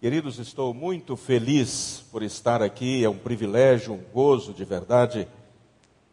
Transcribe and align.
Queridos, 0.00 0.38
estou 0.38 0.72
muito 0.72 1.14
feliz 1.14 2.06
por 2.10 2.22
estar 2.22 2.62
aqui, 2.62 3.04
é 3.04 3.10
um 3.10 3.18
privilégio, 3.18 3.92
um 3.92 3.98
gozo 3.98 4.54
de 4.54 4.64
verdade, 4.64 5.28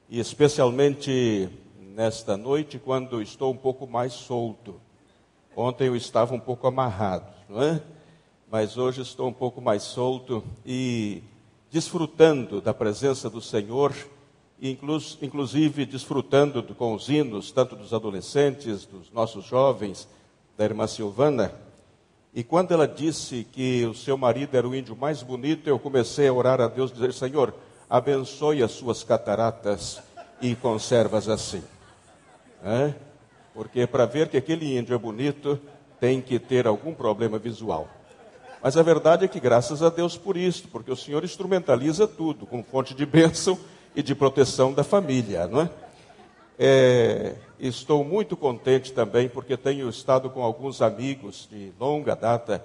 e 0.10 0.20
especialmente 0.20 1.48
nesta 1.96 2.36
noite, 2.36 2.78
quando 2.78 3.22
estou 3.22 3.54
um 3.54 3.56
pouco 3.56 3.88
mais 3.88 4.12
solto. 4.12 4.76
Ontem 5.56 5.88
eu 5.88 5.96
estava 5.96 6.36
um 6.36 6.40
pouco 6.40 6.68
amarrado, 6.68 7.34
não 7.48 7.64
é? 7.64 7.82
Mas 8.52 8.78
hoje 8.78 9.02
estou 9.04 9.30
um 9.30 9.34
pouco 9.34 9.62
mais 9.62 9.84
solto 9.84 10.44
e 10.66 11.24
desfrutando 11.72 12.60
da 12.60 12.74
presença 12.74 13.30
do 13.30 13.42
Senhor, 13.42 13.96
inclusive 14.62 15.86
desfrutando 15.86 16.62
com 16.76 16.94
os 16.94 17.08
hinos, 17.08 17.54
tanto 17.54 17.74
dos 17.74 17.94
adolescentes, 17.94 18.86
dos 18.86 19.10
nossos 19.14 19.46
jovens, 19.46 20.10
da 20.58 20.66
irmã 20.66 20.88
Silvana 20.88 21.67
e 22.34 22.44
quando 22.44 22.74
ela 22.74 22.88
disse 22.88 23.48
que 23.52 23.86
o 23.86 23.94
seu 23.94 24.18
marido 24.18 24.56
era 24.56 24.68
o 24.68 24.76
índio 24.76 24.96
mais 24.96 25.24
bonito, 25.24 25.68
eu 25.68 25.80
comecei 25.80 26.28
a 26.28 26.34
orar 26.34 26.62
a 26.62 26.68
Deus, 26.68 26.92
dizer: 26.92 27.14
Senhor, 27.14 27.54
abençoe 27.90 28.62
as 28.62 28.72
suas 28.72 29.04
cataratas 29.04 30.02
e 30.42 30.56
conservas 30.56 31.28
assim. 31.28 31.64
É? 32.64 32.94
Porque 33.54 33.88
para 33.88 34.06
ver 34.06 34.28
que 34.28 34.38
aquele 34.38 34.78
índio 34.78 34.94
é 34.94 34.98
bonito, 34.98 35.60
tem 36.00 36.22
que 36.22 36.38
ter 36.38 36.68
algum 36.68 36.94
problema 36.94 37.40
visual. 37.40 37.88
Mas 38.62 38.76
a 38.78 38.84
verdade 38.84 39.26
é 39.26 39.28
que 39.28 39.40
graças 39.40 39.82
a 39.82 39.90
Deus 39.90 40.18
por 40.18 40.36
isso, 40.36 40.68
porque 40.68 40.92
o 40.92 40.96
Senhor 40.96 41.24
instrumentaliza 41.24 42.08
tudo 42.08 42.46
com 42.46 42.64
fonte 42.64 42.94
de 42.94 43.06
bênção 43.06 43.58
e 43.96 44.04
de 44.04 44.14
proteção 44.14 44.74
da 44.74 44.84
família, 44.84 45.48
não 45.48 45.62
é? 45.62 45.70
É, 46.60 47.36
estou 47.60 48.04
muito 48.04 48.38
contente 48.38 48.94
também 48.94 49.28
porque 49.28 49.58
tenho 49.58 49.90
estado 49.90 50.30
com 50.30 50.42
alguns 50.44 50.82
amigos 50.82 51.48
de 51.50 51.72
longa 51.80 52.16
data 52.16 52.64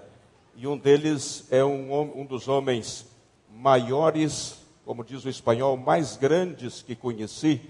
e 0.55 0.67
um 0.67 0.77
deles 0.77 1.47
é 1.51 1.65
um, 1.65 2.21
um 2.21 2.27
dos 2.27 2.49
homens 2.49 3.07
maiores, 3.51 4.59
como 4.85 5.05
diz 5.05 5.25
o 5.25 5.29
espanhol, 5.29 5.77
mais 5.77 6.17
grandes 6.17 6.83
que 6.83 6.95
conheci 6.95 7.61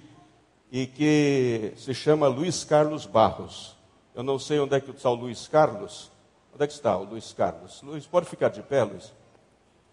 e 0.71 0.87
que 0.87 1.73
se 1.77 1.95
chama 1.95 2.27
Luiz 2.27 2.65
Carlos 2.65 3.07
Barros. 3.07 3.77
Eu 4.15 4.23
não 4.23 4.39
sei 4.39 4.59
onde 4.59 4.75
é 4.75 4.81
que 4.81 4.91
está 4.91 5.11
o 5.11 5.15
Luiz 5.15 5.47
Carlos. 5.47 6.11
Onde 6.55 6.65
é 6.65 6.67
que 6.67 6.73
está 6.73 6.97
o 6.97 7.05
Luiz 7.05 7.33
Carlos? 7.33 7.81
Luiz, 7.83 8.07
pode 8.07 8.27
ficar 8.27 8.49
de 8.49 8.63
pé, 8.63 8.83
Luiz? 8.83 9.13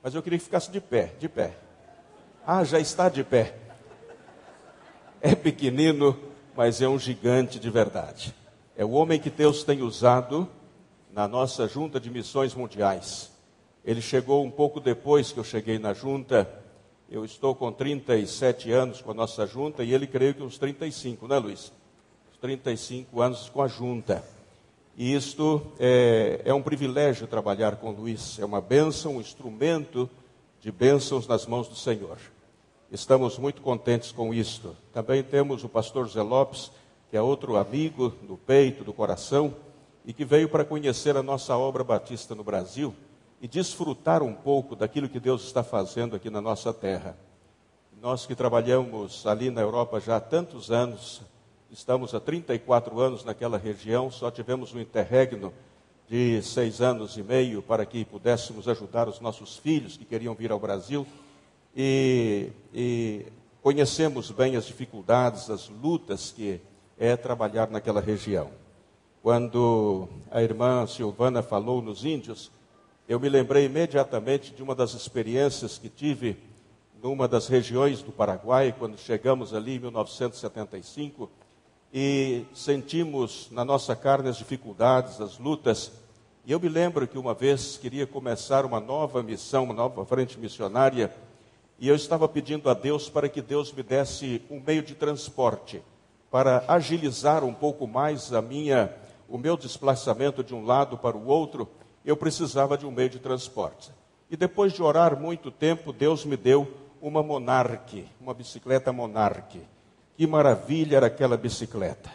Mas 0.04 0.16
eu 0.16 0.22
queria 0.22 0.38
que 0.38 0.46
ficasse 0.46 0.72
de 0.72 0.82
pé, 0.82 1.14
de 1.20 1.30
pé. 1.30 1.58
Ah, 2.46 2.64
já 2.64 2.80
está 2.80 3.08
de 3.08 3.24
pé 3.24 3.70
é 5.22 5.36
pequenino, 5.36 6.18
mas 6.60 6.82
é 6.82 6.90
um 6.90 7.00
gigante 7.00 7.58
de 7.58 7.70
verdade. 7.70 8.36
É 8.76 8.84
o 8.84 8.92
homem 8.92 9.18
que 9.18 9.30
Deus 9.30 9.64
tem 9.64 9.82
usado 9.82 10.46
na 11.10 11.26
nossa 11.26 11.70
junta 11.70 12.02
de 12.02 12.10
missões 12.10 12.54
mundiais. 12.54 13.32
Ele 13.82 14.02
chegou 14.02 14.44
um 14.44 14.52
pouco 14.52 14.82
depois 14.82 15.32
que 15.32 15.40
eu 15.40 15.44
cheguei 15.46 15.80
na 15.80 15.94
junta. 15.94 16.50
Eu 17.10 17.24
estou 17.24 17.56
com 17.56 17.72
37 17.72 18.74
anos 18.74 19.02
com 19.02 19.12
a 19.12 19.14
nossa 19.14 19.48
junta 19.48 19.86
e 19.86 19.94
ele 19.94 20.06
creio 20.06 20.34
que 20.34 20.44
uns 20.44 20.58
35, 20.58 21.30
né, 21.30 21.40
Luiz? 21.40 21.72
Uns 22.30 22.38
35 22.42 23.22
anos 23.22 23.48
com 23.48 23.62
a 23.62 23.68
junta. 23.70 24.22
E 24.98 25.16
isto 25.16 25.62
é, 25.80 26.42
é 26.44 26.54
um 26.54 26.62
privilégio 26.62 27.26
trabalhar 27.26 27.78
com 27.78 27.92
Luiz. 27.92 28.38
É 28.38 28.44
uma 28.44 28.60
bênção, 28.60 29.16
um 29.16 29.22
instrumento 29.22 30.10
de 30.60 30.74
bênçãos 30.74 31.26
nas 31.26 31.46
mãos 31.46 31.70
do 31.70 31.76
Senhor. 31.78 32.18
Estamos 32.92 33.38
muito 33.38 33.62
contentes 33.62 34.12
com 34.12 34.34
isto. 34.34 34.76
Também 34.92 35.22
temos 35.22 35.64
o 35.64 35.70
pastor 35.70 36.10
Zé 36.10 36.24
Lopes, 36.24 36.72
que 37.12 37.16
é 37.16 37.22
outro 37.22 37.56
amigo 37.56 38.10
do 38.24 38.36
peito, 38.36 38.84
do 38.84 38.92
coração, 38.92 39.54
e 40.04 40.12
que 40.12 40.26
veio 40.26 40.50
para 40.50 40.66
conhecer 40.66 41.16
a 41.16 41.22
nossa 41.22 41.56
obra 41.56 41.84
batista 41.84 42.34
no 42.34 42.44
Brasil 42.44 42.96
e 43.40 43.48
desfrutar 43.48 44.24
um 44.24 44.34
pouco 44.34 44.76
daquilo 44.76 45.08
que 45.08 45.20
Deus 45.20 45.44
está 45.44 45.62
fazendo 45.62 46.16
aqui 46.16 46.32
na 46.32 46.42
nossa 46.42 46.74
terra. 46.74 47.16
Nós 48.02 48.26
que 48.26 48.34
trabalhamos 48.34 49.24
ali 49.28 49.52
na 49.52 49.62
Europa 49.62 50.00
já 50.00 50.16
há 50.16 50.20
tantos 50.20 50.72
anos, 50.72 51.22
estamos 51.70 52.16
há 52.16 52.20
34 52.20 53.00
anos 53.00 53.24
naquela 53.24 53.60
região, 53.60 54.10
só 54.10 54.32
tivemos 54.32 54.74
um 54.74 54.80
interregno 54.80 55.54
de 56.08 56.42
seis 56.42 56.82
anos 56.82 57.18
e 57.18 57.22
meio 57.22 57.62
para 57.62 57.86
que 57.86 58.04
pudéssemos 58.04 58.68
ajudar 58.68 59.08
os 59.08 59.20
nossos 59.20 59.58
filhos 59.58 59.96
que 59.96 60.06
queriam 60.06 60.34
vir 60.34 60.52
ao 60.52 60.60
Brasil 60.60 61.06
e, 61.76 62.52
e 62.74 63.26
conhecemos 63.62 64.32
bem 64.32 64.56
as 64.56 64.66
dificuldades, 64.66 65.50
as 65.50 65.70
lutas 65.70 66.32
que 66.32 66.62
é 66.98 67.16
trabalhar 67.16 67.70
naquela 67.70 68.02
região. 68.02 68.50
Quando 69.22 70.08
a 70.32 70.42
irmã 70.42 70.86
Silvana 70.88 71.42
falou 71.42 71.82
nos 71.82 72.06
índios, 72.06 72.52
eu 73.08 73.20
me 73.20 73.30
lembrei 73.30 73.66
imediatamente 73.66 74.54
de 74.54 74.64
uma 74.64 74.76
das 74.76 74.94
experiências 74.94 75.78
que 75.78 75.90
tive 75.90 76.38
numa 77.02 77.28
das 77.28 77.48
regiões 77.48 78.02
do 78.02 78.12
Paraguai, 78.12 78.76
quando 78.78 78.98
chegamos 78.98 79.54
ali 79.54 79.76
em 79.76 79.80
1975 79.80 81.30
e 81.94 82.46
sentimos 82.54 83.48
na 83.52 83.66
nossa 83.66 83.96
carne 83.96 84.30
as 84.30 84.38
dificuldades, 84.38 85.20
as 85.20 85.38
lutas. 85.38 85.92
E 86.46 86.52
eu 86.52 86.60
me 86.60 86.70
lembro 86.70 87.08
que 87.08 87.18
uma 87.18 87.34
vez 87.34 87.78
queria 87.78 88.06
começar 88.06 88.66
uma 88.66 88.80
nova 88.80 89.24
missão, 89.24 89.64
uma 89.64 89.74
nova 89.74 90.06
frente 90.06 90.38
missionária 90.38 91.14
e 91.80 91.88
eu 91.88 91.96
estava 91.96 92.28
pedindo 92.28 92.70
a 92.70 92.74
Deus 92.74 93.10
para 93.10 93.30
que 93.30 93.42
Deus 93.42 93.72
me 93.72 93.82
desse 93.82 94.42
um 94.50 94.60
meio 94.60 94.84
de 94.84 94.96
transporte 94.96 95.82
para 96.30 96.64
agilizar 96.68 97.44
um 97.44 97.54
pouco 97.54 97.88
mais 97.88 98.34
a 98.34 98.42
minha 98.42 98.94
o 99.30 99.38
meu 99.38 99.56
desplaçamento 99.56 100.44
de 100.44 100.56
um 100.56 100.66
lado 100.66 100.98
para 100.98 101.16
o 101.16 101.28
outro, 101.28 101.70
eu 102.04 102.18
precisava 102.18 102.76
de 102.76 102.86
um 102.86 102.92
meio 102.92 103.10
de 103.10 103.20
transporte. 103.20 103.92
E 104.30 104.36
depois 104.36 104.74
de 104.74 104.82
orar 104.82 105.20
muito 105.20 105.52
tempo, 105.52 105.94
Deus 105.94 106.26
me 106.26 106.36
deu 106.36 106.68
uma 107.00 107.22
Monarque, 107.22 108.08
uma 108.20 108.34
bicicleta 108.34 108.92
Monarque. 108.92 109.62
Que 110.18 110.26
maravilha 110.26 110.98
era 110.98 111.06
aquela 111.06 111.38
bicicleta, 111.38 112.10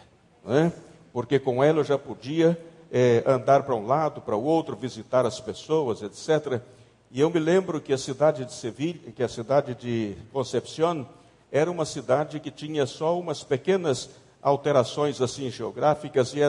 é? 0.47 0.71
porque 1.13 1.39
com 1.39 1.63
ela 1.63 1.79
eu 1.79 1.83
já 1.83 1.97
podia 1.97 2.59
é, 2.91 3.23
andar 3.25 3.63
para 3.63 3.75
um 3.75 3.87
lado, 3.87 4.21
para 4.21 4.35
o 4.35 4.43
outro, 4.43 4.75
visitar 4.75 5.25
as 5.25 5.39
pessoas, 5.39 6.01
etc. 6.01 6.61
E 7.11 7.21
eu 7.21 7.29
me 7.29 7.39
lembro 7.39 7.79
que 7.79 7.93
a 7.93 7.97
cidade 7.97 8.45
de 8.45 8.53
Sevilha, 8.53 9.11
que 9.11 9.23
a 9.23 9.29
cidade 9.29 9.73
de 9.75 10.15
Concepción, 10.31 11.05
era 11.51 11.71
uma 11.71 11.85
cidade 11.85 12.39
que 12.39 12.51
tinha 12.51 12.85
só 12.85 13.17
umas 13.17 13.43
pequenas 13.43 14.09
alterações 14.41 15.21
assim 15.21 15.49
geográficas 15.49 16.33
e 16.33 16.39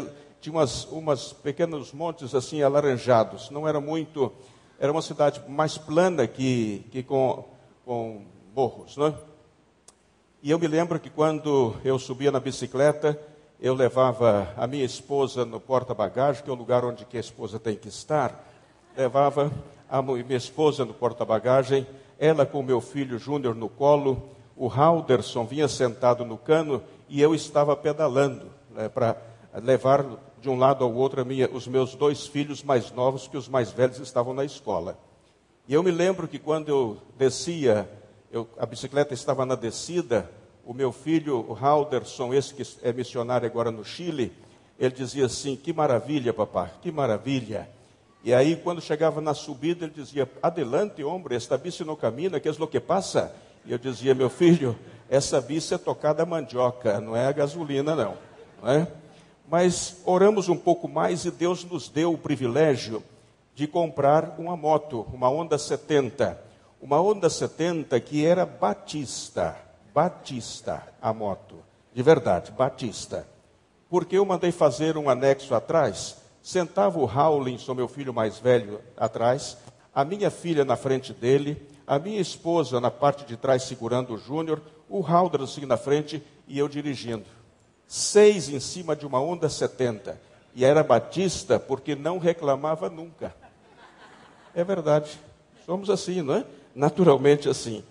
tinha 0.40 0.52
umas, 0.52 0.84
umas 0.86 1.32
pequenos 1.32 1.92
montes 1.92 2.34
assim 2.34 2.62
alaranjados. 2.62 3.50
Não 3.50 3.68
era 3.68 3.80
muito, 3.80 4.32
era 4.78 4.90
uma 4.90 5.02
cidade 5.02 5.42
mais 5.48 5.78
plana 5.78 6.26
que, 6.26 6.84
que 6.90 7.02
com, 7.02 7.44
com 7.84 8.24
morros, 8.54 8.96
não 8.96 9.06
é? 9.06 9.14
E 10.42 10.50
eu 10.50 10.58
me 10.58 10.66
lembro 10.66 11.00
que 11.00 11.10
quando 11.10 11.74
eu 11.84 11.98
subia 11.98 12.30
na 12.30 12.38
bicicleta, 12.38 13.18
eu 13.60 13.74
levava 13.74 14.52
a 14.56 14.66
minha 14.66 14.84
esposa 14.84 15.44
no 15.44 15.58
porta-bagagem, 15.58 16.44
que 16.44 16.50
é 16.50 16.52
o 16.52 16.56
lugar 16.56 16.84
onde 16.84 17.04
que 17.04 17.16
a 17.16 17.20
esposa 17.20 17.58
tem 17.58 17.74
que 17.74 17.88
estar, 17.88 18.44
levava 18.96 19.50
a 19.88 20.02
minha 20.02 20.36
esposa 20.36 20.84
no 20.84 20.94
porta-bagagem, 20.94 21.86
ela 22.18 22.46
com 22.46 22.62
meu 22.62 22.80
filho 22.80 23.18
Júnior 23.18 23.54
no 23.54 23.68
colo, 23.68 24.30
o 24.56 24.68
Halderson 24.68 25.44
vinha 25.44 25.68
sentado 25.68 26.24
no 26.24 26.38
cano 26.38 26.82
e 27.08 27.20
eu 27.20 27.34
estava 27.34 27.76
pedalando 27.76 28.46
né, 28.70 28.88
para 28.88 29.16
levar 29.62 30.04
de 30.40 30.48
um 30.48 30.58
lado 30.58 30.84
ao 30.84 30.92
outro 30.92 31.24
minha, 31.24 31.48
os 31.50 31.66
meus 31.66 31.94
dois 31.94 32.26
filhos 32.26 32.62
mais 32.62 32.90
novos, 32.92 33.28
que 33.28 33.36
os 33.36 33.48
mais 33.48 33.70
velhos 33.70 33.98
estavam 33.98 34.34
na 34.34 34.44
escola. 34.44 34.98
E 35.68 35.74
eu 35.74 35.82
me 35.82 35.90
lembro 35.90 36.28
que 36.28 36.38
quando 36.38 36.68
eu 36.68 36.98
descia, 37.18 37.88
eu, 38.30 38.48
a 38.58 38.64
bicicleta 38.64 39.14
estava 39.14 39.44
na 39.44 39.54
descida, 39.54 40.30
o 40.64 40.72
meu 40.74 40.92
filho, 40.92 41.44
o 41.48 41.54
Halderson, 41.54 42.34
esse 42.34 42.54
que 42.54 42.62
é 42.82 42.92
missionário 42.92 43.46
agora 43.46 43.70
no 43.70 43.84
Chile, 43.84 44.32
ele 44.78 44.94
dizia 44.94 45.26
assim: 45.26 45.56
Que 45.56 45.72
maravilha, 45.72 46.32
papai, 46.32 46.70
que 46.82 46.90
maravilha. 46.90 47.68
E 48.24 48.34
aí, 48.34 48.56
quando 48.56 48.80
chegava 48.80 49.20
na 49.20 49.34
subida, 49.34 49.84
ele 49.84 49.94
dizia: 49.94 50.28
Adelante, 50.42 51.02
homem, 51.04 51.36
esta 51.36 51.56
bici 51.56 51.84
não 51.84 51.96
camina, 51.96 52.40
que 52.40 52.48
é 52.48 52.52
o 52.52 52.66
que 52.66 52.80
passa? 52.80 53.32
E 53.64 53.72
eu 53.72 53.78
dizia: 53.78 54.14
Meu 54.14 54.28
filho, 54.28 54.76
essa 55.08 55.40
bici 55.40 55.74
é 55.74 55.78
tocada 55.78 56.22
a 56.22 56.26
mandioca, 56.26 57.00
não 57.00 57.16
é 57.16 57.26
a 57.26 57.32
gasolina, 57.32 57.94
não. 57.94 58.16
não 58.62 58.70
é? 58.70 58.88
Mas 59.48 59.98
oramos 60.04 60.48
um 60.48 60.56
pouco 60.56 60.88
mais 60.88 61.24
e 61.24 61.30
Deus 61.30 61.64
nos 61.64 61.88
deu 61.88 62.12
o 62.12 62.18
privilégio 62.18 63.02
de 63.54 63.66
comprar 63.66 64.34
uma 64.38 64.56
moto, 64.56 65.06
uma 65.12 65.28
Honda 65.28 65.56
70. 65.56 66.38
Uma 66.80 67.00
Honda 67.00 67.30
70 67.30 67.98
que 68.00 68.26
era 68.26 68.44
Batista. 68.44 69.56
Batista, 69.94 70.82
a 71.00 71.12
moto. 71.12 71.56
De 71.94 72.02
verdade, 72.02 72.52
Batista. 72.52 73.26
Porque 73.88 74.18
eu 74.18 74.26
mandei 74.26 74.52
fazer 74.52 74.98
um 74.98 75.08
anexo 75.08 75.54
atrás 75.54 76.16
Sentava 76.46 77.00
o 77.00 77.06
Howlinson, 77.06 77.74
meu 77.74 77.88
filho 77.88 78.14
mais 78.14 78.38
velho, 78.38 78.80
atrás, 78.96 79.58
a 79.92 80.04
minha 80.04 80.30
filha 80.30 80.64
na 80.64 80.76
frente 80.76 81.12
dele, 81.12 81.60
a 81.84 81.98
minha 81.98 82.20
esposa 82.20 82.80
na 82.80 82.88
parte 82.88 83.24
de 83.24 83.36
trás 83.36 83.64
segurando 83.64 84.14
o 84.14 84.16
Júnior, 84.16 84.62
o 84.88 85.04
Halderson 85.04 85.66
na 85.66 85.76
frente 85.76 86.22
e 86.46 86.56
eu 86.56 86.68
dirigindo. 86.68 87.24
Seis 87.84 88.48
em 88.48 88.60
cima 88.60 88.94
de 88.94 89.04
uma 89.04 89.18
Honda 89.18 89.48
70. 89.48 90.20
E 90.54 90.64
era 90.64 90.84
Batista 90.84 91.58
porque 91.58 91.96
não 91.96 92.16
reclamava 92.16 92.88
nunca. 92.88 93.34
É 94.54 94.62
verdade. 94.62 95.18
Somos 95.64 95.90
assim, 95.90 96.22
não 96.22 96.34
é? 96.34 96.44
Naturalmente 96.76 97.48
assim. 97.48 97.82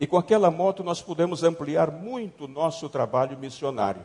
E 0.00 0.06
com 0.06 0.16
aquela 0.16 0.50
moto 0.50 0.82
nós 0.82 1.02
pudemos 1.02 1.44
ampliar 1.44 1.90
muito 1.90 2.46
o 2.46 2.48
nosso 2.48 2.88
trabalho 2.88 3.36
missionário. 3.36 4.00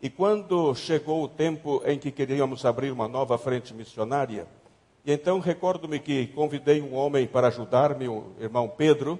E 0.00 0.08
quando 0.08 0.74
chegou 0.76 1.24
o 1.24 1.28
tempo 1.28 1.82
em 1.84 1.98
que 1.98 2.12
queríamos 2.12 2.64
abrir 2.64 2.92
uma 2.92 3.08
nova 3.08 3.36
frente 3.36 3.74
missionária, 3.74 4.46
e 5.04 5.12
então 5.12 5.40
recordo-me 5.40 5.98
que 5.98 6.28
convidei 6.28 6.80
um 6.80 6.94
homem 6.94 7.26
para 7.26 7.48
ajudar-me, 7.48 8.06
o 8.06 8.32
irmão 8.38 8.68
Pedro, 8.68 9.18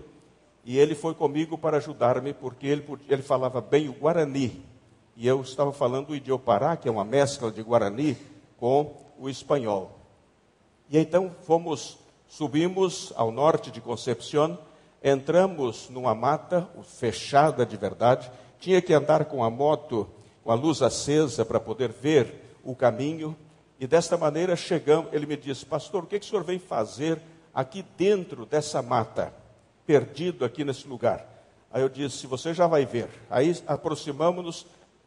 e 0.64 0.78
ele 0.78 0.94
foi 0.94 1.14
comigo 1.14 1.58
para 1.58 1.78
ajudar-me, 1.78 2.32
porque 2.32 2.66
ele, 2.66 2.84
ele 3.08 3.22
falava 3.22 3.60
bem 3.60 3.88
o 3.88 3.92
Guarani. 3.92 4.62
E 5.16 5.26
eu 5.26 5.40
estava 5.40 5.72
falando 5.72 6.10
o 6.10 6.14
idiopará, 6.14 6.76
que 6.76 6.88
é 6.88 6.92
uma 6.92 7.04
mescla 7.04 7.50
de 7.50 7.60
Guarani 7.60 8.16
com 8.56 8.94
o 9.18 9.28
espanhol. 9.28 9.98
E 10.88 10.96
então 10.96 11.32
fomos, 11.42 11.98
subimos 12.28 13.12
ao 13.16 13.32
norte 13.32 13.72
de 13.72 13.80
Concepción, 13.80 14.56
entramos 15.02 15.88
numa 15.90 16.14
mata 16.14 16.68
fechada 16.84 17.66
de 17.66 17.76
verdade, 17.76 18.30
tinha 18.60 18.80
que 18.80 18.92
andar 18.92 19.24
com 19.24 19.42
a 19.42 19.50
moto 19.50 20.08
com 20.48 20.52
a 20.52 20.54
luz 20.54 20.80
acesa 20.80 21.44
para 21.44 21.60
poder 21.60 21.92
ver 21.92 22.56
o 22.64 22.74
caminho. 22.74 23.36
E 23.78 23.86
desta 23.86 24.16
maneira 24.16 24.56
chegamos, 24.56 25.12
ele 25.12 25.26
me 25.26 25.36
disse, 25.36 25.66
pastor, 25.66 26.04
o 26.04 26.06
que, 26.06 26.18
que 26.18 26.24
o 26.24 26.28
senhor 26.30 26.42
vem 26.42 26.58
fazer 26.58 27.20
aqui 27.52 27.84
dentro 27.98 28.46
dessa 28.46 28.80
mata, 28.80 29.30
perdido 29.84 30.46
aqui 30.46 30.64
nesse 30.64 30.88
lugar? 30.88 31.28
Aí 31.70 31.82
eu 31.82 31.88
disse, 31.90 32.26
você 32.26 32.54
já 32.54 32.66
vai 32.66 32.86
ver. 32.86 33.10
Aí 33.28 33.62
aproximamos-nos, 33.66 34.64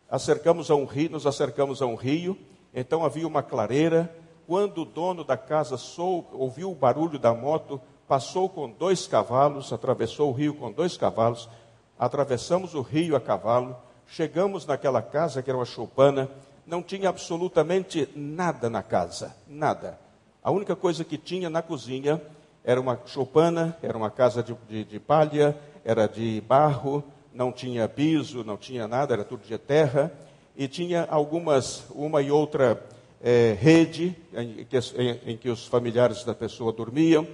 acercamos 0.07 0.69
a 0.69 0.75
um 0.75 0.85
rio, 0.85 1.09
nos 1.09 1.25
acercamos 1.25 1.81
a 1.81 1.87
um 1.87 1.95
rio, 1.95 2.37
então 2.71 3.03
havia 3.03 3.27
uma 3.27 3.41
clareira. 3.41 4.15
Quando 4.45 4.83
o 4.83 4.85
dono 4.85 5.23
da 5.23 5.37
casa 5.37 5.75
sou, 5.75 6.29
ouviu 6.33 6.71
o 6.71 6.75
barulho 6.75 7.17
da 7.17 7.33
moto, 7.33 7.81
passou 8.07 8.47
com 8.47 8.69
dois 8.69 9.07
cavalos, 9.07 9.73
atravessou 9.73 10.29
o 10.29 10.33
rio 10.33 10.53
com 10.53 10.71
dois 10.71 10.97
cavalos, 10.97 11.49
atravessamos 11.97 12.75
o 12.75 12.81
rio 12.81 13.15
a 13.15 13.19
cavalo, 13.19 13.75
Chegamos 14.11 14.65
naquela 14.65 15.01
casa, 15.01 15.41
que 15.41 15.49
era 15.49 15.57
uma 15.57 15.63
choupana, 15.63 16.29
não 16.67 16.83
tinha 16.83 17.07
absolutamente 17.07 18.09
nada 18.13 18.69
na 18.69 18.83
casa, 18.83 19.33
nada. 19.47 19.97
A 20.43 20.51
única 20.51 20.75
coisa 20.75 21.05
que 21.05 21.17
tinha 21.17 21.49
na 21.49 21.61
cozinha 21.61 22.21
era 22.61 22.81
uma 22.81 22.99
choupana, 23.05 23.77
era 23.81 23.97
uma 23.97 24.11
casa 24.11 24.43
de, 24.43 24.53
de, 24.67 24.83
de 24.83 24.99
palha, 24.99 25.57
era 25.85 26.07
de 26.07 26.41
barro, 26.41 27.01
não 27.33 27.53
tinha 27.53 27.87
piso, 27.87 28.43
não 28.43 28.57
tinha 28.57 28.85
nada, 28.85 29.13
era 29.13 29.23
tudo 29.23 29.47
de 29.47 29.57
terra, 29.57 30.11
e 30.57 30.67
tinha 30.67 31.07
algumas, 31.09 31.85
uma 31.91 32.21
e 32.21 32.29
outra 32.29 32.83
é, 33.21 33.55
rede 33.57 34.13
em 34.33 34.65
que, 34.65 34.77
em, 34.97 35.31
em 35.31 35.37
que 35.37 35.49
os 35.49 35.65
familiares 35.67 36.25
da 36.25 36.35
pessoa 36.35 36.73
dormiam. 36.73 37.25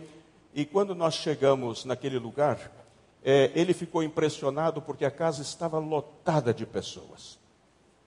E 0.53 0.63
quando 0.63 0.93
nós 0.93 1.15
chegamos 1.15 1.85
naquele 1.85 2.19
lugar, 2.19 2.71
é, 3.29 3.51
ele 3.53 3.73
ficou 3.73 4.01
impressionado 4.01 4.81
porque 4.81 5.03
a 5.03 5.11
casa 5.11 5.41
estava 5.41 5.77
lotada 5.79 6.53
de 6.53 6.65
pessoas. 6.65 7.37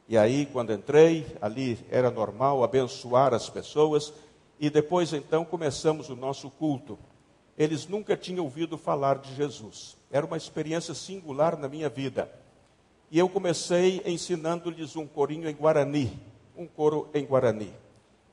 E 0.09 0.17
aí, 0.17 0.47
quando 0.47 0.73
entrei, 0.73 1.27
ali 1.43 1.79
era 1.91 2.11
normal 2.11 2.65
abençoar 2.65 3.35
as 3.35 3.51
pessoas, 3.51 4.15
e 4.59 4.71
depois 4.71 5.13
então 5.13 5.45
começamos 5.45 6.09
o 6.09 6.17
nosso 6.17 6.49
culto. 6.49 6.99
Eles 7.59 7.87
nunca 7.87 8.17
tinham 8.17 8.45
ouvido 8.45 8.79
falar 8.79 9.19
de 9.19 9.35
Jesus. 9.35 9.95
Era 10.11 10.25
uma 10.25 10.39
experiência 10.39 10.95
singular 10.95 11.55
na 11.59 11.69
minha 11.69 11.91
vida. 11.91 12.33
E 13.11 13.19
eu 13.19 13.29
comecei 13.29 14.01
ensinando-lhes 14.07 14.97
um 14.97 15.07
corinho 15.07 15.51
em 15.51 15.55
Guarani, 15.55 16.19
um 16.57 16.67
coro 16.67 17.11
em 17.13 17.27
Guarani. 17.27 17.75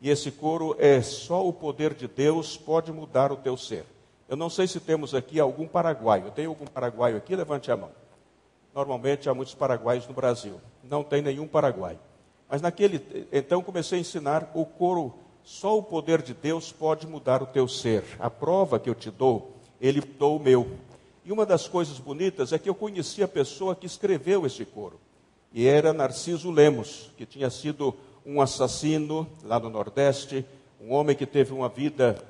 E 0.02 0.10
esse 0.10 0.32
coro 0.32 0.74
é 0.80 1.02
só 1.02 1.46
o 1.46 1.52
poder 1.52 1.94
de 1.94 2.08
Deus 2.08 2.56
pode 2.56 2.94
mudar 2.94 3.30
o 3.30 3.36
teu 3.36 3.58
ser. 3.58 3.86
Eu 4.28 4.36
não 4.36 4.50
sei 4.50 4.68
se 4.68 4.80
temos 4.80 5.16
aqui 5.16 5.40
algum 5.40 5.68
paraguaio. 5.68 6.32
Tem 6.32 6.46
algum 6.46 6.66
paraguaio 6.66 7.18
aqui? 7.18 7.36
Levante 7.36 7.72
a 7.72 7.78
mão. 7.78 7.92
Normalmente 8.76 9.30
há 9.30 9.34
muitos 9.34 9.56
paraguaios 9.56 10.08
no 10.08 10.14
Brasil. 10.14 10.60
Não 10.84 11.04
tem 11.04 11.22
nenhum 11.22 11.48
paraguaio. 11.48 12.00
Mas 12.50 12.62
naquele, 12.62 13.28
então 13.32 13.62
comecei 13.62 13.98
a 13.98 14.02
ensinar 14.02 14.52
o 14.54 14.66
coro. 14.66 15.14
Só 15.44 15.78
o 15.78 15.84
poder 15.84 16.22
de 16.22 16.34
Deus 16.34 16.74
pode 16.74 17.08
mudar 17.08 17.42
o 17.42 17.46
teu 17.46 17.68
ser. 17.68 18.04
A 18.20 18.30
prova 18.30 18.80
que 18.80 18.90
eu 18.90 18.96
te 18.96 19.10
dou, 19.10 19.56
ele 19.80 20.02
mudou 20.02 20.36
o 20.36 20.40
meu. 20.40 20.68
E 21.24 21.32
uma 21.32 21.46
das 21.46 21.68
coisas 21.68 21.98
bonitas 22.00 22.52
é 22.52 22.60
que 22.60 22.70
eu 22.70 22.76
conheci 22.76 23.24
a 23.24 23.28
pessoa 23.28 23.76
que 23.76 23.86
escreveu 23.86 24.46
esse 24.46 24.66
coro. 24.66 25.00
E 25.54 25.66
era 25.66 25.94
Narciso 25.94 26.52
Lemos, 26.52 27.12
que 27.18 27.26
tinha 27.26 27.50
sido 27.50 27.96
um 28.26 28.42
assassino 28.42 29.26
lá 29.44 29.58
no 29.58 29.70
Nordeste, 29.70 30.46
um 30.82 30.94
homem 30.94 31.16
que 31.16 31.26
teve 31.26 31.54
uma 31.54 31.70
vida 31.70 32.22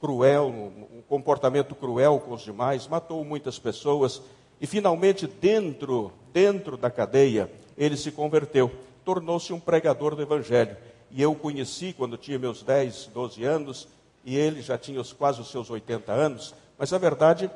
cruel, 0.00 0.48
um 0.48 1.02
comportamento 1.08 1.74
cruel 1.74 2.18
com 2.20 2.32
os 2.32 2.42
demais, 2.42 2.88
matou 2.88 3.24
muitas 3.24 3.58
pessoas 3.58 4.22
e 4.60 4.66
finalmente 4.66 5.26
dentro, 5.26 6.12
dentro 6.32 6.76
da 6.76 6.90
cadeia, 6.90 7.50
ele 7.76 7.96
se 7.96 8.10
converteu, 8.10 8.70
tornou-se 9.04 9.52
um 9.52 9.60
pregador 9.60 10.14
do 10.14 10.22
evangelho. 10.22 10.76
E 11.10 11.20
eu 11.20 11.32
o 11.32 11.36
conheci 11.36 11.92
quando 11.92 12.16
tinha 12.16 12.38
meus 12.38 12.62
10, 12.62 13.10
12 13.12 13.44
anos 13.44 13.88
e 14.24 14.36
ele 14.36 14.62
já 14.62 14.78
tinha 14.78 15.02
quase 15.16 15.40
os 15.40 15.50
seus 15.50 15.70
80 15.70 16.12
anos, 16.12 16.54
mas 16.78 16.92
a 16.92 16.98
verdade 16.98 17.50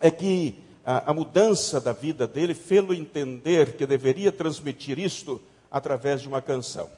é 0.00 0.10
que 0.10 0.62
a, 0.84 1.10
a 1.10 1.14
mudança 1.14 1.80
da 1.80 1.92
vida 1.92 2.26
dele 2.26 2.54
fez-lo 2.54 2.94
entender 2.94 3.76
que 3.76 3.86
deveria 3.86 4.30
transmitir 4.30 4.98
isto 4.98 5.40
através 5.70 6.22
de 6.22 6.28
uma 6.28 6.40
canção. 6.40 6.88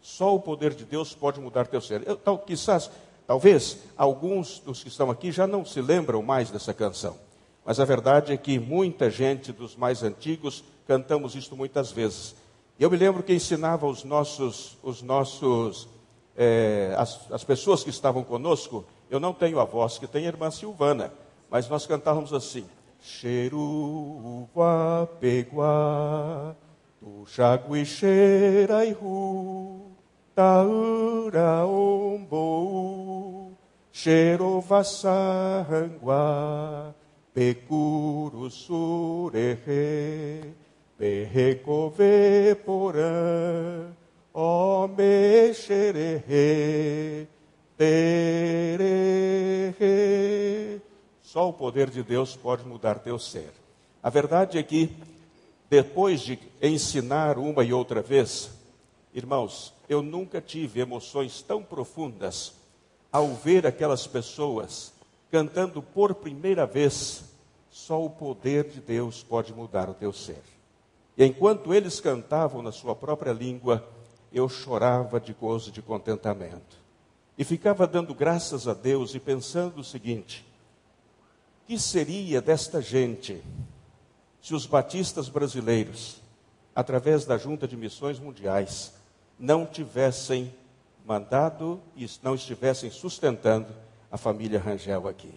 Só 0.00 0.34
o 0.34 0.40
poder 0.40 0.74
de 0.74 0.84
Deus 0.84 1.14
pode 1.14 1.40
mudar 1.40 1.66
teu 1.66 1.80
ser. 1.80 2.06
Eu, 2.06 2.16
tal, 2.16 2.38
quizás 2.38 2.90
Talvez 3.26 3.78
alguns 3.96 4.58
dos 4.58 4.82
que 4.82 4.88
estão 4.88 5.10
aqui 5.10 5.32
já 5.32 5.46
não 5.46 5.64
se 5.64 5.80
lembram 5.80 6.22
mais 6.22 6.50
dessa 6.50 6.74
canção, 6.74 7.16
mas 7.64 7.80
a 7.80 7.84
verdade 7.84 8.32
é 8.32 8.36
que 8.36 8.58
muita 8.58 9.10
gente 9.10 9.50
dos 9.50 9.74
mais 9.74 10.02
antigos 10.02 10.62
cantamos 10.86 11.34
isto 11.34 11.56
muitas 11.56 11.90
vezes. 11.90 12.34
Eu 12.78 12.90
me 12.90 12.96
lembro 12.96 13.22
que 13.22 13.32
ensinava 13.32 13.86
os 13.86 14.04
nossos, 14.04 14.76
os 14.82 15.00
nossos, 15.00 15.88
é, 16.36 16.94
as, 16.98 17.32
as 17.32 17.44
pessoas 17.44 17.82
que 17.82 17.90
estavam 17.90 18.22
conosco. 18.22 18.84
Eu 19.08 19.18
não 19.20 19.32
tenho 19.32 19.58
a 19.60 19.64
voz 19.64 19.96
que 19.96 20.06
tem 20.06 20.24
a 20.26 20.28
irmã 20.28 20.50
Silvana, 20.50 21.12
mas 21.48 21.68
nós 21.68 21.86
cantávamos 21.86 22.34
assim: 22.34 22.66
Cheruva 23.00 24.48
peguá, 25.20 26.54
tu 27.00 27.24
chagui 27.26 27.86
cheira 27.86 28.84
e. 28.84 28.94
Taura 30.34 31.64
ombo, 31.64 33.52
Xerova 33.92 34.82
sangua, 34.82 36.22
Pecuru 37.32 38.50
surehe, 38.50 40.42
Perrecove 40.98 42.56
porã, 42.66 43.92
Ome 44.32 45.54
xerehe, 45.54 47.28
Terehe. 47.76 48.94
Só 51.22 51.48
o 51.48 51.52
poder 51.52 51.90
de 51.90 52.02
Deus 52.02 52.34
pode 52.34 52.66
mudar 52.66 52.98
teu 52.98 53.20
ser. 53.20 53.52
A 54.02 54.10
verdade 54.10 54.58
é 54.58 54.62
que, 54.64 54.90
depois 55.70 56.20
de 56.20 56.38
ensinar 56.60 57.38
uma 57.38 57.62
e 57.62 57.72
outra 57.72 58.02
vez, 58.02 58.50
irmãos, 59.14 59.72
eu 59.88 60.02
nunca 60.02 60.40
tive 60.40 60.80
emoções 60.80 61.40
tão 61.40 61.62
profundas 61.62 62.54
ao 63.12 63.28
ver 63.28 63.66
aquelas 63.66 64.06
pessoas 64.06 64.92
cantando 65.30 65.80
por 65.80 66.14
primeira 66.14 66.66
vez. 66.66 67.24
Só 67.70 68.04
o 68.04 68.10
poder 68.10 68.68
de 68.68 68.80
Deus 68.80 69.22
pode 69.22 69.52
mudar 69.52 69.88
o 69.88 69.94
teu 69.94 70.12
ser. 70.12 70.42
E 71.16 71.24
enquanto 71.24 71.72
eles 71.72 72.00
cantavam 72.00 72.62
na 72.62 72.72
sua 72.72 72.94
própria 72.94 73.32
língua, 73.32 73.88
eu 74.32 74.48
chorava 74.48 75.20
de 75.20 75.32
gozo 75.32 75.70
e 75.70 75.72
de 75.72 75.80
contentamento. 75.80 76.76
E 77.36 77.44
ficava 77.44 77.86
dando 77.86 78.14
graças 78.14 78.68
a 78.68 78.74
Deus 78.74 79.14
e 79.14 79.20
pensando 79.20 79.80
o 79.80 79.84
seguinte: 79.84 80.44
que 81.66 81.78
seria 81.78 82.40
desta 82.40 82.80
gente 82.80 83.42
se 84.40 84.54
os 84.54 84.66
batistas 84.66 85.28
brasileiros, 85.28 86.20
através 86.74 87.24
da 87.24 87.38
Junta 87.38 87.66
de 87.66 87.76
Missões 87.76 88.18
Mundiais, 88.18 88.92
não 89.38 89.66
tivessem 89.66 90.54
mandado 91.04 91.80
e 91.96 92.08
não 92.22 92.34
estivessem 92.34 92.90
sustentando 92.90 93.68
a 94.10 94.16
família 94.16 94.58
Rangel 94.58 95.06
aqui. 95.06 95.32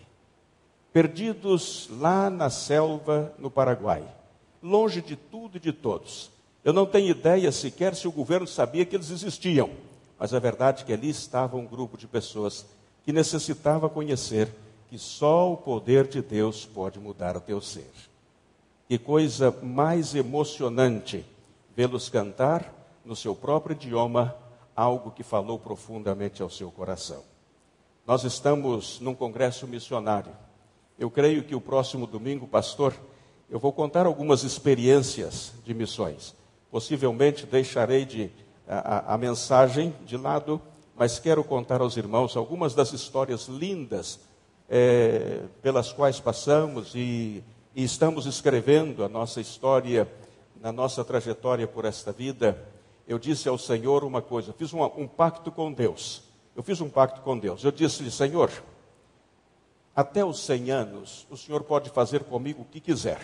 Perdidos 0.94 1.90
lá 1.92 2.30
na 2.30 2.50
selva 2.50 3.34
no 3.38 3.52
Paraguai, 3.52 4.04
longe 4.62 5.02
de 5.02 5.16
tudo 5.16 5.58
e 5.58 5.60
de 5.60 5.74
todos. 5.74 6.32
Eu 6.64 6.74
não 6.74 6.86
tenho 6.86 7.10
ideia 7.10 7.52
sequer 7.52 7.96
se 7.96 8.08
o 8.08 8.12
governo 8.12 8.48
sabia 8.48 8.86
que 8.86 8.96
eles 8.96 9.10
existiam, 9.10 9.70
mas 10.18 10.34
a 10.34 10.40
verdade 10.40 10.84
é 10.84 10.86
que 10.86 10.94
ali 10.94 11.10
estava 11.10 11.58
um 11.58 11.66
grupo 11.66 11.98
de 11.98 12.08
pessoas 12.08 12.66
que 13.04 13.14
necessitava 13.14 13.90
conhecer 13.90 14.50
que 14.90 14.98
só 14.98 15.52
o 15.52 15.58
poder 15.58 16.08
de 16.08 16.22
Deus 16.22 16.66
pode 16.66 17.00
mudar 17.00 17.36
o 17.36 17.42
teu 17.42 17.62
ser. 17.62 17.92
Que 18.88 18.98
coisa 18.98 19.52
mais 19.62 20.16
emocionante 20.16 21.26
vê-los 21.76 22.10
cantar 22.10 22.74
no 23.08 23.16
seu 23.16 23.34
próprio 23.34 23.74
idioma, 23.74 24.36
algo 24.76 25.12
que 25.12 25.24
falou 25.24 25.58
profundamente 25.58 26.44
ao 26.44 26.50
seu 26.50 26.70
coração. 26.70 27.24
Nós 28.06 28.24
estamos 28.26 29.00
num 29.00 29.16
congresso 29.16 29.66
missionário. 29.66 30.32
Eu 31.00 31.10
creio 31.10 31.44
que 31.44 31.56
o 31.56 31.62
próximo 31.62 32.06
domingo, 32.06 32.46
pastor, 32.48 32.94
eu 33.50 33.60
vou 33.60 33.72
contar 33.72 34.06
algumas 34.06 34.44
experiências 34.44 35.54
de 35.64 35.74
missões. 35.74 36.36
Possivelmente 36.70 37.46
deixarei 37.46 38.06
de, 38.06 38.30
a, 38.68 39.14
a 39.14 39.18
mensagem 39.18 39.96
de 40.06 40.18
lado, 40.18 40.62
mas 40.96 41.18
quero 41.18 41.44
contar 41.44 41.80
aos 41.80 41.96
irmãos 41.96 42.36
algumas 42.36 42.76
das 42.76 42.92
histórias 42.92 43.48
lindas 43.48 44.20
é, 44.70 45.44
pelas 45.62 45.94
quais 45.94 46.20
passamos 46.20 46.94
e, 46.94 47.42
e 47.74 47.84
estamos 47.84 48.26
escrevendo 48.26 49.04
a 49.04 49.08
nossa 49.08 49.40
história, 49.40 50.08
na 50.60 50.74
nossa 50.74 51.06
trajetória 51.06 51.68
por 51.68 51.86
esta 51.86 52.12
vida. 52.12 52.77
Eu 53.08 53.18
disse 53.18 53.48
ao 53.48 53.58
Senhor 53.58 54.04
uma 54.04 54.22
coisa, 54.22 54.54
fiz 54.54 54.74
um, 54.74 54.84
um 54.84 55.08
pacto 55.08 55.52
com 55.52 55.72
Deus 55.72 56.28
eu 56.58 56.64
fiz 56.64 56.82
um 56.82 56.90
pacto 56.90 57.22
com 57.22 57.38
Deus. 57.38 57.64
Eu 57.64 57.72
disse-lhe, 57.72 58.10
Senhor, 58.10 58.50
até 59.96 60.26
os 60.26 60.40
100 60.40 60.72
anos, 60.72 61.28
o 61.30 61.38
Senhor 61.38 61.64
pode 61.64 61.92
fazer 61.92 62.24
comigo 62.24 62.64
o 62.64 62.66
que 62.66 62.80
quiser. 62.80 63.22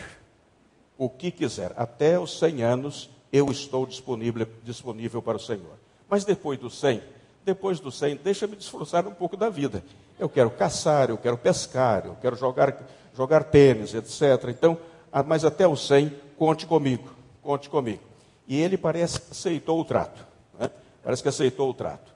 O 0.96 1.10
que 1.10 1.32
quiser. 1.32 1.74
Até 1.76 2.20
os 2.20 2.38
100 2.38 2.62
anos, 2.62 3.10
eu 3.32 3.50
estou 3.50 3.88
disponível, 3.88 4.48
disponível 4.64 5.20
para 5.20 5.38
o 5.38 5.40
Senhor. 5.40 5.80
Mas 6.08 6.24
depois 6.24 6.60
dos 6.60 6.80
100, 6.80 7.02
depois 7.44 7.80
dos 7.80 7.98
100, 7.98 8.18
deixa-me 8.18 8.56
desfrutar 8.56 9.08
um 9.08 9.16
pouco 9.16 9.36
da 9.36 9.50
vida. 9.50 9.84
Eu 10.20 10.30
quero 10.30 10.52
caçar, 10.52 11.10
eu 11.10 11.18
quero 11.18 11.36
pescar, 11.40 12.06
eu 12.06 12.16
quero 12.22 12.36
jogar, 12.36 12.86
jogar 13.16 13.46
tênis, 13.46 13.96
etc. 13.96 14.48
Então, 14.50 14.78
mas 15.26 15.44
até 15.44 15.68
os 15.68 15.88
100, 15.88 16.14
conte 16.38 16.68
comigo, 16.68 17.10
conte 17.42 17.68
comigo. 17.68 18.13
E 18.48 18.60
ele 18.60 18.78
parece 18.78 19.22
que 19.22 19.32
aceitou 19.32 19.80
o 19.80 19.86
trato. 19.86 20.26
Né? 20.60 20.70
Parece 21.04 21.22
que 21.22 21.30
aceitou 21.30 21.70
o 21.70 21.74
trato 21.74 22.14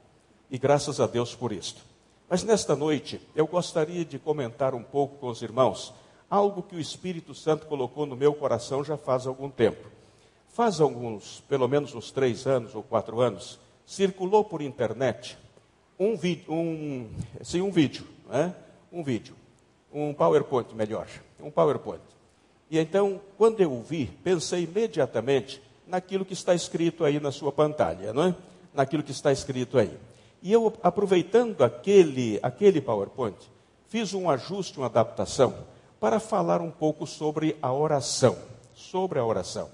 e 0.49 0.57
graças 0.57 0.99
a 0.99 1.07
Deus 1.07 1.35
por 1.35 1.51
isto. 1.51 1.81
Mas 2.29 2.43
nesta 2.43 2.75
noite 2.75 3.21
eu 3.35 3.47
gostaria 3.47 4.03
de 4.03 4.19
comentar 4.19 4.73
um 4.73 4.83
pouco 4.83 5.17
com 5.17 5.27
os 5.27 5.41
irmãos 5.41 5.93
algo 6.29 6.61
que 6.61 6.75
o 6.75 6.79
Espírito 6.79 7.33
Santo 7.33 7.65
colocou 7.67 8.05
no 8.05 8.15
meu 8.15 8.33
coração 8.33 8.83
já 8.83 8.97
faz 8.97 9.25
algum 9.25 9.49
tempo. 9.49 9.87
Faz 10.49 10.81
alguns, 10.81 11.41
pelo 11.47 11.67
menos 11.67 11.93
uns 11.93 12.11
três 12.11 12.47
anos 12.47 12.75
ou 12.75 12.83
quatro 12.83 13.21
anos, 13.21 13.59
circulou 13.85 14.43
por 14.43 14.61
internet 14.61 15.37
um 15.99 16.15
vídeo, 16.15 16.51
um, 16.51 17.09
sim, 17.41 17.61
um 17.61 17.71
vídeo, 17.71 18.05
né? 18.29 18.53
um 18.91 19.03
vídeo, 19.03 19.35
um 19.91 20.13
PowerPoint 20.13 20.75
melhor, 20.75 21.07
um 21.39 21.49
PowerPoint. 21.49 22.01
E 22.69 22.77
então, 22.77 23.21
quando 23.37 23.61
eu 23.61 23.81
vi, 23.81 24.07
pensei 24.23 24.63
imediatamente 24.63 25.61
naquilo 25.87 26.25
que 26.25 26.33
está 26.33 26.53
escrito 26.53 27.03
aí 27.03 27.19
na 27.19 27.31
sua 27.31 27.51
pantalha, 27.51 28.13
não 28.13 28.23
é? 28.23 28.35
Naquilo 28.73 29.03
que 29.03 29.11
está 29.11 29.31
escrito 29.31 29.77
aí. 29.77 29.97
E 30.41 30.51
eu, 30.51 30.73
aproveitando 30.83 31.63
aquele, 31.63 32.39
aquele 32.43 32.79
PowerPoint, 32.79 33.37
fiz 33.87 34.13
um 34.13 34.29
ajuste, 34.29 34.77
uma 34.77 34.85
adaptação, 34.85 35.55
para 35.99 36.19
falar 36.19 36.61
um 36.61 36.69
pouco 36.69 37.07
sobre 37.07 37.57
a 37.61 37.73
oração. 37.73 38.37
Sobre 38.75 39.17
a 39.17 39.25
oração. 39.25 39.69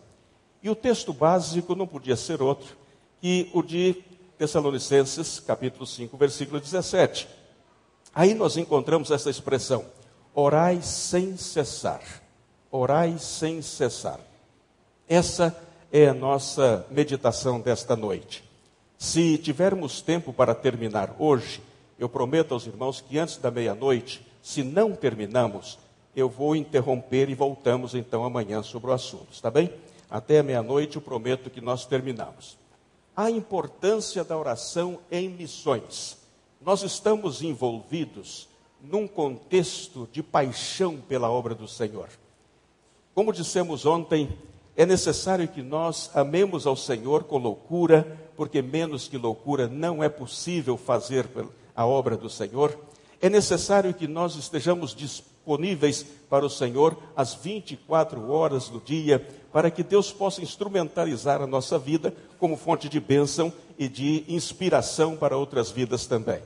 E 0.62 0.70
o 0.70 0.76
texto 0.76 1.12
básico 1.12 1.76
não 1.76 1.86
podia 1.86 2.16
ser 2.16 2.42
outro 2.42 2.78
que 3.20 3.50
o 3.54 3.62
de 3.62 4.02
Tessalonicenses, 4.38 5.40
capítulo 5.40 5.86
5, 5.86 6.16
versículo 6.18 6.60
17. 6.60 7.28
Aí 8.16 8.34
nós 8.34 8.56
encontramos 8.58 9.12
essa 9.12 9.30
expressão: 9.30 9.86
orai 10.34 10.82
sem 10.82 11.36
cessar. 11.36 12.02
Orai 12.72 13.18
sem 13.20 13.62
cessar. 13.62 14.20
Essa 15.08 15.56
é 15.96 16.08
a 16.08 16.14
nossa 16.14 16.88
meditação 16.90 17.62
desta 17.62 17.96
noite. 17.96 18.44
Se 18.98 19.38
tivermos 19.38 20.02
tempo 20.02 20.34
para 20.34 20.56
terminar 20.56 21.16
hoje, 21.20 21.62
eu 22.00 22.10
prometo 22.10 22.56
aos 22.56 22.66
irmãos 22.66 23.00
que 23.00 23.20
antes 23.20 23.38
da 23.38 23.52
meia-noite, 23.52 24.26
se 24.42 24.64
não 24.64 24.96
terminamos, 24.96 25.78
eu 26.16 26.28
vou 26.28 26.56
interromper 26.56 27.30
e 27.30 27.36
voltamos 27.36 27.94
então 27.94 28.26
amanhã 28.26 28.64
sobre 28.64 28.90
o 28.90 28.94
assunto, 28.94 29.28
está 29.32 29.52
bem? 29.52 29.72
Até 30.10 30.42
meia-noite 30.42 30.96
eu 30.96 31.02
prometo 31.02 31.52
que 31.52 31.62
nós 31.62 31.86
terminamos. 31.86 32.58
A 33.16 33.30
importância 33.30 34.24
da 34.24 34.36
oração 34.36 34.98
em 35.12 35.30
missões. 35.30 36.18
Nós 36.60 36.82
estamos 36.82 37.44
envolvidos 37.44 38.50
num 38.82 39.08
contexto 39.08 40.10
de 40.12 40.24
paixão 40.24 40.98
pela 40.98 41.30
obra 41.30 41.54
do 41.54 41.68
Senhor. 41.68 42.10
Como 43.14 43.32
dissemos 43.32 43.86
ontem, 43.86 44.36
é 44.76 44.86
necessário 44.86 45.48
que 45.48 45.62
nós 45.62 46.10
amemos 46.16 46.66
ao 46.66 46.76
Senhor 46.76 47.26
com 47.26 47.38
loucura, 47.38 48.20
porque 48.36 48.62
menos 48.62 49.08
que 49.08 49.18
loucura 49.18 49.68
não 49.68 50.04
é 50.04 50.10
possível 50.10 50.78
fazer 50.78 51.28
a 51.76 51.86
obra 51.86 52.18
do 52.18 52.30
Senhor. 52.30 52.76
É 53.22 53.30
necessário 53.30 53.94
que 53.94 54.08
nós 54.08 54.36
estejamos 54.36 54.96
disponíveis 54.96 56.04
para 56.28 56.46
o 56.46 56.50
Senhor 56.50 56.98
às 57.16 57.36
24 57.36 58.32
horas 58.32 58.68
do 58.68 58.80
dia, 58.80 59.26
para 59.52 59.70
que 59.70 59.84
Deus 59.84 60.12
possa 60.12 60.42
instrumentalizar 60.42 61.40
a 61.40 61.48
nossa 61.48 61.78
vida 61.78 62.14
como 62.40 62.58
fonte 62.58 62.90
de 62.90 63.00
bênção 63.00 63.54
e 63.78 63.88
de 63.88 64.26
inspiração 64.28 65.16
para 65.16 65.38
outras 65.38 65.70
vidas 65.70 66.08
também. 66.08 66.42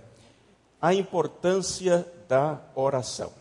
A 0.82 0.94
importância 0.94 2.06
da 2.28 2.60
oração. 2.76 3.32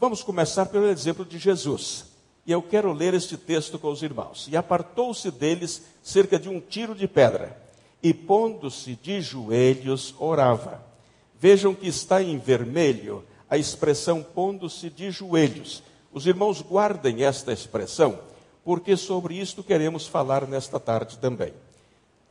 Vamos 0.00 0.22
começar 0.22 0.66
pelo 0.66 0.88
exemplo 0.88 1.26
de 1.26 1.38
Jesus. 1.38 2.11
E 2.46 2.52
eu 2.52 2.60
quero 2.60 2.92
ler 2.92 3.14
este 3.14 3.36
texto 3.36 3.78
com 3.78 3.88
os 3.88 4.02
irmãos. 4.02 4.48
E 4.50 4.56
apartou-se 4.56 5.30
deles 5.30 5.82
cerca 6.02 6.38
de 6.38 6.48
um 6.48 6.60
tiro 6.60 6.94
de 6.94 7.06
pedra, 7.06 7.56
e 8.02 8.12
pondo-se 8.12 8.96
de 8.96 9.20
joelhos, 9.20 10.14
orava. 10.18 10.82
Vejam 11.38 11.74
que 11.74 11.86
está 11.86 12.22
em 12.22 12.38
vermelho 12.38 13.24
a 13.48 13.56
expressão 13.56 14.22
pondo-se 14.22 14.90
de 14.90 15.10
joelhos. 15.10 15.82
Os 16.12 16.26
irmãos 16.26 16.60
guardem 16.60 17.22
esta 17.22 17.52
expressão, 17.52 18.18
porque 18.64 18.96
sobre 18.96 19.38
isto 19.38 19.62
queremos 19.62 20.06
falar 20.06 20.46
nesta 20.48 20.80
tarde 20.80 21.18
também. 21.18 21.50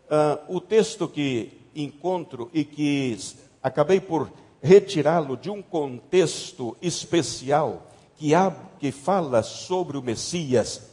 Uh, 0.10 0.58
o 0.58 0.60
texto 0.60 1.08
que 1.08 1.54
encontro 1.74 2.50
e 2.54 2.66
que 2.66 3.18
acabei 3.64 4.00
por 4.02 4.30
retirá-lo 4.62 5.38
de 5.38 5.50
um 5.50 5.62
contexto 5.62 6.76
especial 6.82 7.91
que, 8.22 8.36
há, 8.36 8.54
que 8.80 8.92
fala 8.92 9.42
sobre 9.42 9.98
o 9.98 10.02
Messias, 10.02 10.84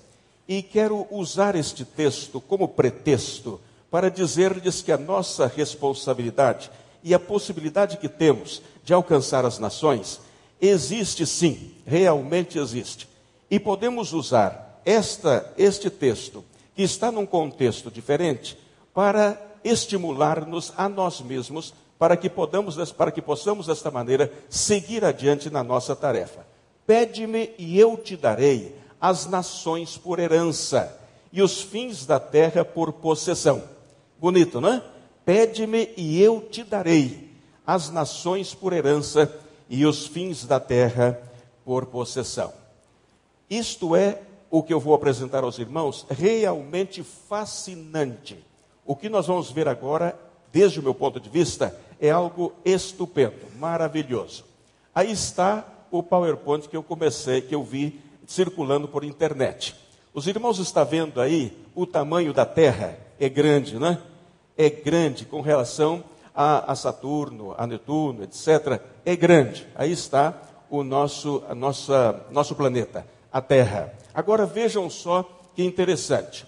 e 0.48 0.62
quero 0.62 1.06
usar 1.10 1.54
este 1.54 1.84
texto 1.84 2.40
como 2.40 2.68
pretexto 2.68 3.60
para 3.90 4.10
dizer-lhes 4.10 4.80
que 4.80 4.90
a 4.90 4.96
nossa 4.96 5.46
responsabilidade 5.46 6.70
e 7.04 7.12
a 7.12 7.18
possibilidade 7.18 7.98
que 7.98 8.08
temos 8.08 8.62
de 8.82 8.94
alcançar 8.94 9.44
as 9.44 9.58
nações 9.58 10.22
existe 10.58 11.26
sim, 11.26 11.74
realmente 11.86 12.58
existe. 12.58 13.06
E 13.50 13.60
podemos 13.60 14.14
usar 14.14 14.80
esta, 14.86 15.52
este 15.58 15.90
texto, 15.90 16.42
que 16.74 16.82
está 16.82 17.12
num 17.12 17.26
contexto 17.26 17.90
diferente, 17.90 18.58
para 18.94 19.38
estimular-nos 19.62 20.72
a 20.78 20.88
nós 20.88 21.20
mesmos, 21.20 21.74
para 21.98 22.16
que, 22.16 22.30
podamos, 22.30 22.90
para 22.92 23.12
que 23.12 23.20
possamos, 23.20 23.66
desta 23.66 23.90
maneira, 23.90 24.32
seguir 24.48 25.04
adiante 25.04 25.50
na 25.50 25.62
nossa 25.62 25.94
tarefa. 25.94 26.47
Pede-me 26.88 27.50
e 27.58 27.78
eu 27.78 27.98
te 27.98 28.16
darei 28.16 28.74
as 28.98 29.26
nações 29.26 29.98
por 29.98 30.18
herança 30.18 30.98
e 31.30 31.42
os 31.42 31.60
fins 31.60 32.06
da 32.06 32.18
terra 32.18 32.64
por 32.64 32.94
possessão. 32.94 33.62
Bonito, 34.18 34.58
não 34.58 34.72
é? 34.72 34.82
Pede-me 35.22 35.90
e 35.98 36.18
eu 36.18 36.40
te 36.40 36.64
darei 36.64 37.30
as 37.66 37.90
nações 37.90 38.54
por 38.54 38.72
herança 38.72 39.30
e 39.68 39.84
os 39.84 40.06
fins 40.06 40.46
da 40.46 40.58
terra 40.58 41.20
por 41.62 41.84
possessão. 41.84 42.54
Isto 43.50 43.94
é 43.94 44.22
o 44.50 44.62
que 44.62 44.72
eu 44.72 44.80
vou 44.80 44.94
apresentar 44.94 45.44
aos 45.44 45.58
irmãos, 45.58 46.06
realmente 46.08 47.02
fascinante. 47.02 48.42
O 48.86 48.96
que 48.96 49.10
nós 49.10 49.26
vamos 49.26 49.50
ver 49.50 49.68
agora, 49.68 50.18
desde 50.50 50.80
o 50.80 50.82
meu 50.82 50.94
ponto 50.94 51.20
de 51.20 51.28
vista, 51.28 51.78
é 52.00 52.08
algo 52.08 52.54
estupendo, 52.64 53.44
maravilhoso. 53.58 54.46
Aí 54.94 55.12
está 55.12 55.74
o 55.90 56.02
PowerPoint 56.02 56.68
que 56.68 56.76
eu 56.76 56.82
comecei, 56.82 57.40
que 57.40 57.54
eu 57.54 57.62
vi 57.62 58.00
circulando 58.26 58.86
por 58.86 59.04
internet. 59.04 59.74
Os 60.12 60.26
irmãos 60.26 60.58
estão 60.58 60.84
vendo 60.84 61.20
aí 61.20 61.56
o 61.74 61.86
tamanho 61.86 62.32
da 62.32 62.44
Terra 62.44 62.98
é 63.20 63.28
grande, 63.28 63.78
né? 63.78 63.98
É 64.56 64.68
grande 64.68 65.24
com 65.24 65.40
relação 65.40 66.04
a, 66.34 66.72
a 66.72 66.74
Saturno, 66.74 67.54
a 67.56 67.66
Netuno, 67.66 68.22
etc. 68.22 68.80
É 69.04 69.16
grande. 69.16 69.66
Aí 69.74 69.92
está 69.92 70.40
o 70.70 70.82
nosso, 70.82 71.42
a 71.48 71.54
nossa, 71.54 72.26
nosso 72.30 72.54
planeta, 72.54 73.06
a 73.32 73.40
Terra. 73.40 73.94
Agora 74.12 74.46
vejam 74.46 74.88
só 74.90 75.28
que 75.54 75.62
interessante. 75.62 76.46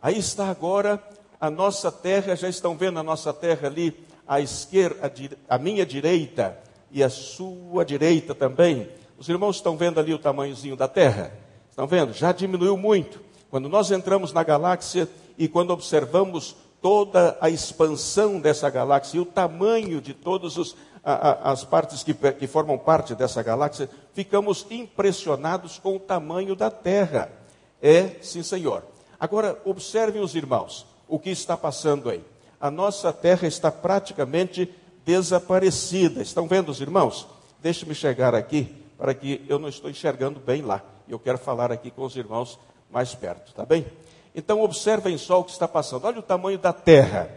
Aí 0.00 0.18
está 0.18 0.48
agora 0.48 1.02
a 1.40 1.50
nossa 1.50 1.92
Terra. 1.92 2.34
Já 2.34 2.48
estão 2.48 2.76
vendo 2.76 2.98
a 2.98 3.02
nossa 3.02 3.32
Terra 3.32 3.68
ali 3.68 3.96
à 4.26 4.40
esquerda, 4.40 5.12
à 5.48 5.58
minha 5.58 5.86
direita 5.86 6.58
e 6.92 7.02
a 7.02 7.08
sua 7.08 7.84
direita 7.84 8.34
também. 8.34 8.88
Os 9.18 9.28
irmãos 9.28 9.56
estão 9.56 9.76
vendo 9.76 9.98
ali 9.98 10.12
o 10.12 10.18
tamanhozinho 10.18 10.76
da 10.76 10.86
Terra? 10.86 11.32
Estão 11.70 11.86
vendo? 11.86 12.12
Já 12.12 12.32
diminuiu 12.32 12.76
muito. 12.76 13.20
Quando 13.50 13.68
nós 13.68 13.90
entramos 13.90 14.32
na 14.32 14.42
galáxia 14.42 15.08
e 15.38 15.48
quando 15.48 15.70
observamos 15.70 16.54
toda 16.80 17.36
a 17.40 17.48
expansão 17.48 18.40
dessa 18.40 18.68
galáxia 18.68 19.16
e 19.16 19.20
o 19.20 19.24
tamanho 19.24 20.00
de 20.00 20.14
a, 21.04 21.50
as 21.50 21.64
partes 21.64 22.02
que, 22.02 22.14
que 22.14 22.46
formam 22.46 22.78
parte 22.78 23.14
dessa 23.14 23.42
galáxia, 23.42 23.88
ficamos 24.12 24.66
impressionados 24.70 25.78
com 25.78 25.96
o 25.96 26.00
tamanho 26.00 26.54
da 26.54 26.70
Terra. 26.70 27.30
É, 27.80 28.16
sim, 28.20 28.42
senhor. 28.42 28.84
Agora, 29.18 29.60
observem 29.64 30.22
os 30.22 30.34
irmãos, 30.34 30.86
o 31.08 31.18
que 31.18 31.30
está 31.30 31.56
passando 31.56 32.10
aí. 32.10 32.24
A 32.60 32.70
nossa 32.70 33.12
Terra 33.12 33.46
está 33.48 33.70
praticamente 33.70 34.72
desaparecida. 35.04 36.22
Estão 36.22 36.46
vendo 36.46 36.70
os 36.70 36.80
irmãos? 36.80 37.26
Deixe-me 37.60 37.94
chegar 37.94 38.34
aqui, 38.34 38.74
para 38.98 39.14
que 39.14 39.44
eu 39.48 39.58
não 39.58 39.68
estou 39.68 39.90
enxergando 39.90 40.40
bem 40.40 40.62
lá. 40.62 40.82
Eu 41.08 41.18
quero 41.18 41.38
falar 41.38 41.70
aqui 41.70 41.90
com 41.90 42.02
os 42.04 42.16
irmãos 42.16 42.58
mais 42.90 43.14
perto, 43.14 43.52
tá 43.52 43.64
bem? 43.64 43.86
Então, 44.34 44.62
observem 44.62 45.18
só 45.18 45.40
o 45.40 45.44
que 45.44 45.50
está 45.50 45.68
passando. 45.68 46.06
Olha 46.06 46.18
o 46.18 46.22
tamanho 46.22 46.58
da 46.58 46.72
Terra. 46.72 47.30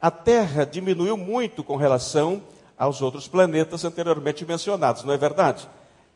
A 0.00 0.10
Terra 0.10 0.64
diminuiu 0.64 1.16
muito 1.16 1.64
com 1.64 1.76
relação 1.76 2.42
aos 2.78 3.00
outros 3.00 3.26
planetas 3.26 3.84
anteriormente 3.84 4.44
mencionados, 4.44 5.02
não 5.02 5.14
é 5.14 5.16
verdade? 5.16 5.66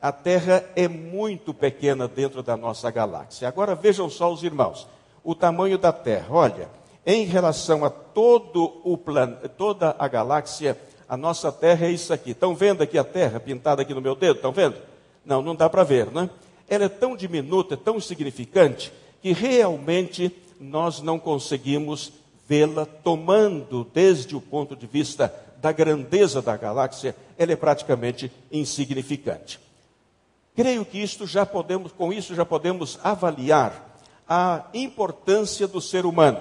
A 0.01 0.13
Terra 0.13 0.65
é 0.77 0.87
muito 0.89 1.53
pequena 1.53 2.07
dentro 2.07 2.43
da 2.43 2.57
nossa 2.57 2.91
galáxia. 2.91 3.49
Agora 3.49 3.75
vejam 3.75 4.09
só 4.09 4.33
os 4.33 4.43
irmãos, 4.43 4.87
o 5.25 5.35
tamanho 5.35 5.77
da 5.77 5.93
Terra. 5.93 6.29
Olha, 6.31 6.69
em 7.05 7.25
relação 7.25 7.85
a 7.85 7.91
todo 7.91 8.81
o 8.85 8.97
plan... 8.97 9.33
toda 9.57 9.97
a 9.99 10.09
galáxia, 10.09 10.79
a 11.11 11.17
nossa 11.17 11.51
Terra 11.51 11.87
é 11.87 11.91
isso 11.91 12.13
aqui. 12.13 12.31
Estão 12.31 12.55
vendo 12.55 12.83
aqui 12.83 12.97
a 12.97 13.03
Terra 13.03 13.41
pintada 13.41 13.83
aqui 13.83 13.93
no 13.93 14.01
meu 14.01 14.15
dedo? 14.15 14.37
Estão 14.37 14.53
vendo? 14.53 14.77
Não, 15.27 15.43
não 15.43 15.57
dá 15.57 15.69
para 15.69 15.83
ver, 15.83 16.07
né? 16.07 16.31
Ela 16.69 16.85
é 16.85 16.89
tão 16.89 17.17
diminuta, 17.17 17.77
tão 17.77 17.97
insignificante, 17.97 18.93
que 19.21 19.33
realmente 19.33 20.31
nós 20.61 21.03
não 21.03 21.19
conseguimos 21.19 22.13
vê-la 22.49 22.87
tomando, 22.87 23.85
desde 23.93 24.37
o 24.37 24.41
ponto 24.41 24.77
de 24.77 24.87
vista 24.87 25.35
da 25.61 25.73
grandeza 25.73 26.41
da 26.41 26.57
galáxia, 26.57 27.17
ela 27.37 27.51
é 27.51 27.57
praticamente 27.57 28.31
insignificante. 28.53 29.59
Creio 30.55 30.85
que 30.85 30.99
isto 30.99 31.27
já 31.27 31.45
podemos, 31.45 31.91
com 31.91 32.13
isso 32.13 32.37
já 32.37 32.45
podemos 32.45 33.01
avaliar 33.03 33.99
a 34.29 34.67
importância 34.73 35.67
do 35.67 35.81
ser 35.81 36.07
humano. 36.07 36.39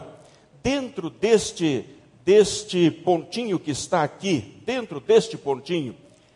Dentro 0.61 1.09
deste, 1.09 1.88
deste 2.23 2.91
pontinho 2.91 3.59
que 3.59 3.71
está 3.71 4.03
aqui, 4.03 4.61
dentro 4.65 4.99
deste 4.99 5.38
pontinho, 5.38 5.95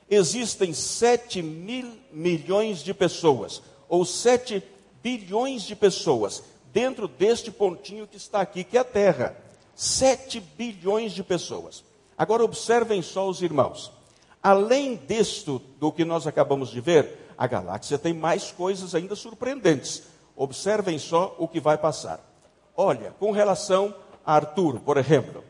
existem 0.10 0.74
7 0.74 1.42
mil 1.42 1.92
milhões 2.12 2.84
de 2.84 2.94
pessoas, 2.94 3.62
ou 3.88 4.06
7 4.06 4.64
bilhões 5.02 5.64
de 5.64 5.76
pessoas, 5.76 6.44
dentro 6.72 7.08
deste 7.08 7.52
pontinho 7.52 8.08
que 8.08 8.18
está 8.18 8.42
aqui, 8.42 8.64
que 8.64 8.78
é 8.78 8.82
a 8.82 8.86
Terra. 8.86 9.38
7 9.76 10.40
bilhões 10.40 11.14
de 11.14 11.24
pessoas. 11.24 11.84
Agora 12.18 12.44
observem 12.44 13.02
só 13.02 13.28
os 13.28 13.42
irmãos. 13.42 13.92
Além 14.42 14.96
disto, 14.96 15.62
do 15.80 15.92
que 15.92 16.06
nós 16.06 16.28
acabamos 16.28 16.70
de 16.70 16.80
ver, 16.80 17.34
a 17.38 17.48
galáxia 17.48 17.98
tem 17.98 18.14
mais 18.14 18.52
coisas 18.52 18.94
ainda 18.94 19.16
surpreendentes. 19.16 20.04
Observem 20.36 21.00
só 21.00 21.36
o 21.38 21.48
que 21.48 21.60
vai 21.60 21.78
passar. 21.78 22.20
Olha, 22.76 23.12
com 23.20 23.32
relação 23.32 23.94
a 24.26 24.36
Arthur, 24.36 24.80
por 24.80 24.98
exemplo, 24.98 25.44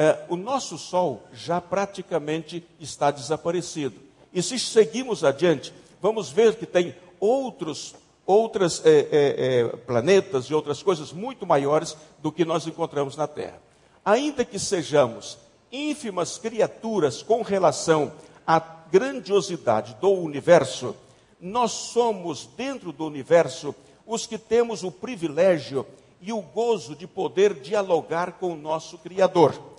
é, 0.00 0.24
o 0.30 0.36
nosso 0.36 0.78
Sol 0.78 1.24
já 1.30 1.60
praticamente 1.60 2.66
está 2.80 3.10
desaparecido. 3.10 4.00
E 4.32 4.42
se 4.42 4.58
seguimos 4.58 5.22
adiante, 5.22 5.74
vamos 6.00 6.30
ver 6.30 6.54
que 6.54 6.64
tem 6.64 6.94
outros 7.20 7.94
outras 8.24 8.80
é, 8.86 8.90
é, 8.90 9.60
é 9.60 9.68
planetas 9.76 10.46
e 10.46 10.54
outras 10.54 10.82
coisas 10.82 11.12
muito 11.12 11.46
maiores 11.46 11.94
do 12.22 12.32
que 12.32 12.46
nós 12.46 12.66
encontramos 12.66 13.14
na 13.14 13.26
Terra. 13.26 13.60
Ainda 14.02 14.42
que 14.42 14.58
sejamos 14.58 15.36
ínfimas 15.70 16.38
criaturas 16.38 17.22
com 17.22 17.42
relação 17.42 18.10
à 18.46 18.58
grandiosidade 18.90 19.96
do 20.00 20.12
universo, 20.12 20.96
nós 21.38 21.72
somos, 21.72 22.48
dentro 22.56 22.90
do 22.90 23.04
universo, 23.04 23.74
os 24.06 24.24
que 24.24 24.38
temos 24.38 24.82
o 24.82 24.90
privilégio 24.90 25.84
e 26.22 26.32
o 26.32 26.40
gozo 26.40 26.96
de 26.96 27.06
poder 27.06 27.52
dialogar 27.52 28.32
com 28.32 28.52
o 28.54 28.56
nosso 28.56 28.96
Criador. 28.96 29.69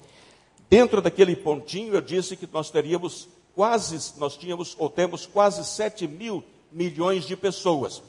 Dentro 0.71 1.01
daquele 1.01 1.35
pontinho, 1.35 1.95
eu 1.95 1.99
disse 1.99 2.37
que 2.37 2.47
nós 2.49 2.71
teríamos 2.71 3.27
quase, 3.53 4.17
nós 4.17 4.37
tínhamos 4.37 4.73
ou 4.79 4.89
temos 4.89 5.25
quase 5.25 5.65
7 5.65 6.07
mil 6.07 6.41
milhões 6.71 7.25
de 7.25 7.35
pessoas. 7.35 8.01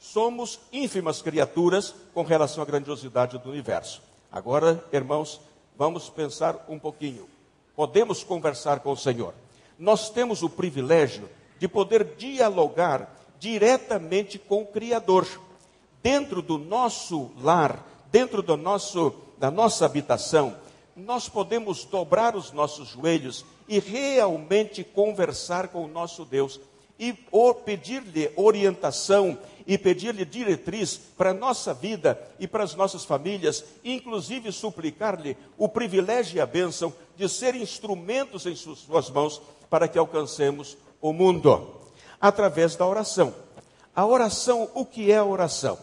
Somos 0.00 0.58
ínfimas 0.72 1.22
criaturas 1.22 1.94
com 2.12 2.24
relação 2.24 2.60
à 2.60 2.66
grandiosidade 2.66 3.38
do 3.38 3.48
universo. 3.48 4.02
Agora, 4.32 4.84
irmãos, 4.92 5.40
vamos 5.76 6.10
pensar 6.10 6.66
um 6.68 6.76
pouquinho. 6.76 7.28
Podemos 7.76 8.24
conversar 8.24 8.80
com 8.80 8.90
o 8.90 8.96
Senhor. 8.96 9.32
Nós 9.78 10.10
temos 10.10 10.42
o 10.42 10.50
privilégio 10.50 11.28
de 11.60 11.68
poder 11.68 12.16
dialogar 12.16 13.16
diretamente 13.38 14.40
com 14.40 14.62
o 14.62 14.66
Criador. 14.66 15.24
Dentro 16.02 16.42
do 16.42 16.58
nosso 16.58 17.30
lar, 17.40 17.80
dentro 18.10 18.42
do 18.42 18.56
nosso, 18.56 19.14
da 19.38 19.52
nossa 19.52 19.86
habitação, 19.86 20.56
nós 20.98 21.28
podemos 21.28 21.84
dobrar 21.84 22.34
os 22.34 22.52
nossos 22.52 22.88
joelhos 22.88 23.44
e 23.68 23.78
realmente 23.78 24.82
conversar 24.82 25.68
com 25.68 25.84
o 25.84 25.88
nosso 25.88 26.24
Deus 26.24 26.60
e 26.98 27.14
pedir-lhe 27.64 28.32
orientação 28.34 29.38
e 29.64 29.78
pedir-lhe 29.78 30.24
diretriz 30.24 30.96
para 31.16 31.30
a 31.30 31.34
nossa 31.34 31.72
vida 31.72 32.20
e 32.40 32.48
para 32.48 32.64
as 32.64 32.74
nossas 32.74 33.04
famílias, 33.04 33.64
inclusive 33.84 34.50
suplicar-lhe 34.50 35.36
o 35.56 35.68
privilégio 35.68 36.38
e 36.38 36.40
a 36.40 36.46
bênção 36.46 36.92
de 37.16 37.28
ser 37.28 37.54
instrumentos 37.54 38.46
em 38.46 38.56
suas 38.56 39.08
mãos 39.10 39.40
para 39.70 39.86
que 39.86 39.98
alcancemos 39.98 40.76
o 41.00 41.12
mundo, 41.12 41.68
através 42.20 42.74
da 42.74 42.86
oração. 42.86 43.32
A 43.94 44.04
oração, 44.04 44.68
o 44.74 44.84
que 44.84 45.12
é 45.12 45.18
a 45.18 45.24
oração? 45.24 45.78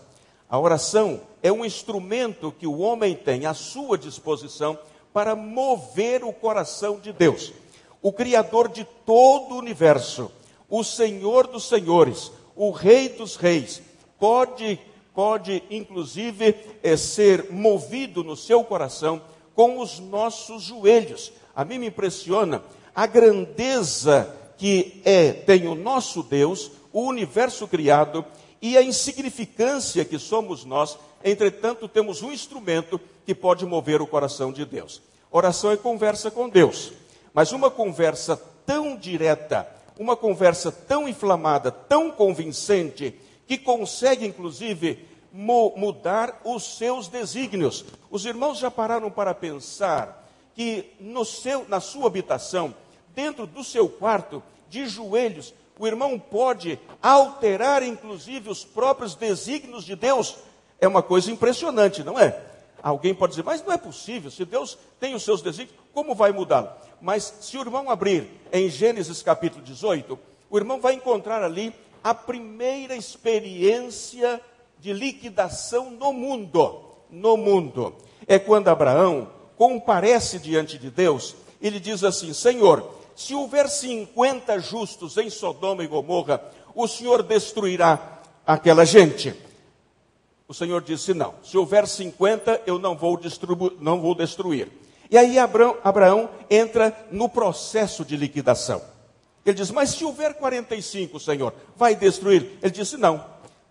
A 0.50 0.60
oração 0.60 1.22
é 1.42 1.52
um 1.52 1.64
instrumento 1.64 2.52
que 2.52 2.68
o 2.68 2.80
homem 2.80 3.16
tem 3.16 3.46
à 3.46 3.54
sua 3.54 3.98
disposição 3.98 4.78
para 5.16 5.34
mover 5.34 6.26
o 6.26 6.34
coração 6.34 7.00
de 7.00 7.14
Deus, 7.14 7.54
o 8.02 8.12
Criador 8.12 8.68
de 8.68 8.86
todo 9.06 9.56
o 9.56 9.58
universo, 9.58 10.30
o 10.70 10.84
Senhor 10.84 11.48
dos 11.48 11.70
Senhores, 11.70 12.34
o 12.54 12.70
Rei 12.70 13.08
dos 13.08 13.38
Reis, 13.38 13.82
pode, 14.20 14.78
pode 15.14 15.64
inclusive 15.72 16.54
é, 16.84 16.98
ser 16.98 17.50
movido 17.50 18.26
no 18.26 18.36
seu 18.36 18.62
coração 18.66 19.22
com 19.56 19.80
os 19.80 20.00
nossos 20.00 20.64
joelhos. 20.64 21.32
A 21.56 21.64
mim 21.64 21.78
me 21.78 21.88
impressiona 21.88 22.62
a 22.94 23.08
grandeza 23.08 24.36
que 24.58 25.02
é, 25.06 25.32
tem 25.32 25.66
o 25.66 25.76
nosso 25.76 26.24
Deus, 26.24 26.72
o 26.92 27.04
universo 27.04 27.70
criado 27.70 28.26
e 28.62 28.78
a 28.78 28.84
insignificância 28.84 30.04
que 30.04 30.20
somos 30.20 30.66
nós, 30.66 30.98
entretanto, 31.24 31.88
temos 31.88 32.22
um 32.22 32.34
instrumento 32.34 33.00
que 33.26 33.34
pode 33.34 33.66
mover 33.66 34.02
o 34.02 34.08
coração 34.08 34.52
de 34.52 34.66
Deus. 34.66 35.02
Oração 35.32 35.72
é 35.72 35.78
conversa 35.78 36.30
com 36.32 36.48
Deus, 36.48 36.94
mas 37.34 37.52
uma 37.52 37.70
conversa 37.70 38.40
tão 38.66 38.96
direta, 38.96 39.68
uma 40.00 40.16
conversa 40.16 40.72
tão 40.72 41.08
inflamada, 41.08 41.72
tão 41.72 42.12
convincente, 42.12 43.14
que 43.48 43.58
consegue, 43.58 44.26
inclusive, 44.26 45.06
mudar 45.32 46.42
os 46.44 46.78
seus 46.78 47.08
desígnios. 47.08 47.86
Os 48.10 48.26
irmãos 48.26 48.58
já 48.58 48.72
pararam 48.72 49.12
para 49.12 49.34
pensar 49.34 50.26
que 50.56 50.94
seu, 51.26 51.66
na 51.68 51.80
sua 51.80 52.08
habitação, 52.08 52.74
dentro 53.14 53.46
do 53.46 53.64
seu 53.64 53.90
quarto, 53.90 54.42
de 54.70 54.88
joelhos, 54.88 55.54
o 55.78 55.86
irmão 55.86 56.18
pode 56.18 56.80
alterar, 57.02 57.84
inclusive, 57.84 58.50
os 58.50 58.64
próprios 58.64 59.16
desígnios 59.16 59.84
de 59.84 59.96
Deus. 59.96 60.38
É 60.80 60.88
uma 60.88 61.04
coisa 61.04 61.32
impressionante, 61.32 62.04
não 62.04 62.18
é? 62.18 62.55
Alguém 62.86 63.16
pode 63.16 63.32
dizer, 63.32 63.44
mas 63.44 63.66
não 63.66 63.74
é 63.74 63.78
possível, 63.78 64.30
se 64.30 64.46
Deus 64.46 64.78
tem 65.00 65.16
os 65.16 65.24
seus 65.24 65.42
desígnios, 65.42 65.76
como 65.92 66.14
vai 66.14 66.32
mudá-lo? 66.32 66.70
Mas 67.02 67.34
se 67.42 67.58
o 67.58 67.62
irmão 67.62 67.90
abrir 67.90 68.30
em 68.54 68.70
Gênesis 68.70 69.24
capítulo 69.24 69.64
18, 69.64 70.20
o 70.52 70.56
irmão 70.56 70.80
vai 70.80 70.94
encontrar 70.94 71.42
ali 71.42 71.74
a 72.04 72.14
primeira 72.14 72.96
experiência 72.96 74.40
de 74.80 74.94
liquidação 74.94 75.90
no 75.90 76.14
mundo. 76.14 76.84
No 77.10 77.36
mundo. 77.36 77.96
É 78.28 78.38
quando 78.38 78.68
Abraão 78.68 79.32
comparece 79.58 80.38
diante 80.38 80.78
de 80.78 80.92
Deus, 80.92 81.36
ele 81.60 81.80
diz 81.80 82.04
assim: 82.04 82.34
Senhor, 82.34 82.88
se 83.16 83.34
houver 83.34 83.68
50 83.68 84.60
justos 84.60 85.18
em 85.18 85.32
Sodoma 85.32 85.84
e 85.84 85.88
Gomorra, 85.88 86.40
o 86.76 86.88
Senhor 86.88 87.24
destruirá 87.24 88.22
aquela 88.46 88.86
gente. 88.86 89.34
O 90.48 90.54
Senhor 90.54 90.82
disse: 90.82 91.14
Não, 91.14 91.34
se 91.44 91.58
houver 91.58 91.88
50, 91.88 92.62
eu 92.66 92.78
não 92.78 92.96
vou, 92.96 93.20
não 93.80 94.00
vou 94.00 94.16
destruir. 94.16 94.70
E 95.10 95.18
aí 95.18 95.38
Abraão, 95.38 95.78
Abraão 95.84 96.30
entra 96.50 96.96
no 97.12 97.28
processo 97.30 98.06
de 98.06 98.16
liquidação. 98.16 98.82
Ele 99.46 99.56
diz: 99.56 99.72
Mas 99.72 99.92
se 99.92 100.06
houver 100.06 100.36
45, 100.36 101.20
Senhor, 101.20 101.54
vai 101.76 101.96
destruir? 101.96 102.58
Ele 102.62 102.72
disse: 102.72 102.98
Não, 102.98 103.24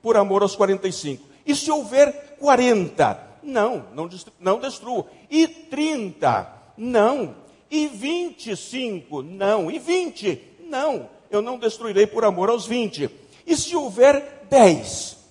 por 0.03 0.17
amor 0.17 0.43
aos 0.43 0.57
45. 0.57 1.25
E 1.47 1.55
se 1.55 1.71
houver 1.71 2.37
40? 2.41 3.35
Não, 3.43 3.85
não, 3.95 4.09
não 4.41 4.59
destruo. 4.59 5.07
E 5.31 5.47
30? 5.47 6.53
Não. 6.77 7.35
E 7.71 7.87
25? 7.87 9.23
Não. 9.23 9.71
E 9.71 9.79
20? 9.79 10.41
Não. 10.61 11.09
Eu 11.31 11.43
não 11.43 11.59
destruirei 11.59 12.07
por 12.07 12.25
amor 12.25 12.49
aos 12.49 12.67
20. 12.67 13.11
E 13.47 13.57
se 13.57 13.77
houver 13.77 14.47
10? 14.49 15.24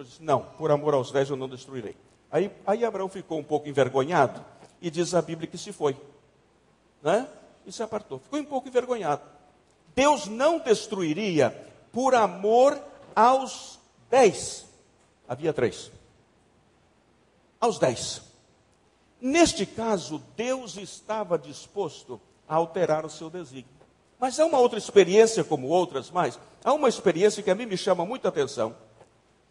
Eu 0.00 0.04
disse, 0.04 0.22
não, 0.22 0.40
por 0.40 0.70
amor 0.70 0.94
aos 0.94 1.12
10 1.12 1.28
eu 1.28 1.36
não 1.36 1.46
destruirei. 1.46 1.94
Aí, 2.32 2.50
aí 2.66 2.86
Abraão 2.86 3.06
ficou 3.06 3.38
um 3.38 3.44
pouco 3.44 3.68
envergonhado 3.68 4.42
e 4.80 4.90
diz 4.90 5.12
a 5.12 5.20
Bíblia 5.20 5.46
que 5.46 5.58
se 5.58 5.74
foi. 5.74 5.94
Né? 7.02 7.28
E 7.66 7.70
se 7.70 7.82
apartou. 7.82 8.18
Ficou 8.18 8.38
um 8.38 8.44
pouco 8.46 8.66
envergonhado. 8.66 9.20
Deus 9.94 10.26
não 10.26 10.58
destruiria 10.58 11.50
por 11.92 12.14
amor 12.14 12.82
aos 13.14 13.78
10. 14.08 14.64
Havia 15.28 15.52
três. 15.52 15.92
Aos 17.60 17.78
10. 17.78 18.22
Neste 19.20 19.66
caso, 19.66 20.22
Deus 20.34 20.78
estava 20.78 21.36
disposto 21.36 22.18
a 22.48 22.54
alterar 22.54 23.04
o 23.04 23.10
seu 23.10 23.28
desígnio. 23.28 23.68
Mas 24.18 24.40
há 24.40 24.46
uma 24.46 24.60
outra 24.60 24.78
experiência, 24.78 25.44
como 25.44 25.68
outras 25.68 26.10
mais, 26.10 26.40
há 26.64 26.72
uma 26.72 26.88
experiência 26.88 27.42
que 27.42 27.50
a 27.50 27.54
mim 27.54 27.66
me 27.66 27.76
chama 27.76 28.06
muita 28.06 28.30
atenção. 28.30 28.74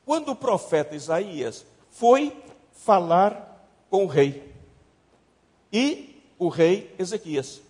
Quando 0.10 0.30
o 0.30 0.36
profeta 0.36 0.96
Isaías 0.96 1.64
foi 1.92 2.36
falar 2.72 3.64
com 3.92 4.06
o 4.06 4.08
rei, 4.08 4.52
e 5.72 6.20
o 6.40 6.48
rei 6.48 6.96
Ezequias 6.98 7.62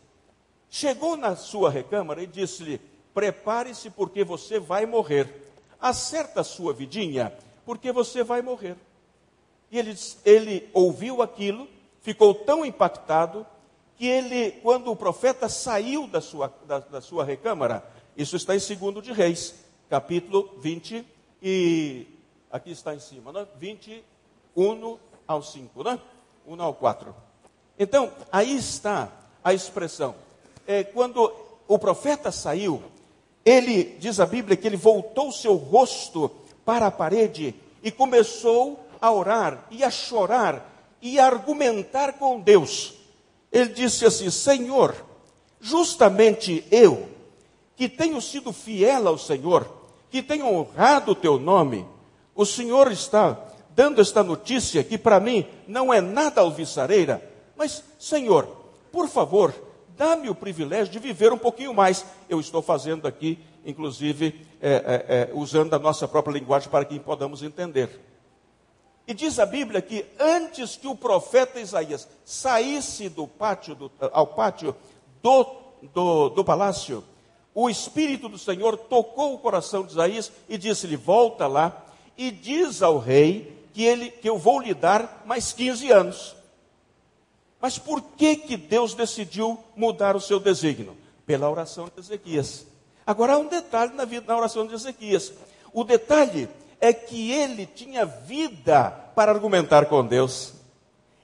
chegou 0.70 1.18
na 1.18 1.36
sua 1.36 1.70
recâmara 1.70 2.24
e 2.24 2.28
disse-lhe: 2.28 2.80
Prepare-se, 3.14 3.90
porque 3.90 4.24
você 4.24 4.58
vai 4.58 4.86
morrer. 4.86 5.52
Acerta 5.82 6.40
a 6.40 6.44
sua 6.46 6.72
vidinha, 6.72 7.34
porque 7.66 7.92
você 7.92 8.24
vai 8.24 8.42
morrer. 8.42 8.78
E 9.70 9.78
ele, 9.78 9.94
ele 10.24 10.70
ouviu 10.74 11.22
aquilo 11.22 11.68
ficou 12.00 12.34
tão 12.34 12.66
impactado 12.66 13.46
que 13.98 14.08
ele, 14.08 14.52
quando 14.64 14.90
o 14.90 14.96
profeta 14.96 15.50
saiu 15.50 16.08
da 16.08 16.22
sua, 16.22 16.54
da, 16.66 16.80
da 16.80 17.02
sua 17.02 17.26
recâmara, 17.26 17.84
isso 18.16 18.38
está 18.38 18.56
em 18.56 18.60
2 18.60 19.04
de 19.04 19.12
Reis, 19.12 19.56
capítulo 19.90 20.56
20, 20.62 21.06
e 21.44 22.08
aqui 22.52 22.72
está 22.72 22.94
em 22.96 23.00
cima, 23.00 23.32
né? 23.32 23.48
21 23.58 24.98
ao 25.28 25.42
5, 25.42 25.84
né? 25.84 26.00
1 26.48 26.62
ao 26.62 26.74
4. 26.74 27.16
Então, 27.78 28.12
aí 28.32 28.56
está 28.56 29.12
a 29.44 29.54
expressão. 29.54 30.16
É, 30.68 30.84
quando 30.84 31.32
o 31.68 31.78
profeta 31.80 32.32
saiu, 32.32 32.84
ele, 33.46 33.96
diz 34.00 34.20
a 34.20 34.26
Bíblia, 34.26 34.58
que 34.58 34.68
ele 34.68 34.78
voltou 34.78 35.32
seu 35.32 35.56
rosto 35.56 36.30
para 36.66 36.88
a 36.88 36.92
parede 36.92 37.56
e 37.82 37.92
começou 37.92 38.80
a 39.02 39.12
orar 39.12 39.66
e 39.72 39.84
a 39.84 39.90
chorar 39.90 40.98
e 41.02 41.20
argumentar 41.20 42.14
com 42.14 42.40
Deus. 42.40 42.94
Ele 43.52 43.70
disse 43.70 44.06
assim: 44.06 44.30
Senhor, 44.30 44.96
justamente 45.62 46.66
eu, 46.70 47.08
que 47.76 47.88
tenho 47.88 48.22
sido 48.22 48.52
fiel 48.52 49.08
ao 49.08 49.18
Senhor, 49.18 49.68
que 50.12 50.22
tenho 50.22 50.48
honrado 50.48 51.14
o 51.14 51.16
teu 51.16 51.40
nome, 51.40 51.86
o 52.40 52.46
Senhor 52.46 52.90
está 52.90 53.38
dando 53.76 54.00
esta 54.00 54.24
notícia 54.24 54.82
que 54.82 54.98
para 54.98 55.20
mim 55.20 55.46
não 55.68 55.94
é 55.94 56.00
nada 56.00 56.40
alvissareira, 56.40 57.22
mas, 57.54 57.84
Senhor, 58.00 58.48
por 58.94 59.10
favor, 59.10 59.54
dá-me 59.98 60.30
o 60.30 60.36
privilégio 60.36 60.94
de 60.94 61.00
viver 61.00 61.34
um 61.34 61.38
pouquinho 61.38 61.74
mais. 61.74 62.06
Eu 62.30 62.40
estou 62.40 62.62
fazendo 62.62 63.06
aqui, 63.06 63.40
inclusive, 63.66 64.48
é, 64.62 64.72
é, 64.72 64.74
é, 64.74 65.30
usando 65.34 65.74
a 65.74 65.80
nossa 65.80 66.08
própria 66.08 66.32
linguagem 66.32 66.70
para 66.70 66.86
que 66.86 66.98
podamos 66.98 67.44
entender. 67.44 68.00
E 69.06 69.14
diz 69.14 69.38
a 69.38 69.46
Bíblia 69.46 69.82
que 69.82 70.06
antes 70.18 70.78
que 70.78 70.88
o 70.88 70.96
profeta 70.96 71.60
Isaías 71.60 72.08
saísse 72.24 73.10
do 73.10 73.28
pátio, 73.28 73.76
do, 73.76 73.92
ao 74.14 74.28
pátio 74.28 74.74
do, 75.22 75.46
do, 75.94 76.30
do 76.30 76.46
palácio, 76.46 77.04
o 77.54 77.70
Espírito 77.70 78.30
do 78.30 78.38
Senhor 78.38 78.78
tocou 78.78 79.34
o 79.34 79.40
coração 79.40 79.84
de 79.84 79.92
Isaías 79.92 80.32
e 80.48 80.58
disse-lhe: 80.58 80.96
Volta 80.96 81.46
lá 81.46 81.88
e 82.20 82.32
diz 82.32 82.82
ao 82.82 82.98
rei 82.98 83.58
que, 83.74 83.82
ele, 83.82 84.12
que 84.12 84.28
eu 84.28 84.38
vou 84.38 84.60
lhe 84.60 84.74
dar 84.74 85.24
mais 85.26 85.54
15 85.54 85.90
anos. 85.90 86.36
Mas 87.62 87.78
por 87.80 88.02
que, 88.02 88.36
que 88.36 88.58
Deus 88.58 88.94
decidiu 88.94 89.58
mudar 89.74 90.18
o 90.18 90.20
seu 90.20 90.38
desígnio? 90.38 90.98
Pela 91.26 91.50
oração 91.50 91.86
de 91.86 91.98
Ezequias. 91.98 92.68
Agora 93.08 93.34
há 93.36 93.38
um 93.38 93.48
detalhe 93.48 93.94
na, 93.94 94.04
vida, 94.04 94.26
na 94.28 94.38
oração 94.38 94.68
de 94.68 94.74
Ezequias. 94.74 95.32
O 95.72 95.86
detalhe 95.86 96.50
é 96.82 96.92
que 96.92 97.32
ele 97.32 97.66
tinha 97.66 98.06
vida 98.06 98.92
para 99.16 99.32
argumentar 99.32 99.86
com 99.86 100.06
Deus. 100.06 100.56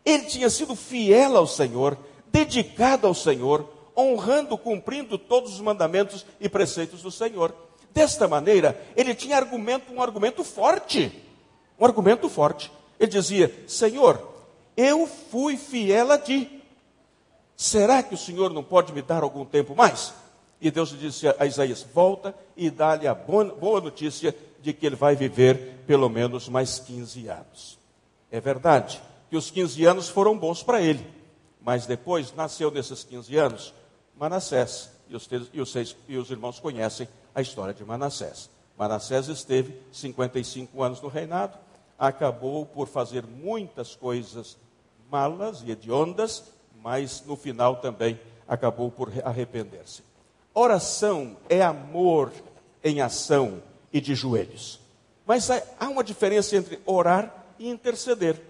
Ele 0.06 0.24
tinha 0.24 0.50
sido 0.50 0.78
fiel 0.78 1.36
ao 1.36 1.46
Senhor, 1.46 1.98
dedicado 2.28 3.06
ao 3.06 3.14
Senhor, 3.14 3.68
honrando, 3.98 4.58
cumprindo 4.58 5.18
todos 5.18 5.56
os 5.56 5.60
mandamentos 5.60 6.26
e 6.40 6.48
preceitos 6.48 7.02
do 7.02 7.12
Senhor. 7.12 7.54
Desta 7.96 8.28
maneira, 8.28 8.78
ele 8.94 9.16
tinha 9.16 9.38
argumento, 9.38 9.94
um 9.94 10.02
argumento 10.02 10.44
forte. 10.44 11.10
Um 11.80 11.86
argumento 11.86 12.28
forte. 12.28 12.70
Ele 13.00 13.10
dizia: 13.10 13.64
Senhor, 13.70 14.22
eu 14.76 15.08
fui 15.08 15.56
fiel 15.56 16.12
a 16.12 16.18
ti. 16.18 16.62
Será 17.56 18.04
que 18.04 18.14
o 18.14 18.18
Senhor 18.18 18.52
não 18.52 18.62
pode 18.62 18.92
me 18.92 19.02
dar 19.02 19.24
algum 19.24 19.46
tempo 19.46 19.74
mais? 19.74 20.14
E 20.60 20.70
Deus 20.70 20.90
disse 21.00 21.26
a 21.40 21.46
Isaías: 21.46 21.88
Volta 21.94 22.36
e 22.58 22.70
dá-lhe 22.70 23.08
a 23.08 23.14
boa 23.16 23.80
notícia 23.80 24.36
de 24.62 24.74
que 24.74 24.86
ele 24.86 24.98
vai 24.98 25.16
viver 25.16 25.84
pelo 25.88 26.10
menos 26.10 26.50
mais 26.50 26.78
15 26.78 27.30
anos. 27.30 27.80
É 28.30 28.42
verdade 28.42 29.02
que 29.30 29.38
os 29.38 29.50
15 29.50 29.86
anos 29.86 30.10
foram 30.10 30.38
bons 30.38 30.62
para 30.62 30.82
ele, 30.82 31.08
mas 31.62 31.86
depois 31.86 32.36
nasceu 32.36 32.70
nesses 32.70 33.06
15 33.06 33.38
anos 33.38 33.74
Manassés, 34.18 34.90
e 35.10 35.16
os, 35.16 35.30
e, 35.54 35.62
os 35.62 35.72
seis, 35.72 35.96
e 36.10 36.18
os 36.18 36.30
irmãos 36.30 36.60
conhecem 36.60 37.08
a 37.36 37.42
história 37.42 37.74
de 37.74 37.84
Manassés. 37.84 38.50
Manassés 38.78 39.28
esteve 39.28 39.78
55 39.92 40.82
anos 40.82 41.02
no 41.02 41.10
reinado, 41.10 41.58
acabou 42.00 42.66
por 42.66 42.88
fazer 42.88 43.26
muitas 43.26 43.96
coisas 43.96 44.58
malas 45.12 45.62
e 45.62 45.72
hediondas, 45.72 46.46
mas 46.82 47.24
no 47.26 47.36
final 47.36 47.78
também 47.78 48.20
acabou 48.48 48.90
por 48.90 49.12
arrepender-se. 49.24 50.04
Oração 50.54 51.36
é 51.50 51.62
amor 51.62 52.32
em 52.84 53.02
ação 53.02 53.62
e 53.92 54.00
de 54.00 54.16
joelhos. 54.16 54.80
Mas 55.26 55.50
há 55.50 55.90
uma 55.90 56.04
diferença 56.04 56.56
entre 56.56 56.80
orar 56.86 57.46
e 57.60 57.70
interceder. 57.70 58.42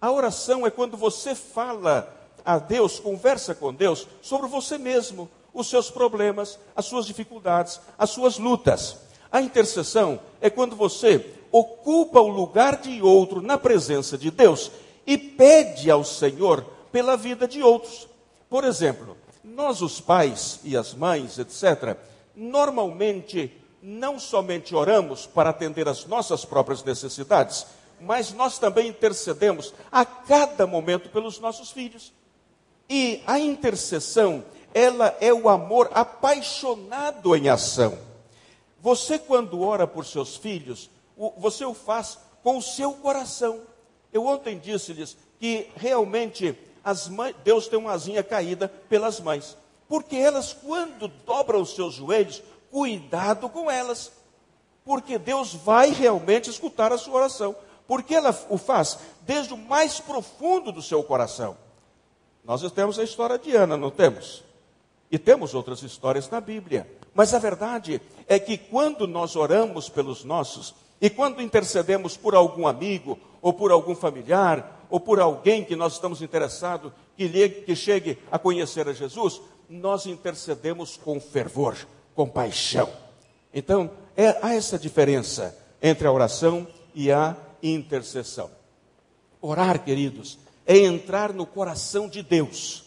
A 0.00 0.10
oração 0.10 0.66
é 0.66 0.70
quando 0.70 0.96
você 0.96 1.34
fala 1.34 2.12
a 2.44 2.58
Deus, 2.58 2.98
conversa 2.98 3.54
com 3.54 3.72
Deus 3.72 4.06
sobre 4.20 4.48
você 4.48 4.78
mesmo, 4.78 5.28
os 5.52 5.68
seus 5.68 5.90
problemas, 5.90 6.58
as 6.74 6.86
suas 6.86 7.06
dificuldades, 7.06 7.80
as 7.98 8.10
suas 8.10 8.38
lutas. 8.38 8.96
A 9.30 9.40
intercessão 9.40 10.20
é 10.40 10.50
quando 10.50 10.76
você 10.76 11.34
ocupa 11.50 12.20
o 12.20 12.28
lugar 12.28 12.80
de 12.80 13.02
outro 13.02 13.40
na 13.42 13.58
presença 13.58 14.16
de 14.16 14.30
Deus 14.30 14.70
e 15.06 15.18
pede 15.18 15.90
ao 15.90 16.04
Senhor 16.04 16.64
pela 16.90 17.16
vida 17.16 17.46
de 17.46 17.62
outros. 17.62 18.08
Por 18.48 18.64
exemplo, 18.64 19.16
nós, 19.42 19.82
os 19.82 20.00
pais 20.00 20.60
e 20.62 20.76
as 20.76 20.94
mães, 20.94 21.38
etc., 21.38 21.96
normalmente 22.34 23.52
não 23.82 24.18
somente 24.18 24.74
oramos 24.74 25.26
para 25.26 25.50
atender 25.50 25.88
às 25.88 26.06
nossas 26.06 26.44
próprias 26.44 26.84
necessidades, 26.84 27.66
mas 28.00 28.32
nós 28.32 28.58
também 28.58 28.88
intercedemos 28.88 29.74
a 29.90 30.04
cada 30.04 30.66
momento 30.66 31.08
pelos 31.08 31.38
nossos 31.40 31.70
filhos. 31.70 32.12
E 32.88 33.22
a 33.26 33.38
intercessão, 33.38 34.44
ela 34.74 35.16
é 35.20 35.32
o 35.32 35.48
amor 35.48 35.90
apaixonado 35.92 37.34
em 37.36 37.48
ação. 37.48 37.98
Você, 38.80 39.18
quando 39.18 39.62
ora 39.62 39.86
por 39.86 40.04
seus 40.04 40.36
filhos, 40.36 40.90
você 41.36 41.64
o 41.64 41.74
faz 41.74 42.18
com 42.42 42.58
o 42.58 42.62
seu 42.62 42.94
coração. 42.94 43.60
Eu 44.12 44.26
ontem 44.26 44.58
disse-lhes 44.58 45.16
que 45.38 45.70
realmente 45.76 46.58
mães, 47.08 47.34
Deus 47.44 47.68
tem 47.68 47.78
uma 47.78 47.92
asinha 47.92 48.22
caída 48.22 48.68
pelas 48.88 49.20
mães. 49.20 49.56
Porque 49.88 50.16
elas, 50.16 50.52
quando 50.52 51.08
dobram 51.08 51.60
os 51.60 51.74
seus 51.74 51.94
joelhos, 51.94 52.42
cuidado 52.70 53.48
com 53.48 53.70
elas, 53.70 54.10
porque 54.84 55.18
Deus 55.18 55.54
vai 55.54 55.90
realmente 55.90 56.50
escutar 56.50 56.92
a 56.92 56.98
sua 56.98 57.14
oração, 57.14 57.54
porque 57.86 58.14
ela 58.14 58.36
o 58.48 58.56
faz 58.56 58.98
desde 59.20 59.52
o 59.52 59.56
mais 59.56 60.00
profundo 60.00 60.72
do 60.72 60.82
seu 60.82 61.02
coração. 61.02 61.56
Nós 62.44 62.68
temos 62.72 62.98
a 62.98 63.04
história 63.04 63.38
de 63.38 63.54
Ana, 63.54 63.76
não 63.76 63.90
temos? 63.90 64.42
E 65.12 65.18
temos 65.18 65.52
outras 65.52 65.82
histórias 65.82 66.30
na 66.30 66.40
Bíblia. 66.40 66.90
Mas 67.12 67.34
a 67.34 67.38
verdade 67.38 68.00
é 68.26 68.38
que 68.38 68.56
quando 68.56 69.06
nós 69.06 69.36
oramos 69.36 69.90
pelos 69.90 70.24
nossos, 70.24 70.74
e 70.98 71.10
quando 71.10 71.42
intercedemos 71.42 72.16
por 72.16 72.34
algum 72.34 72.66
amigo, 72.66 73.18
ou 73.42 73.52
por 73.52 73.70
algum 73.70 73.94
familiar, 73.94 74.86
ou 74.88 74.98
por 74.98 75.20
alguém 75.20 75.64
que 75.64 75.76
nós 75.76 75.92
estamos 75.94 76.22
interessados, 76.22 76.92
que, 77.14 77.48
que 77.48 77.76
chegue 77.76 78.18
a 78.30 78.38
conhecer 78.38 78.88
a 78.88 78.94
Jesus, 78.94 79.42
nós 79.68 80.06
intercedemos 80.06 80.96
com 80.96 81.20
fervor 81.20 81.76
compaixão. 82.14 82.88
Então, 83.52 83.90
é, 84.16 84.38
há 84.40 84.54
essa 84.54 84.78
diferença 84.78 85.54
entre 85.82 86.06
a 86.06 86.12
oração 86.12 86.66
e 86.94 87.12
a 87.12 87.36
intercessão. 87.62 88.50
Orar, 89.42 89.84
queridos, 89.84 90.38
é 90.64 90.78
entrar 90.78 91.34
no 91.34 91.44
coração 91.44 92.08
de 92.08 92.22
Deus 92.22 92.84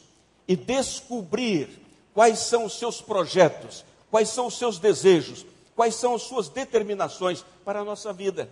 e 0.47 0.55
descobrir 0.55 1.84
quais 2.15 2.39
são 2.39 2.63
os 2.63 2.79
seus 2.79 3.01
projetos, 3.01 3.83
quais 4.09 4.29
são 4.29 4.47
os 4.47 4.57
seus 4.57 4.79
desejos, 4.79 5.45
quais 5.75 5.95
são 5.95 6.15
as 6.15 6.21
suas 6.21 6.47
determinações 6.47 7.45
para 7.65 7.81
a 7.81 7.83
nossa 7.83 8.13
vida. 8.13 8.49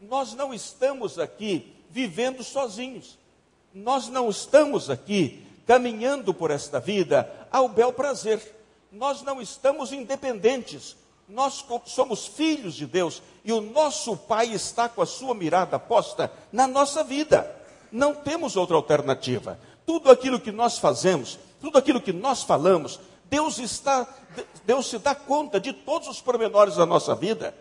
Nós 0.00 0.32
não 0.32 0.52
estamos 0.52 1.18
aqui 1.18 1.76
vivendo 1.90 2.42
sozinhos. 2.42 3.18
Nós 3.74 4.08
não 4.08 4.30
estamos 4.30 4.88
aqui 4.88 5.46
caminhando 5.66 6.32
por 6.32 6.50
esta 6.50 6.80
vida 6.80 7.30
ao 7.50 7.68
bel 7.68 7.92
prazer. 7.92 8.40
Nós 8.90 9.20
não 9.20 9.42
estamos 9.42 9.92
independentes. 9.92 10.96
Nós 11.28 11.64
somos 11.84 12.26
filhos 12.26 12.74
de 12.74 12.86
Deus 12.86 13.22
e 13.44 13.52
o 13.52 13.60
nosso 13.60 14.16
Pai 14.16 14.48
está 14.48 14.88
com 14.88 15.02
a 15.02 15.06
sua 15.06 15.34
mirada 15.34 15.78
posta 15.78 16.32
na 16.50 16.66
nossa 16.66 17.04
vida. 17.04 17.54
Não 17.90 18.14
temos 18.14 18.56
outra 18.56 18.76
alternativa. 18.76 19.58
Tudo 19.84 20.10
aquilo 20.10 20.40
que 20.40 20.50
nós 20.50 20.78
fazemos, 20.78 21.38
tudo 21.62 21.78
aquilo 21.78 22.00
que 22.00 22.12
nós 22.12 22.42
falamos, 22.42 22.98
Deus 23.30 23.58
está, 23.58 24.06
Deus 24.66 24.90
se 24.90 24.98
dá 24.98 25.14
conta 25.14 25.60
de 25.60 25.72
todos 25.72 26.08
os 26.08 26.20
pormenores 26.20 26.74
da 26.74 26.84
nossa 26.84 27.14
vida. 27.14 27.54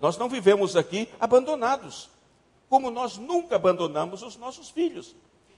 Nós 0.00 0.16
não 0.16 0.28
vivemos 0.28 0.76
aqui 0.76 1.08
abandonados, 1.18 2.08
como 2.70 2.88
nós 2.88 3.18
nunca 3.18 3.56
abandonamos 3.56 4.22
os 4.22 4.36
nossos 4.36 4.70
filhos. 4.70 5.14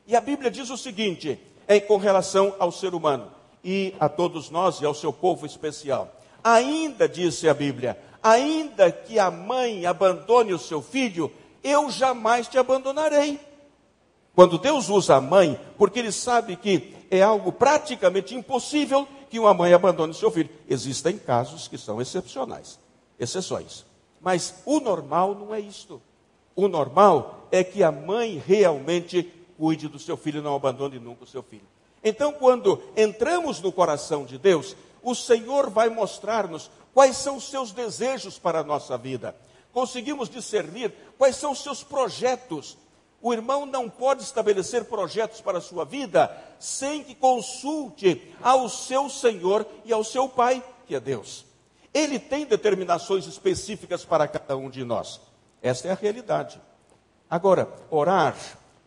E 0.06 0.16
a 0.16 0.20
Bíblia 0.20 0.50
diz 0.50 0.70
o 0.70 0.78
seguinte, 0.78 1.38
é 1.68 1.78
com 1.78 1.98
relação 1.98 2.56
ao 2.58 2.72
ser 2.72 2.94
humano 2.94 3.30
e 3.62 3.94
a 4.00 4.08
todos 4.08 4.48
nós 4.48 4.80
e 4.80 4.86
ao 4.86 4.94
seu 4.94 5.12
povo 5.12 5.44
especial. 5.44 6.10
Ainda, 6.42 7.06
disse 7.06 7.50
a 7.50 7.54
Bíblia, 7.54 8.00
ainda 8.22 8.90
que 8.90 9.18
a 9.18 9.30
mãe 9.30 9.84
abandone 9.84 10.54
o 10.54 10.58
seu 10.58 10.80
filho, 10.80 11.30
eu 11.62 11.90
jamais 11.90 12.48
te 12.48 12.56
abandonarei. 12.56 13.38
Quando 14.34 14.56
Deus 14.56 14.88
usa 14.88 15.16
a 15.16 15.20
mãe, 15.20 15.60
porque 15.76 15.98
ele 15.98 16.12
sabe 16.12 16.56
que 16.56 16.98
é 17.10 17.22
algo 17.22 17.52
praticamente 17.52 18.34
impossível 18.34 19.06
que 19.28 19.38
uma 19.38 19.52
mãe 19.52 19.72
abandone 19.72 20.14
seu 20.14 20.30
filho. 20.30 20.50
Existem 20.68 21.18
casos 21.18 21.66
que 21.66 21.76
são 21.76 22.00
excepcionais, 22.00 22.78
exceções. 23.18 23.84
Mas 24.20 24.62
o 24.64 24.80
normal 24.80 25.34
não 25.34 25.54
é 25.54 25.60
isto. 25.60 26.00
O 26.54 26.68
normal 26.68 27.48
é 27.50 27.64
que 27.64 27.82
a 27.82 27.90
mãe 27.90 28.42
realmente 28.44 29.22
cuide 29.58 29.88
do 29.88 29.98
seu 29.98 30.16
filho, 30.16 30.42
não 30.42 30.54
abandone 30.54 30.98
nunca 30.98 31.24
o 31.24 31.26
seu 31.26 31.42
filho. 31.42 31.66
Então, 32.02 32.32
quando 32.32 32.82
entramos 32.96 33.60
no 33.60 33.70
coração 33.70 34.24
de 34.24 34.38
Deus, 34.38 34.76
o 35.02 35.14
Senhor 35.14 35.68
vai 35.70 35.88
mostrar-nos 35.88 36.70
quais 36.94 37.16
são 37.16 37.36
os 37.36 37.48
seus 37.48 37.72
desejos 37.72 38.38
para 38.38 38.60
a 38.60 38.64
nossa 38.64 38.96
vida. 38.96 39.36
Conseguimos 39.72 40.28
discernir 40.28 40.92
quais 41.16 41.36
são 41.36 41.52
os 41.52 41.62
seus 41.62 41.82
projetos. 41.82 42.76
O 43.22 43.32
irmão 43.32 43.66
não 43.66 43.88
pode 43.88 44.22
estabelecer 44.22 44.84
projetos 44.84 45.40
para 45.40 45.58
a 45.58 45.60
sua 45.60 45.84
vida 45.84 46.34
sem 46.58 47.04
que 47.04 47.14
consulte 47.14 48.34
ao 48.42 48.68
seu 48.68 49.10
Senhor 49.10 49.66
e 49.84 49.92
ao 49.92 50.02
seu 50.02 50.28
Pai, 50.28 50.62
que 50.86 50.94
é 50.94 51.00
Deus. 51.00 51.44
Ele 51.92 52.18
tem 52.18 52.46
determinações 52.46 53.26
específicas 53.26 54.04
para 54.04 54.26
cada 54.26 54.56
um 54.56 54.70
de 54.70 54.84
nós. 54.84 55.20
Esta 55.62 55.88
é 55.88 55.90
a 55.90 55.94
realidade. 55.94 56.60
Agora, 57.28 57.68
orar 57.90 58.36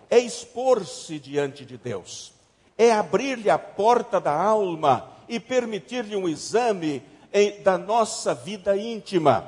é 0.09 0.17
expor-se 0.17 1.19
diante 1.19 1.65
de 1.65 1.77
Deus, 1.77 2.33
é 2.77 2.91
abrir-lhe 2.91 3.49
a 3.49 3.57
porta 3.57 4.19
da 4.19 4.33
alma 4.33 5.09
e 5.27 5.39
permitir-lhe 5.39 6.15
um 6.15 6.27
exame 6.27 7.03
em, 7.31 7.61
da 7.61 7.77
nossa 7.77 8.33
vida 8.33 8.75
íntima. 8.75 9.47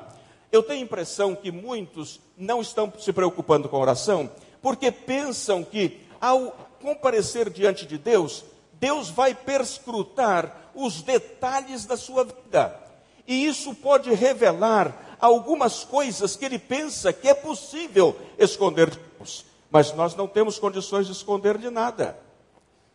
Eu 0.52 0.64
tenho 0.64 0.80
a 0.80 0.84
impressão 0.84 1.36
que 1.36 1.52
muitos 1.52 2.22
não 2.38 2.62
estão 2.62 2.92
se 2.98 3.12
preocupando 3.12 3.68
com 3.68 3.78
oração, 3.78 4.30
porque 4.66 4.92
pensam 4.92 5.64
que 5.64 6.02
ao 6.20 6.58
comparecer 6.82 7.52
diante 7.52 7.86
de 7.86 8.00
Deus, 8.00 8.44
Deus 8.74 9.12
vai 9.12 9.36
perscrutar 9.36 10.72
os 10.74 11.04
detalhes 11.04 11.86
da 11.86 11.96
sua 11.96 12.24
vida. 12.24 12.76
E 13.28 13.46
isso 13.46 13.76
pode 13.76 14.12
revelar 14.12 15.18
algumas 15.22 15.84
coisas 15.84 16.36
que 16.36 16.46
ele 16.46 16.58
pensa 16.58 17.14
que 17.14 17.28
é 17.28 17.36
possível 17.36 18.20
esconder 18.40 18.90
de 18.90 19.00
Deus. 19.20 19.46
Mas 19.70 19.94
nós 19.94 20.16
não 20.16 20.26
temos 20.26 20.58
condições 20.58 21.06
de 21.06 21.12
esconder 21.12 21.60
de 21.60 21.70
nada 21.70 22.18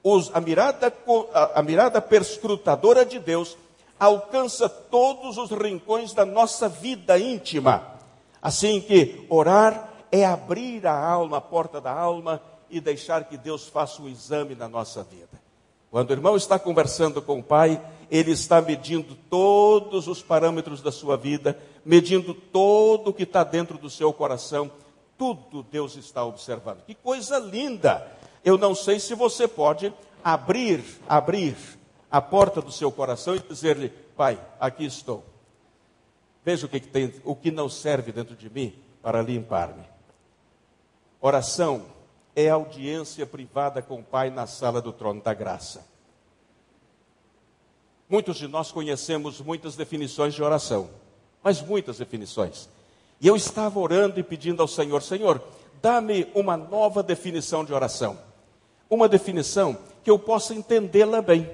os, 0.02 0.34
a, 0.34 0.40
mirada, 0.40 0.92
a, 1.32 1.60
a 1.60 1.62
mirada 1.62 2.00
perscrutadora 2.00 3.04
de 3.04 3.20
Deus 3.20 3.56
alcança 3.96 4.68
todos 4.68 5.38
os 5.38 5.52
rincões 5.52 6.12
da 6.12 6.24
nossa 6.24 6.68
vida 6.68 7.16
íntima. 7.16 7.98
Assim 8.42 8.80
que 8.80 9.24
orar 9.28 9.89
é 10.10 10.24
abrir 10.24 10.86
a 10.86 10.98
alma, 10.98 11.38
a 11.38 11.40
porta 11.40 11.80
da 11.80 11.92
alma 11.92 12.40
e 12.68 12.80
deixar 12.80 13.24
que 13.24 13.36
Deus 13.36 13.68
faça 13.68 14.02
um 14.02 14.08
exame 14.08 14.54
na 14.54 14.68
nossa 14.68 15.02
vida. 15.02 15.40
Quando 15.90 16.10
o 16.10 16.12
irmão 16.12 16.36
está 16.36 16.58
conversando 16.58 17.20
com 17.20 17.40
o 17.40 17.42
pai, 17.42 17.80
ele 18.10 18.30
está 18.30 18.60
medindo 18.60 19.16
todos 19.28 20.06
os 20.06 20.22
parâmetros 20.22 20.80
da 20.80 20.92
sua 20.92 21.16
vida, 21.16 21.58
medindo 21.84 22.32
todo 22.32 23.08
o 23.08 23.12
que 23.12 23.24
está 23.24 23.42
dentro 23.42 23.76
do 23.76 23.90
seu 23.90 24.12
coração, 24.12 24.70
tudo 25.18 25.64
Deus 25.64 25.96
está 25.96 26.24
observando. 26.24 26.84
Que 26.84 26.94
coisa 26.94 27.38
linda! 27.38 28.06
Eu 28.44 28.56
não 28.56 28.74
sei 28.74 28.98
se 29.00 29.14
você 29.14 29.46
pode 29.46 29.92
abrir, 30.24 30.82
abrir 31.08 31.56
a 32.10 32.20
porta 32.20 32.62
do 32.62 32.72
seu 32.72 32.90
coração 32.90 33.34
e 33.34 33.40
dizer-lhe: 33.40 33.90
Pai, 34.16 34.40
aqui 34.58 34.84
estou. 34.84 35.24
Veja 36.44 36.66
o 36.66 36.68
que, 36.68 36.80
que 36.80 36.88
tem, 36.88 37.12
o 37.24 37.34
que 37.34 37.50
não 37.50 37.68
serve 37.68 38.12
dentro 38.12 38.34
de 38.34 38.48
mim 38.48 38.74
para 39.02 39.20
limpar-me. 39.22 39.84
Oração 41.20 41.86
é 42.34 42.48
audiência 42.48 43.26
privada 43.26 43.82
com 43.82 44.00
o 44.00 44.02
Pai 44.02 44.30
na 44.30 44.46
sala 44.46 44.80
do 44.80 44.92
trono 44.92 45.20
da 45.20 45.34
graça. 45.34 45.86
Muitos 48.08 48.36
de 48.36 48.48
nós 48.48 48.72
conhecemos 48.72 49.40
muitas 49.40 49.76
definições 49.76 50.34
de 50.34 50.42
oração, 50.42 50.90
mas 51.42 51.62
muitas 51.62 51.98
definições. 51.98 52.68
E 53.20 53.26
eu 53.26 53.36
estava 53.36 53.78
orando 53.78 54.18
e 54.18 54.22
pedindo 54.22 54.62
ao 54.62 54.68
Senhor: 54.68 55.02
Senhor, 55.02 55.42
dá-me 55.80 56.26
uma 56.34 56.56
nova 56.56 57.02
definição 57.02 57.64
de 57.64 57.72
oração 57.72 58.18
uma 58.90 59.08
definição 59.08 59.78
que 60.02 60.10
eu 60.10 60.18
possa 60.18 60.52
entendê-la 60.52 61.22
bem. 61.22 61.48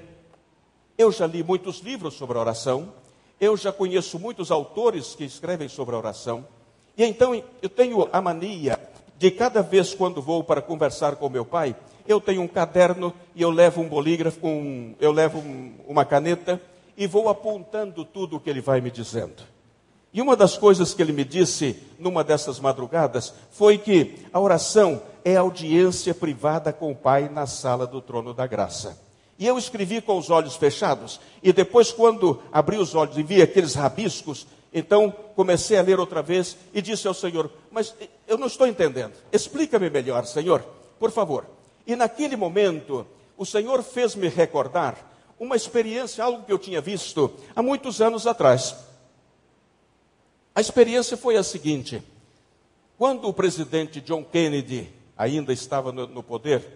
Eu 0.97 1.11
já 1.11 1.27
li 1.27 1.43
muitos 1.43 1.79
livros 1.79 2.15
sobre 2.15 2.39
oração, 2.39 2.91
eu 3.39 3.55
já 3.55 3.71
conheço 3.71 4.17
muitos 4.17 4.49
autores 4.49 5.13
que 5.13 5.23
escrevem 5.23 5.69
sobre 5.69 5.95
oração, 5.95 6.45
e 6.97 7.05
então 7.05 7.35
eu 7.61 7.69
tenho 7.69 8.09
a 8.11 8.19
mania 8.19 8.79
de 9.17 9.31
cada 9.31 9.61
vez 9.61 9.93
quando 9.93 10.21
vou 10.21 10.43
para 10.43 10.61
conversar 10.61 11.15
com 11.15 11.29
meu 11.29 11.45
pai, 11.45 11.75
eu 12.07 12.21
tenho 12.21 12.41
um 12.41 12.47
caderno 12.47 13.13
e 13.35 13.41
eu 13.41 13.49
levo 13.49 13.81
um 13.81 13.87
bolígrafo, 13.87 14.47
um, 14.47 14.95
eu 14.99 15.11
levo 15.11 15.39
um, 15.39 15.73
uma 15.87 16.05
caneta 16.05 16.61
e 16.95 17.05
vou 17.05 17.29
apontando 17.29 18.05
tudo 18.05 18.37
o 18.37 18.39
que 18.39 18.49
ele 18.49 18.61
vai 18.61 18.79
me 18.79 18.89
dizendo. 18.89 19.43
E 20.13 20.21
uma 20.21 20.35
das 20.35 20.57
coisas 20.57 20.93
que 20.93 21.01
ele 21.01 21.11
me 21.11 21.23
disse 21.23 21.75
numa 21.99 22.23
dessas 22.23 22.59
madrugadas 22.59 23.33
foi 23.51 23.77
que 23.77 24.15
a 24.31 24.39
oração 24.39 25.01
é 25.23 25.35
audiência 25.35 26.13
privada 26.13 26.71
com 26.71 26.91
o 26.91 26.95
Pai 26.95 27.29
na 27.29 27.45
sala 27.45 27.85
do 27.85 28.01
trono 28.01 28.33
da 28.33 28.47
graça. 28.47 28.97
E 29.37 29.45
eu 29.45 29.57
escrevi 29.57 30.01
com 30.01 30.17
os 30.17 30.31
olhos 30.31 30.55
fechados, 30.55 31.19
e 31.43 31.53
depois, 31.53 31.91
quando 31.91 32.41
abri 32.51 32.77
os 32.77 32.95
olhos 32.95 33.17
e 33.17 33.21
vi 33.21 33.41
aqueles 33.41 33.75
rabiscos, 33.75 34.47
então 34.77 35.09
comecei 35.35 35.77
a 35.77 35.81
ler 35.81 35.99
outra 35.99 36.21
vez 36.21 36.55
e 36.73 36.81
disse 36.81 37.07
ao 37.07 37.13
Senhor: 37.13 37.51
Mas 37.71 37.95
eu 38.27 38.37
não 38.37 38.47
estou 38.47 38.67
entendendo, 38.67 39.13
explica-me 39.31 39.89
melhor, 39.89 40.25
Senhor, 40.25 40.63
por 40.99 41.11
favor. 41.11 41.45
E 41.85 41.95
naquele 41.95 42.35
momento, 42.35 43.05
o 43.35 43.45
Senhor 43.45 43.81
fez-me 43.81 44.27
recordar 44.27 44.97
uma 45.39 45.55
experiência, 45.55 46.23
algo 46.23 46.43
que 46.43 46.51
eu 46.51 46.59
tinha 46.59 46.81
visto 46.81 47.33
há 47.55 47.61
muitos 47.61 48.01
anos 48.01 48.27
atrás. 48.27 48.75
A 50.53 50.61
experiência 50.61 51.17
foi 51.17 51.37
a 51.37 51.43
seguinte: 51.43 52.03
quando 52.97 53.27
o 53.27 53.33
presidente 53.33 54.01
John 54.01 54.23
Kennedy 54.23 54.91
ainda 55.17 55.53
estava 55.53 55.91
no, 55.91 56.05
no 56.07 56.21
poder, 56.21 56.67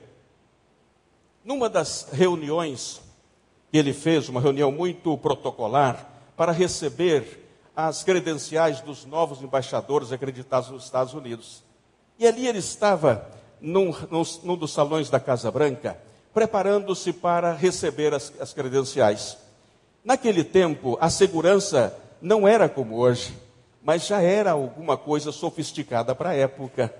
numa 1.44 1.70
das 1.70 2.08
reuniões 2.12 3.02
que 3.72 3.78
ele 3.78 3.94
fez, 3.94 4.28
uma 4.28 4.42
reunião 4.42 4.72
muito 4.72 5.18
protocolar, 5.18 6.08
para 6.36 6.52
receber 6.52 7.40
as 7.76 8.04
credenciais 8.04 8.82
dos 8.82 9.06
novos 9.06 9.42
embaixadores 9.42 10.12
acreditados 10.12 10.70
nos 10.70 10.84
Estados 10.84 11.14
Unidos. 11.14 11.64
E 12.20 12.28
ali 12.28 12.48
ele 12.48 12.60
estava 12.60 13.28
num, 13.60 13.94
num, 14.10 14.24
num 14.44 14.58
dos 14.58 14.72
salões 14.72 15.10
da 15.10 15.20
Casa 15.20 15.50
Branca, 15.52 15.98
preparando-se 16.34 17.14
para 17.14 17.54
receber 17.54 18.14
as, 18.14 18.32
as 18.40 18.54
credenciais. 18.54 19.38
Naquele 20.04 20.44
tempo, 20.44 20.98
a 21.00 21.10
segurança 21.10 21.98
não 22.22 22.48
era 22.48 22.68
como 22.68 22.98
hoje 22.98 23.34
mas 23.84 24.06
já 24.06 24.22
era 24.22 24.52
alguma 24.52 24.96
coisa 24.96 25.32
sofisticada 25.32 26.14
para 26.14 26.30
a 26.30 26.36
época. 26.36 26.94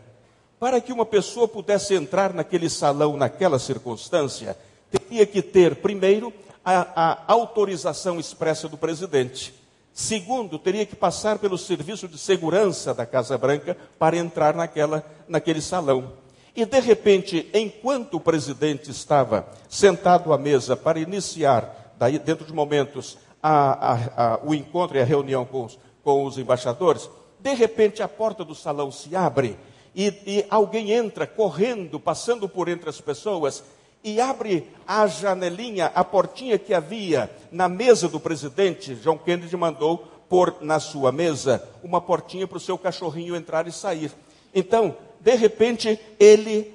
Para 0.60 0.82
que 0.82 0.92
uma 0.92 1.06
pessoa 1.06 1.48
pudesse 1.48 1.94
entrar 1.94 2.34
naquele 2.34 2.70
salão, 2.70 3.18
naquela 3.18 3.60
circunstância, 3.60 4.58
teria 4.90 5.26
que 5.26 5.42
ter, 5.42 5.78
primeiro, 5.78 6.34
a, 6.64 7.12
a 7.12 7.24
autorização 7.28 8.20
expressa 8.20 8.68
do 8.68 8.78
presidente. 8.78 9.54
Segundo, 9.93 10.58
teria 10.58 10.86
que 10.86 10.95
passar 10.95 11.38
pelo 11.39 11.58
serviço 11.58 12.08
de 12.08 12.17
segurança 12.17 12.93
da 12.93 13.06
Casa 13.06 13.38
Branca 13.38 13.75
para 13.99 14.15
entrar 14.15 14.56
naquela, 14.56 15.04
naquele 15.27 15.62
salão. 15.62 16.13
E 16.56 16.65
de 16.65 16.80
repente, 16.80 17.49
enquanto 17.54 18.15
o 18.15 18.19
presidente 18.19 18.89
estava 18.91 19.47
sentado 19.69 20.34
à 20.34 20.38
mesa 20.38 20.75
para 20.75 20.99
iniciar, 20.99 21.93
daí 21.97 22.19
dentro 22.19 22.45
de 22.45 22.54
momentos, 22.54 23.17
a, 23.41 23.93
a, 23.93 24.34
a, 24.34 24.39
o 24.43 24.54
encontro 24.54 24.97
e 24.97 25.01
a 25.01 25.06
reunião 25.06 25.45
com 25.45 25.65
os, 25.65 25.80
com 26.04 26.25
os 26.25 26.38
embaixadores, 26.38 27.10
de 27.39 27.54
repente 27.54 28.04
a 28.04 28.08
porta 28.08 28.45
do 28.45 28.54
salão 28.54 28.91
se 28.91 29.15
abre 29.15 29.58
e, 29.95 30.08
e 30.25 30.45
alguém 30.49 30.91
entra 30.91 31.25
correndo, 31.25 31.99
passando 31.99 32.47
por 32.47 32.69
entre 32.69 32.89
as 32.89 33.01
pessoas 33.01 33.63
e 34.04 34.20
abre 34.20 34.68
a 34.88 35.06
janelinha, 35.08 35.92
a 35.94 36.04
portinha 36.04 36.58
que 36.58 36.74
havia 36.74 37.30
na 37.52 37.70
mesa 37.70 38.08
do 38.08 38.20
presidente. 38.20 38.96
John 38.96 39.18
Kennedy 39.18 39.56
mandou 39.56 40.00
pôr 40.28 40.56
na 40.62 40.80
sua 40.80 41.12
mesa 41.12 41.62
uma 41.84 42.00
portinha 42.00 42.48
para 42.48 42.58
o 42.58 42.62
seu 42.62 42.78
cachorrinho 42.78 43.36
entrar 43.36 43.68
e 43.68 43.72
sair. 43.72 44.12
Então, 44.54 44.96
de 45.20 45.36
repente, 45.36 46.00
ele, 46.20 46.74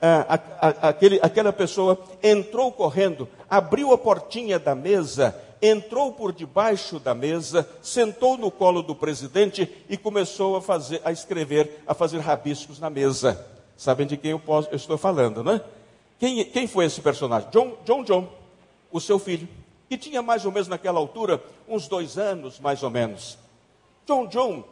ah, 0.00 0.40
a, 0.60 0.68
a, 0.68 0.88
aquele, 0.90 1.18
aquela 1.22 1.52
pessoa 1.52 1.98
entrou 2.22 2.70
correndo, 2.70 3.28
abriu 3.48 3.92
a 3.92 3.98
portinha 3.98 4.58
da 4.58 4.74
mesa, 4.74 5.34
entrou 5.60 6.12
por 6.12 6.32
debaixo 6.32 7.00
da 7.00 7.14
mesa, 7.14 7.68
sentou 7.82 8.36
no 8.36 8.50
colo 8.50 8.82
do 8.82 8.94
presidente 8.94 9.68
e 9.88 9.96
começou 9.96 10.56
a 10.56 10.62
fazer, 10.62 11.00
a 11.04 11.10
escrever, 11.10 11.82
a 11.86 11.94
fazer 11.94 12.18
rabiscos 12.18 12.78
na 12.78 12.88
mesa. 12.88 13.44
Sabem 13.76 14.06
de 14.06 14.16
quem 14.16 14.32
eu, 14.32 14.38
posso, 14.38 14.68
eu 14.70 14.76
estou 14.76 14.98
falando, 14.98 15.42
né? 15.42 15.60
Quem, 16.18 16.44
quem 16.44 16.66
foi 16.66 16.86
esse 16.86 17.00
personagem? 17.00 17.48
John, 17.50 17.76
John 17.84 18.02
John, 18.02 18.28
o 18.90 19.00
seu 19.00 19.18
filho, 19.18 19.48
que 19.88 19.96
tinha 19.96 20.20
mais 20.20 20.44
ou 20.44 20.52
menos 20.52 20.68
naquela 20.68 20.98
altura 20.98 21.42
uns 21.68 21.86
dois 21.86 22.18
anos, 22.18 22.58
mais 22.58 22.82
ou 22.82 22.90
menos. 22.90 23.38
John 24.04 24.26
John, 24.26 24.64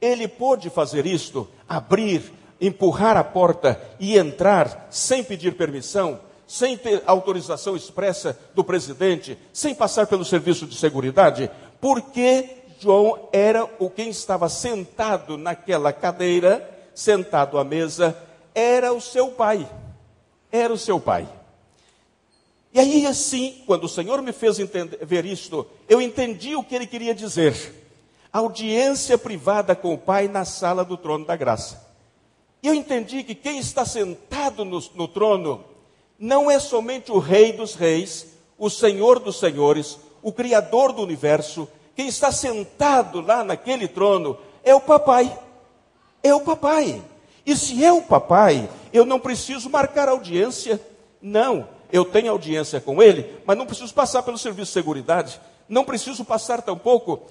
ele 0.00 0.28
pôde 0.28 0.68
fazer 0.68 1.06
isto, 1.06 1.48
abrir, 1.68 2.32
empurrar 2.60 3.16
a 3.16 3.24
porta 3.24 3.80
e 3.98 4.18
entrar 4.18 4.88
sem 4.90 5.24
pedir 5.24 5.56
permissão, 5.56 6.20
sem 6.46 6.76
ter 6.76 7.02
autorização 7.06 7.76
expressa 7.76 8.38
do 8.54 8.62
presidente, 8.62 9.38
sem 9.52 9.74
passar 9.74 10.06
pelo 10.06 10.24
serviço 10.24 10.66
de 10.66 10.76
segurança, 10.76 11.50
porque 11.80 12.58
John 12.78 13.28
era 13.32 13.68
o 13.78 13.88
quem 13.88 14.10
estava 14.10 14.48
sentado 14.48 15.38
naquela 15.38 15.92
cadeira, 15.92 16.68
sentado 16.94 17.58
à 17.58 17.64
mesa, 17.64 18.16
era 18.54 18.92
o 18.92 19.00
seu 19.00 19.28
pai 19.28 19.66
era 20.50 20.72
o 20.72 20.78
seu 20.78 21.00
pai. 21.00 21.28
E 22.72 22.78
aí, 22.78 23.06
assim, 23.06 23.62
quando 23.66 23.84
o 23.84 23.88
Senhor 23.88 24.22
me 24.22 24.32
fez 24.32 24.58
entender, 24.58 25.04
ver 25.04 25.24
isto, 25.24 25.66
eu 25.88 26.00
entendi 26.00 26.54
o 26.54 26.62
que 26.62 26.74
ele 26.74 26.86
queria 26.86 27.14
dizer. 27.14 27.74
Audiência 28.32 29.18
privada 29.18 29.74
com 29.74 29.92
o 29.92 29.98
Pai 29.98 30.28
na 30.28 30.44
sala 30.44 30.84
do 30.84 30.96
trono 30.96 31.24
da 31.24 31.34
graça. 31.34 31.84
E 32.62 32.68
eu 32.68 32.74
entendi 32.74 33.24
que 33.24 33.34
quem 33.34 33.58
está 33.58 33.84
sentado 33.84 34.64
no, 34.64 34.80
no 34.94 35.08
trono 35.08 35.64
não 36.16 36.48
é 36.48 36.60
somente 36.60 37.10
o 37.10 37.18
Rei 37.18 37.52
dos 37.52 37.74
Reis, 37.74 38.28
o 38.56 38.70
Senhor 38.70 39.18
dos 39.18 39.40
Senhores, 39.40 39.98
o 40.22 40.32
Criador 40.32 40.92
do 40.92 41.02
universo. 41.02 41.68
Quem 41.96 42.06
está 42.06 42.30
sentado 42.30 43.20
lá 43.20 43.42
naquele 43.42 43.88
trono 43.88 44.38
é 44.62 44.72
o 44.72 44.80
Papai. 44.80 45.36
É 46.22 46.32
o 46.32 46.40
Papai. 46.40 47.02
E 47.44 47.56
se 47.56 47.84
é 47.84 47.92
o 47.92 48.02
papai, 48.02 48.68
eu 48.92 49.04
não 49.04 49.18
preciso 49.18 49.68
marcar 49.70 50.08
audiência. 50.08 50.80
Não, 51.20 51.68
eu 51.92 52.04
tenho 52.04 52.30
audiência 52.30 52.80
com 52.80 53.02
ele, 53.02 53.38
mas 53.44 53.56
não 53.56 53.66
preciso 53.66 53.92
passar 53.92 54.22
pelo 54.22 54.38
serviço 54.38 54.68
de 54.68 54.72
segurança. 54.72 55.40
Não 55.68 55.84
preciso 55.84 56.24
passar 56.24 56.62
tampouco 56.62 57.22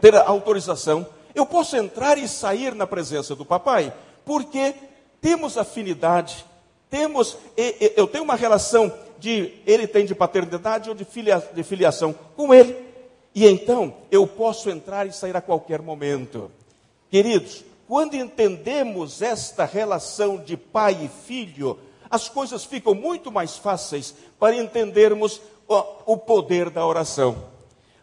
ter 0.00 0.14
autorização. 0.16 1.06
Eu 1.34 1.44
posso 1.44 1.76
entrar 1.76 2.18
e 2.18 2.26
sair 2.26 2.74
na 2.74 2.86
presença 2.86 3.34
do 3.34 3.44
papai, 3.44 3.92
porque 4.24 4.74
temos 5.20 5.58
afinidade, 5.58 6.44
temos, 6.88 7.36
eu 7.96 8.06
tenho 8.06 8.24
uma 8.24 8.34
relação 8.34 8.92
de, 9.18 9.52
ele 9.66 9.86
tem 9.86 10.06
de 10.06 10.14
paternidade 10.14 10.88
ou 10.88 10.94
de, 10.94 11.04
filia, 11.04 11.38
de 11.54 11.62
filiação 11.62 12.14
com 12.34 12.52
ele. 12.52 12.74
E 13.34 13.46
então 13.46 13.94
eu 14.10 14.26
posso 14.26 14.70
entrar 14.70 15.06
e 15.06 15.12
sair 15.12 15.36
a 15.36 15.40
qualquer 15.40 15.82
momento. 15.82 16.50
Queridos, 17.10 17.64
quando 17.90 18.14
entendemos 18.14 19.20
esta 19.20 19.64
relação 19.64 20.36
de 20.36 20.56
pai 20.56 21.06
e 21.06 21.08
filho, 21.08 21.76
as 22.08 22.28
coisas 22.28 22.64
ficam 22.64 22.94
muito 22.94 23.32
mais 23.32 23.56
fáceis 23.56 24.14
para 24.38 24.54
entendermos 24.54 25.40
o 25.66 26.16
poder 26.16 26.70
da 26.70 26.86
oração. 26.86 27.48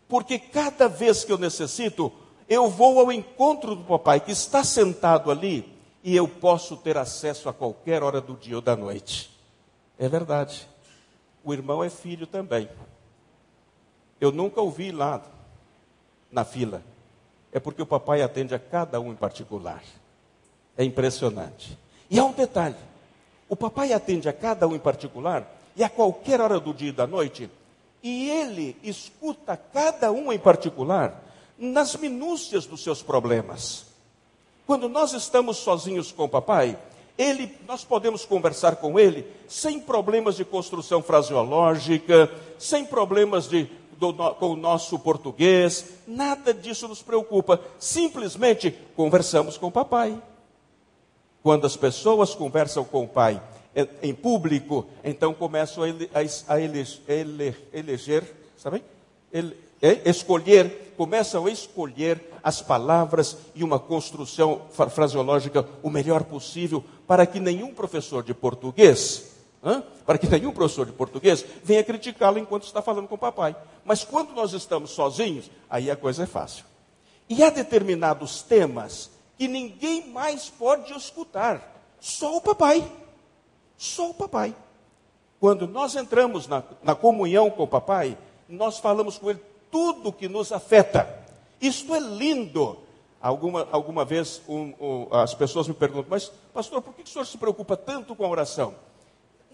Porque 0.06 0.38
cada 0.38 0.89
vez 0.89 1.23
que 1.23 1.32
eu 1.32 1.38
necessito, 1.38 2.12
eu 2.50 2.69
vou 2.69 3.00
ao 3.00 3.13
encontro 3.13 3.76
do 3.76 3.84
papai 3.86 4.19
que 4.19 4.34
está 4.34 4.62
sentado 4.62 5.32
ali 5.32 5.73
e 6.04 6.13
eu 6.13 6.28
posso 6.28 6.76
ter 6.76 6.97
acesso 6.97 7.47
a 7.47 7.54
qualquer 7.54 8.04
hora 8.04 8.19
do 8.19 8.36
dia 8.36 8.58
ou 8.58 8.62
da 8.62 8.76
noite. 8.76 9.32
É 9.97 10.10
verdade. 10.10 10.67
O 11.45 11.54
irmão 11.54 11.82
é 11.82 11.89
filho 11.89 12.28
também. 12.28 12.67
Eu 14.19 14.34
nunca 14.34 14.60
ouvi 14.60 14.91
lá 14.91 15.21
na 16.30 16.43
fila 16.43 16.84
é 17.52 17.60
porque 17.60 17.82
o 17.82 17.86
papai 17.86 18.22
atende 18.22 18.54
a 18.54 18.60
cada 18.60 19.00
um 19.00 19.12
em 19.12 19.16
particular. 19.16 19.84
É 20.78 20.84
impressionante. 20.84 21.78
E 22.10 22.20
há 22.20 22.26
um 22.26 22.32
detalhe: 22.32 22.76
o 23.50 23.56
papai 23.56 23.94
atende 23.94 24.30
a 24.30 24.34
cada 24.34 24.68
um 24.68 24.76
em 24.76 24.80
particular 24.80 25.46
e 25.76 25.84
a 25.84 25.90
qualquer 25.90 26.42
hora 26.42 26.60
do 26.60 26.74
dia 26.74 26.90
e 26.90 26.94
da 26.94 27.06
noite, 27.06 27.50
e 28.02 28.30
ele 28.30 28.76
escuta 28.84 29.56
cada 29.56 30.12
um 30.12 30.32
em 30.32 30.40
particular 30.40 31.24
nas 31.58 31.96
minúcias 31.96 32.66
dos 32.66 32.84
seus 32.84 33.02
problemas. 33.02 33.86
Quando 34.66 34.90
nós 34.90 35.14
estamos 35.14 35.58
sozinhos 35.58 36.12
com 36.12 36.26
o 36.26 36.30
papai, 36.30 36.78
ele, 37.18 37.58
nós 37.68 37.84
podemos 37.84 38.26
conversar 38.26 38.76
com 38.76 39.00
ele 39.00 39.26
sem 39.48 39.80
problemas 39.80 40.36
de 40.36 40.46
construção 40.46 41.02
fraseológica, 41.02 42.32
sem 42.60 42.86
problemas 42.86 43.48
de 43.48 43.68
do, 43.98 44.14
com 44.36 44.52
o 44.52 44.56
nosso 44.56 44.98
português, 45.00 45.86
nada 46.08 46.54
disso 46.54 46.88
nos 46.88 47.02
preocupa. 47.02 47.60
Simplesmente 47.80 48.72
conversamos 48.96 49.58
com 49.58 49.68
o 49.68 49.72
papai. 49.72 50.22
Quando 51.44 51.66
as 51.66 51.76
pessoas 51.76 52.36
conversam 52.36 52.84
com 52.84 53.04
o 53.04 53.08
pai 53.08 53.42
em 54.02 54.14
público, 54.14 54.86
então 55.04 55.34
começam 55.34 55.84
a, 55.84 55.90
ele, 55.90 56.10
a, 56.14 56.54
a 56.54 56.62
eleger, 56.62 57.00
ele, 57.08 57.56
eleger, 57.72 58.24
sabe? 58.58 58.84
Ele, 59.32 59.56
é, 59.82 60.10
escolher, 60.10 60.94
começam 60.98 61.46
a 61.46 61.52
escolher 61.52 62.20
as 62.44 62.62
palavras 62.62 63.38
e 63.54 63.64
uma 63.64 63.78
construção 63.78 64.62
fraseológica 64.72 65.68
o 65.84 65.90
melhor 65.90 66.24
possível 66.24 66.84
para 67.06 67.26
que 67.26 67.40
nenhum 67.40 67.74
professor 67.74 68.24
de 68.24 68.34
português 68.34 69.37
Hã? 69.63 69.84
para 70.08 70.17
que 70.17 70.28
nenhum 70.28 70.54
professor 70.54 70.86
de 70.86 70.93
português 70.93 71.43
venha 71.63 71.84
criticá-lo 71.84 72.39
enquanto 72.39 72.63
está 72.63 72.82
falando 72.82 73.10
com 73.10 73.15
o 73.15 73.17
papai. 73.17 73.54
Mas 73.84 74.06
quando 74.06 74.34
nós 74.34 74.54
estamos 74.54 74.91
sozinhos, 74.91 75.52
aí 75.70 75.91
a 75.91 75.98
coisa 75.98 76.24
é 76.24 76.26
fácil. 76.26 76.63
E 77.28 77.43
há 77.43 77.50
determinados 77.50 78.41
temas 78.41 79.12
que 79.38 79.50
ninguém 79.50 80.08
mais 80.08 80.50
pode 80.50 80.93
escutar, 80.93 81.76
só 82.00 82.38
o 82.38 82.41
papai. 82.41 82.89
Só 83.78 84.10
o 84.10 84.13
papai. 84.13 84.56
Quando 85.39 85.67
nós 85.67 85.96
entramos 85.96 86.48
na, 86.48 86.63
na 86.82 86.96
comunhão 86.96 87.50
com 87.50 87.63
o 87.63 87.67
papai, 87.67 88.17
nós 88.48 88.80
falamos 88.80 89.17
com 89.17 89.30
ele 89.30 89.41
tudo 89.70 90.13
que 90.13 90.30
nos 90.30 90.52
afeta. 90.52 91.26
Isto 91.60 91.93
é 91.93 92.00
lindo. 92.00 92.78
Alguma, 93.22 93.67
alguma 93.72 94.06
vez 94.06 94.41
um, 94.48 94.74
um, 94.80 95.08
as 95.12 95.34
pessoas 95.34 95.67
me 95.67 95.74
perguntam, 95.74 96.08
mas 96.10 96.32
pastor, 96.54 96.82
por 96.82 96.93
que 96.93 97.02
o 97.02 97.08
senhor 97.08 97.26
se 97.26 97.38
preocupa 97.38 97.76
tanto 97.76 98.15
com 98.15 98.24
a 98.24 98.30
oração? 98.30 98.74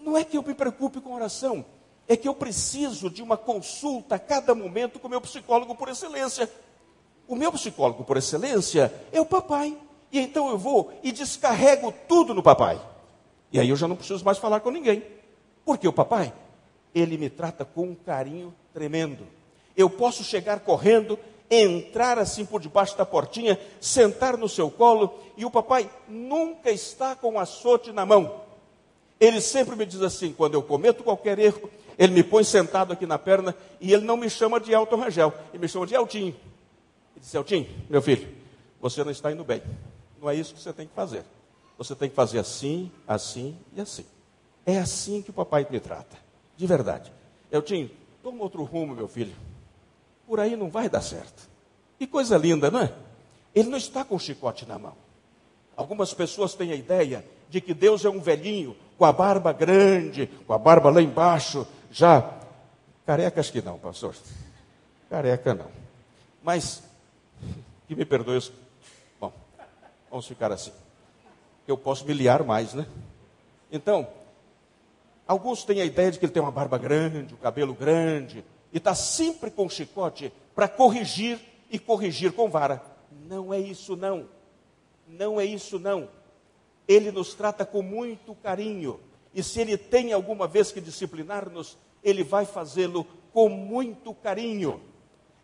Não 0.04 0.18
é 0.18 0.22
que 0.22 0.36
eu 0.36 0.42
me 0.42 0.52
preocupe 0.52 1.00
com 1.00 1.14
oração, 1.14 1.64
é 2.06 2.14
que 2.14 2.28
eu 2.28 2.34
preciso 2.34 3.08
de 3.08 3.22
uma 3.22 3.38
consulta 3.38 4.16
a 4.16 4.18
cada 4.18 4.54
momento 4.54 4.98
com 4.98 5.06
o 5.06 5.10
meu 5.10 5.20
psicólogo 5.20 5.74
por 5.74 5.88
excelência. 5.88 6.50
O 7.26 7.34
meu 7.34 7.50
psicólogo 7.50 8.04
por 8.04 8.18
excelência 8.18 8.92
é 9.10 9.18
o 9.18 9.24
papai. 9.24 9.74
E 10.12 10.20
então 10.20 10.50
eu 10.50 10.58
vou 10.58 10.92
e 11.02 11.10
descarrego 11.10 11.92
tudo 12.06 12.34
no 12.34 12.42
papai. 12.42 12.78
E 13.50 13.58
aí 13.58 13.70
eu 13.70 13.76
já 13.76 13.88
não 13.88 13.96
preciso 13.96 14.22
mais 14.22 14.36
falar 14.36 14.60
com 14.60 14.70
ninguém. 14.70 15.02
Porque 15.64 15.88
o 15.88 15.92
papai, 15.92 16.34
ele 16.94 17.16
me 17.16 17.30
trata 17.30 17.64
com 17.64 17.84
um 17.84 17.94
carinho 17.94 18.54
tremendo. 18.74 19.26
Eu 19.74 19.88
posso 19.88 20.22
chegar 20.22 20.60
correndo, 20.60 21.18
entrar 21.50 22.18
assim 22.18 22.44
por 22.44 22.60
debaixo 22.60 22.96
da 22.98 23.06
portinha, 23.06 23.58
sentar 23.80 24.36
no 24.36 24.50
seu 24.50 24.70
colo, 24.70 25.18
e 25.34 25.46
o 25.46 25.50
papai 25.50 25.90
nunca 26.06 26.70
está 26.70 27.16
com 27.16 27.34
o 27.34 27.38
açoite 27.38 27.90
na 27.90 28.04
mão. 28.04 28.43
Ele 29.20 29.40
sempre 29.40 29.76
me 29.76 29.86
diz 29.86 30.02
assim: 30.02 30.32
quando 30.32 30.54
eu 30.54 30.62
cometo 30.62 31.02
qualquer 31.02 31.38
erro, 31.38 31.70
ele 31.98 32.12
me 32.12 32.22
põe 32.22 32.44
sentado 32.44 32.92
aqui 32.92 33.06
na 33.06 33.18
perna 33.18 33.54
e 33.80 33.92
ele 33.92 34.04
não 34.04 34.16
me 34.16 34.28
chama 34.28 34.60
de 34.60 34.72
Elton 34.72 34.96
Rangel, 34.96 35.32
ele 35.52 35.62
me 35.62 35.68
chama 35.68 35.86
de 35.86 35.94
Eltinho. 35.94 36.34
Ele 37.14 37.20
disse: 37.20 37.36
Eltinho, 37.36 37.68
meu 37.88 38.02
filho, 38.02 38.28
você 38.80 39.02
não 39.04 39.10
está 39.10 39.30
indo 39.30 39.44
bem. 39.44 39.62
Não 40.20 40.28
é 40.28 40.34
isso 40.34 40.54
que 40.54 40.60
você 40.60 40.72
tem 40.72 40.86
que 40.86 40.94
fazer. 40.94 41.24
Você 41.76 41.94
tem 41.94 42.08
que 42.08 42.14
fazer 42.14 42.38
assim, 42.38 42.90
assim 43.06 43.56
e 43.74 43.80
assim. 43.80 44.06
É 44.64 44.78
assim 44.78 45.22
que 45.22 45.30
o 45.30 45.34
papai 45.34 45.66
me 45.68 45.80
trata, 45.80 46.16
de 46.56 46.66
verdade. 46.66 47.12
Eltinho, 47.50 47.90
toma 48.22 48.42
outro 48.42 48.62
rumo, 48.62 48.94
meu 48.94 49.08
filho. 49.08 49.34
Por 50.26 50.40
aí 50.40 50.56
não 50.56 50.70
vai 50.70 50.88
dar 50.88 51.02
certo. 51.02 51.48
Que 51.98 52.06
coisa 52.06 52.36
linda, 52.36 52.70
não 52.70 52.80
é? 52.80 52.92
Ele 53.54 53.68
não 53.68 53.78
está 53.78 54.04
com 54.04 54.16
o 54.16 54.20
chicote 54.20 54.66
na 54.66 54.78
mão. 54.78 54.96
Algumas 55.76 56.14
pessoas 56.14 56.54
têm 56.54 56.72
a 56.72 56.76
ideia 56.76 57.24
de 57.50 57.60
que 57.60 57.74
Deus 57.74 58.04
é 58.04 58.08
um 58.08 58.20
velhinho 58.20 58.74
com 58.98 59.04
a 59.04 59.12
barba 59.12 59.52
grande, 59.52 60.26
com 60.46 60.52
a 60.52 60.58
barba 60.58 60.90
lá 60.90 61.02
embaixo, 61.02 61.66
já. 61.90 62.32
Careca, 63.06 63.40
acho 63.40 63.52
que 63.52 63.62
não, 63.62 63.78
pastor. 63.78 64.14
Careca 65.10 65.54
não. 65.54 65.70
Mas, 66.42 66.82
que 67.86 67.94
me 67.94 68.04
perdoe. 68.04 68.40
Bom, 69.20 69.32
vamos 70.10 70.26
ficar 70.26 70.52
assim. 70.52 70.72
Eu 71.66 71.76
posso 71.76 72.04
me 72.06 72.12
liar 72.12 72.42
mais, 72.44 72.74
né? 72.74 72.86
Então, 73.70 74.06
alguns 75.26 75.64
têm 75.64 75.80
a 75.80 75.84
ideia 75.84 76.10
de 76.10 76.18
que 76.18 76.24
ele 76.24 76.32
tem 76.32 76.42
uma 76.42 76.52
barba 76.52 76.78
grande, 76.78 77.34
o 77.34 77.36
um 77.36 77.40
cabelo 77.40 77.74
grande, 77.74 78.44
e 78.72 78.78
está 78.78 78.94
sempre 78.94 79.50
com 79.50 79.68
chicote 79.68 80.32
para 80.54 80.68
corrigir 80.68 81.40
e 81.70 81.78
corrigir 81.78 82.32
com 82.32 82.48
vara. 82.48 82.82
Não 83.28 83.52
é 83.52 83.58
isso, 83.58 83.96
não. 83.96 84.28
Não 85.08 85.40
é 85.40 85.44
isso, 85.44 85.78
não. 85.78 86.08
Ele 86.86 87.10
nos 87.10 87.34
trata 87.34 87.64
com 87.64 87.82
muito 87.82 88.34
carinho. 88.34 89.00
E 89.32 89.42
se 89.42 89.60
ele 89.60 89.76
tem 89.76 90.12
alguma 90.12 90.46
vez 90.46 90.70
que 90.70 90.80
disciplinar-nos, 90.80 91.76
ele 92.02 92.22
vai 92.22 92.44
fazê-lo 92.44 93.04
com 93.32 93.48
muito 93.48 94.14
carinho. 94.14 94.80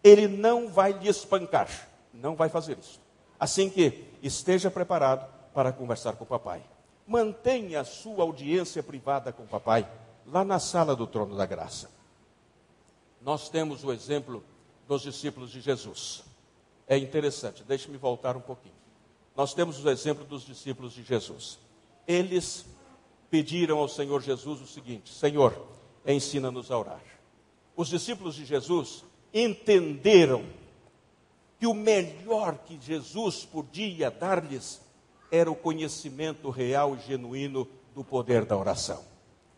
Ele 0.02 0.28
não 0.28 0.68
vai 0.68 0.92
lhe 0.92 1.08
espancar. 1.08 1.88
Não 2.12 2.36
vai 2.36 2.48
fazer 2.48 2.78
isso. 2.78 3.00
Assim 3.38 3.70
que 3.70 4.04
esteja 4.22 4.70
preparado 4.70 5.26
para 5.52 5.72
conversar 5.72 6.14
com 6.14 6.24
o 6.24 6.26
papai. 6.26 6.62
Mantenha 7.06 7.80
a 7.80 7.84
sua 7.84 8.22
audiência 8.22 8.82
privada 8.82 9.32
com 9.32 9.42
o 9.42 9.48
papai 9.48 9.88
lá 10.26 10.44
na 10.44 10.58
sala 10.58 10.94
do 10.94 11.06
trono 11.06 11.36
da 11.36 11.46
graça. 11.46 11.90
Nós 13.20 13.48
temos 13.48 13.84
o 13.84 13.92
exemplo 13.92 14.44
dos 14.86 15.02
discípulos 15.02 15.50
de 15.50 15.60
Jesus. 15.60 16.24
É 16.86 16.96
interessante, 16.96 17.62
deixe-me 17.62 17.96
voltar 17.96 18.36
um 18.36 18.40
pouquinho. 18.40 18.74
Nós 19.36 19.54
temos 19.54 19.82
o 19.84 19.90
exemplo 19.90 20.24
dos 20.24 20.44
discípulos 20.44 20.92
de 20.92 21.02
Jesus. 21.02 21.58
Eles 22.06 22.66
pediram 23.30 23.78
ao 23.78 23.88
Senhor 23.88 24.20
Jesus 24.22 24.60
o 24.60 24.66
seguinte: 24.66 25.12
Senhor, 25.12 25.66
ensina-nos 26.06 26.70
a 26.70 26.78
orar. 26.78 27.02
Os 27.76 27.88
discípulos 27.88 28.34
de 28.34 28.44
Jesus 28.44 29.04
entenderam 29.32 30.44
que 31.58 31.66
o 31.66 31.74
melhor 31.74 32.58
que 32.58 32.78
Jesus 32.80 33.44
podia 33.44 34.10
dar-lhes 34.10 34.80
era 35.30 35.50
o 35.50 35.54
conhecimento 35.54 36.50
real 36.50 36.96
e 36.96 37.06
genuíno 37.06 37.68
do 37.94 38.02
poder 38.02 38.44
da 38.44 38.56
oração. 38.56 39.02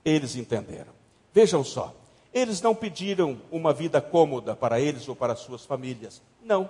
Eles 0.05 0.37
entenderam. 0.37 0.93
Vejam 1.33 1.65
só, 1.65 1.95
eles 2.35 2.61
não 2.61 2.75
pediram 2.75 3.41
uma 3.51 3.73
vida 3.73 4.01
cômoda 4.01 4.55
para 4.55 4.81
eles 4.81 5.09
ou 5.09 5.17
para 5.17 5.37
suas 5.37 5.65
famílias. 5.65 6.21
Não. 6.43 6.69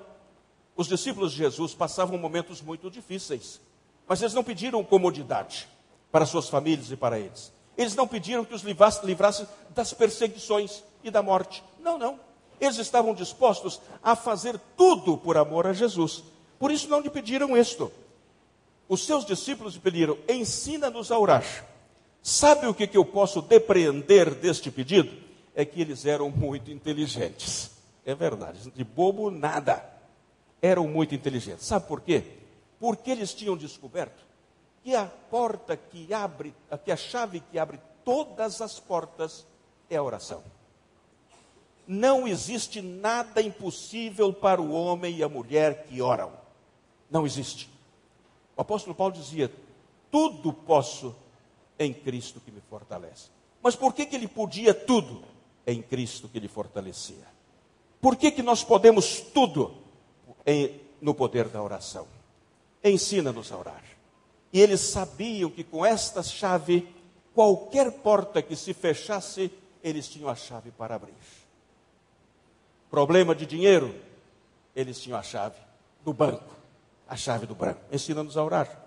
Os 0.76 0.88
discípulos 0.88 1.32
de 1.32 1.38
Jesus 1.38 1.74
passavam 1.74 2.16
momentos 2.16 2.62
muito 2.62 2.90
difíceis, 2.90 3.60
mas 4.06 4.20
eles 4.22 4.34
não 4.34 4.42
pediram 4.42 4.82
comodidade 4.82 5.68
para 6.10 6.26
suas 6.26 6.48
famílias 6.48 6.90
e 6.90 6.96
para 6.96 7.18
eles. 7.18 7.52
Eles 7.76 7.94
não 7.94 8.06
pediram 8.06 8.44
que 8.44 8.54
os 8.54 8.62
livrasse 8.62 9.46
das 9.70 9.92
perseguições 9.92 10.82
e 11.02 11.10
da 11.10 11.22
morte. 11.22 11.62
Não, 11.80 11.98
não. 11.98 12.18
Eles 12.60 12.78
estavam 12.78 13.14
dispostos 13.14 13.80
a 14.02 14.14
fazer 14.14 14.58
tudo 14.76 15.16
por 15.16 15.36
amor 15.36 15.66
a 15.66 15.72
Jesus. 15.72 16.22
Por 16.58 16.70
isso 16.70 16.88
não 16.88 17.00
lhe 17.00 17.10
pediram 17.10 17.56
isto. 17.56 17.90
Os 18.88 19.04
seus 19.04 19.24
discípulos 19.24 19.74
lhe 19.74 19.80
pediram: 19.80 20.18
ensina-nos 20.28 21.10
a 21.10 21.18
orar. 21.18 21.44
Sabe 22.22 22.66
o 22.66 22.74
que, 22.74 22.86
que 22.86 22.96
eu 22.96 23.04
posso 23.04 23.42
depreender 23.42 24.34
deste 24.34 24.70
pedido? 24.70 25.10
É 25.54 25.64
que 25.64 25.80
eles 25.80 26.06
eram 26.06 26.30
muito 26.30 26.70
inteligentes. 26.70 27.72
É 28.04 28.14
verdade, 28.14 28.70
de 28.70 28.84
bobo 28.84 29.30
nada 29.30 29.91
eram 30.62 30.86
muito 30.86 31.14
inteligentes. 31.14 31.66
Sabe 31.66 31.88
por 31.88 32.00
quê? 32.00 32.38
Porque 32.78 33.10
eles 33.10 33.34
tinham 33.34 33.56
descoberto 33.56 34.22
que 34.82 34.94
a 34.94 35.04
porta 35.04 35.76
que 35.76 36.14
abre, 36.14 36.54
que 36.84 36.92
a 36.92 36.96
chave 36.96 37.40
que 37.40 37.58
abre 37.58 37.80
todas 38.04 38.62
as 38.62 38.78
portas 38.78 39.44
é 39.90 39.96
a 39.96 40.02
oração. 40.02 40.42
Não 41.86 42.26
existe 42.26 42.80
nada 42.80 43.42
impossível 43.42 44.32
para 44.32 44.62
o 44.62 44.72
homem 44.72 45.16
e 45.16 45.22
a 45.22 45.28
mulher 45.28 45.84
que 45.84 46.00
oram. 46.00 46.32
Não 47.10 47.26
existe. 47.26 47.68
O 48.56 48.62
apóstolo 48.62 48.94
Paulo 48.94 49.12
dizia: 49.12 49.52
tudo 50.10 50.52
posso 50.52 51.14
em 51.78 51.92
Cristo 51.92 52.40
que 52.40 52.52
me 52.52 52.60
fortalece. 52.60 53.30
Mas 53.60 53.74
por 53.74 53.92
que, 53.92 54.06
que 54.06 54.14
ele 54.14 54.28
podia 54.28 54.72
tudo? 54.72 55.22
Em 55.66 55.80
Cristo 55.80 56.28
que 56.28 56.40
lhe 56.40 56.48
fortalecia. 56.48 57.26
Por 58.00 58.16
que, 58.16 58.32
que 58.32 58.42
nós 58.42 58.64
podemos 58.64 59.20
tudo? 59.20 59.82
Em, 60.47 60.80
no 61.01 61.14
poder 61.14 61.49
da 61.49 61.62
oração. 61.62 62.07
Ensina-nos 62.82 63.53
a 63.53 63.57
orar. 63.57 63.82
E 64.53 64.61
eles 64.61 64.80
sabiam 64.80 65.51
que 65.51 65.64
com 65.64 65.84
esta 65.84 66.22
chave, 66.22 66.88
qualquer 67.34 67.90
porta 67.90 68.43
que 68.43 68.55
se 68.55 68.74
fechasse, 68.74 69.51
eles 69.82 70.09
tinham 70.09 70.28
a 70.28 70.34
chave 70.34 70.70
para 70.70 70.95
abrir. 70.97 71.14
Problema 72.90 73.34
de 73.34 73.47
dinheiro, 73.47 73.95
eles 74.76 75.01
tinham 75.01 75.18
a 75.18 75.22
chave 75.22 75.57
do 76.05 76.12
banco, 76.12 76.55
a 77.09 77.16
chave 77.16 77.47
do 77.47 77.55
banco. 77.55 77.80
Ensina-nos 77.90 78.36
a 78.36 78.45
orar. 78.45 78.82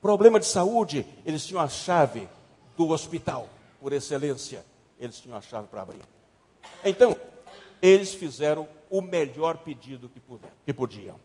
Problema 0.00 0.38
de 0.38 0.46
saúde, 0.46 1.06
eles 1.24 1.46
tinham 1.46 1.62
a 1.62 1.68
chave 1.68 2.28
do 2.76 2.90
hospital, 2.90 3.48
por 3.80 3.92
excelência, 3.92 4.64
eles 4.98 5.18
tinham 5.18 5.36
a 5.36 5.40
chave 5.40 5.68
para 5.68 5.82
abrir. 5.82 6.02
Então, 6.84 7.16
eles 7.80 8.12
fizeram 8.14 8.68
o 8.90 9.00
melhor 9.00 9.58
pedido 9.58 10.08
que, 10.08 10.18
puder, 10.18 10.52
que 10.66 10.74
podiam. 10.74 11.16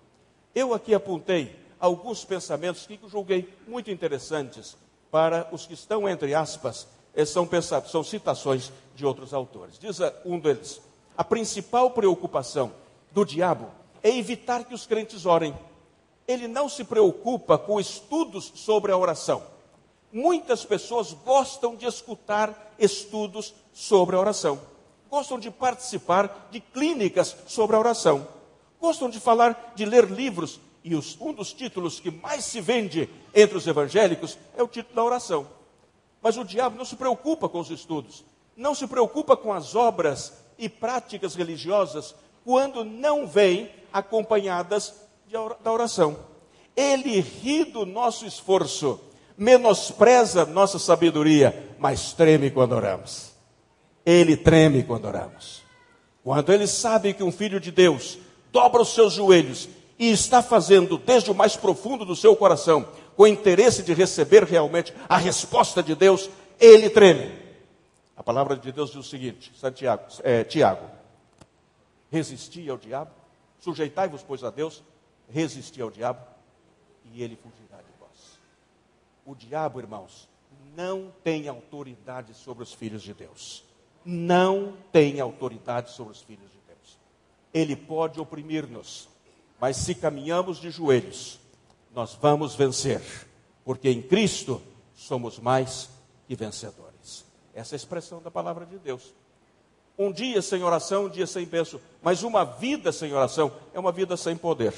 Eu 0.53 0.74
aqui 0.74 0.93
apontei 0.93 1.53
alguns 1.80 2.24
pensamentos 2.24 2.86
que 2.86 2.99
julguei 3.07 3.51
muito 3.68 3.89
interessantes 3.89 4.78
para 5.11 5.49
os 5.51 5.66
que 5.66 5.74
estão, 5.74 6.07
entre 6.07 6.36
aspas, 6.36 6.88
eh, 7.16 7.26
são, 7.26 7.49
são 7.88 8.03
citações 8.03 8.72
de 8.95 9.05
outros 9.05 9.34
autores. 9.34 9.80
Diz 9.80 9.97
um 10.24 10.39
deles: 10.39 10.80
a 11.18 11.24
principal 11.24 11.91
preocupação 11.91 12.72
do 13.11 13.26
diabo 13.26 13.72
é 14.03 14.16
evitar 14.16 14.63
que 14.63 14.76
os 14.76 14.86
crentes 14.86 15.26
orem. 15.26 15.57
Ele 16.28 16.47
não 16.47 16.70
se 16.70 16.84
preocupa 16.84 17.57
com 17.57 17.80
estudos 17.80 18.51
sobre 18.55 18.91
a 18.91 18.97
oração. 18.97 19.43
Muitas 20.11 20.63
pessoas 20.63 21.13
gostam 21.13 21.76
de 21.76 21.86
escutar 21.86 22.74
estudos 22.80 23.53
sobre 23.74 24.16
a 24.16 24.20
oração 24.20 24.59
gostam 25.16 25.39
de 25.39 25.49
participar 25.49 26.49
de 26.51 26.59
clínicas 26.59 27.38
sobre 27.47 27.74
a 27.78 27.80
oração, 27.80 28.28
gostam 28.82 29.09
de 29.09 29.18
falar, 29.18 29.72
de 29.74 29.86
ler 29.86 30.11
livros, 30.11 30.59
e 30.84 30.93
os, 30.93 31.18
um 31.22 31.32
dos 31.32 31.53
títulos 31.53 32.01
que 32.01 32.11
mais 32.11 32.43
se 32.43 32.59
vende 32.59 33.09
entre 33.34 33.57
os 33.57 33.66
evangélicos 33.66 34.38
é 34.57 34.61
o 34.61 34.68
título 34.68 34.93
da 34.93 35.03
oração. 35.05 35.47
Mas 36.22 36.36
o 36.36 36.43
diabo 36.43 36.78
não 36.78 36.84
se 36.84 36.97
preocupa 36.97 37.47
com 37.47 37.61
os 37.61 37.72
estudos, 37.72 38.26
não 38.57 38.76
se 38.76 38.86
preocupa 38.88 39.38
com 39.38 39.53
as 39.53 39.74
obras 39.74 40.34
e 40.59 40.68
práticas 40.68 41.34
religiosas 41.34 42.13
quando 42.43 42.84
não 42.84 43.26
vêm 43.26 43.72
acompanhadas 43.93 44.95
de, 45.28 45.36
da 45.63 45.72
oração. 45.72 46.18
Ele 46.76 47.22
ri 47.22 47.63
do 47.63 47.86
nosso 47.86 48.26
esforço, 48.26 48.99
menospreza 49.38 50.45
nossa 50.45 50.78
sabedoria, 50.78 51.74
mas 51.80 52.11
treme 52.11 52.51
quando 52.51 52.74
oramos 52.74 53.34
ele 54.06 54.38
treme 54.38 54.84
quando 54.84 55.06
oramos. 55.06 55.64
Quando 56.24 56.53
ele 56.53 56.68
sabe 56.68 57.14
que 57.14 57.24
um 57.24 57.32
filho 57.32 57.60
de 57.60 57.72
Deus 57.72 58.20
dobra 58.51 58.82
os 58.82 58.93
seus 58.93 59.14
joelhos 59.14 59.68
e 59.97 60.12
está 60.12 60.41
fazendo 60.41 60.97
desde 60.97 61.32
o 61.32 61.36
mais 61.36 61.56
profundo 61.56 62.06
do 62.06 62.16
seu 62.16 62.36
coração, 62.36 62.88
com 63.16 63.26
interesse 63.26 63.82
de 63.82 63.93
receber 63.93 64.43
realmente 64.43 64.93
a 65.10 65.18
resposta 65.18 65.82
de 65.82 65.95
Deus, 65.95 66.30
ele 66.60 66.89
treme. 66.89 67.43
A 68.16 68.24
palavra 68.24 68.56
de 68.56 68.72
Deus 68.72 68.91
diz 68.91 68.99
o 68.99 69.10
seguinte, 69.10 69.51
Santiago, 69.58 70.03
é, 70.24 70.43
Tiago, 70.43 70.86
resisti 72.12 72.70
ao 72.70 72.78
diabo, 72.78 73.12
sujeitai-vos, 73.60 74.24
pois, 74.24 74.43
a 74.43 74.49
Deus, 74.49 74.84
resisti 75.30 75.82
ao 75.82 75.91
diabo, 75.91 76.22
e 77.12 77.22
ele 77.22 77.36
fugirá 77.36 77.78
de 77.78 77.99
vós. 77.99 78.39
O 79.26 79.36
diabo, 79.36 79.80
irmãos, 79.80 80.28
não 80.76 81.12
tem 81.24 81.47
autoridade 81.47 82.34
sobre 82.34 82.64
os 82.64 82.74
filhos 82.74 83.01
de 83.01 83.14
Deus 83.14 83.64
não 84.06 84.78
tem 84.91 85.20
autoridade 85.20 85.91
sobre 85.91 86.14
os 86.14 86.22
filhos 86.22 86.51
de 86.51 86.60
Deus. 86.68 86.97
Ele 87.53 87.76
pode 87.76 88.20
oprimir-nos, 88.20 89.10
mas 89.60 89.78
se 89.78 89.95
caminhamos 89.95 90.60
de 90.60 90.70
joelhos, 90.70 91.39
nós 91.93 92.14
vamos 92.14 92.53
vencer, 92.56 93.01
porque 93.64 93.89
em 93.89 94.01
Cristo 94.01 94.62
somos 94.95 95.39
mais 95.39 95.89
que 96.28 96.36
vencedores. 96.36 97.26
Essa 97.53 97.74
é 97.74 97.76
a 97.76 97.78
expressão 97.78 98.22
da 98.22 98.30
palavra 98.30 98.66
de 98.66 98.78
Deus. 98.78 99.14
Um 99.97 100.12
dia 100.12 100.41
sem 100.41 100.62
oração, 100.62 101.06
um 101.06 101.10
dia 101.10 101.26
sem 101.26 101.45
bênção, 101.45 101.80
mas 102.01 102.22
uma 102.22 102.43
vida 102.43 102.91
sem 102.91 103.14
oração 103.14 103.51
é 103.74 103.80
uma 103.80 103.93
vida 103.93 104.18
sem 104.18 104.36
poder. 104.36 104.74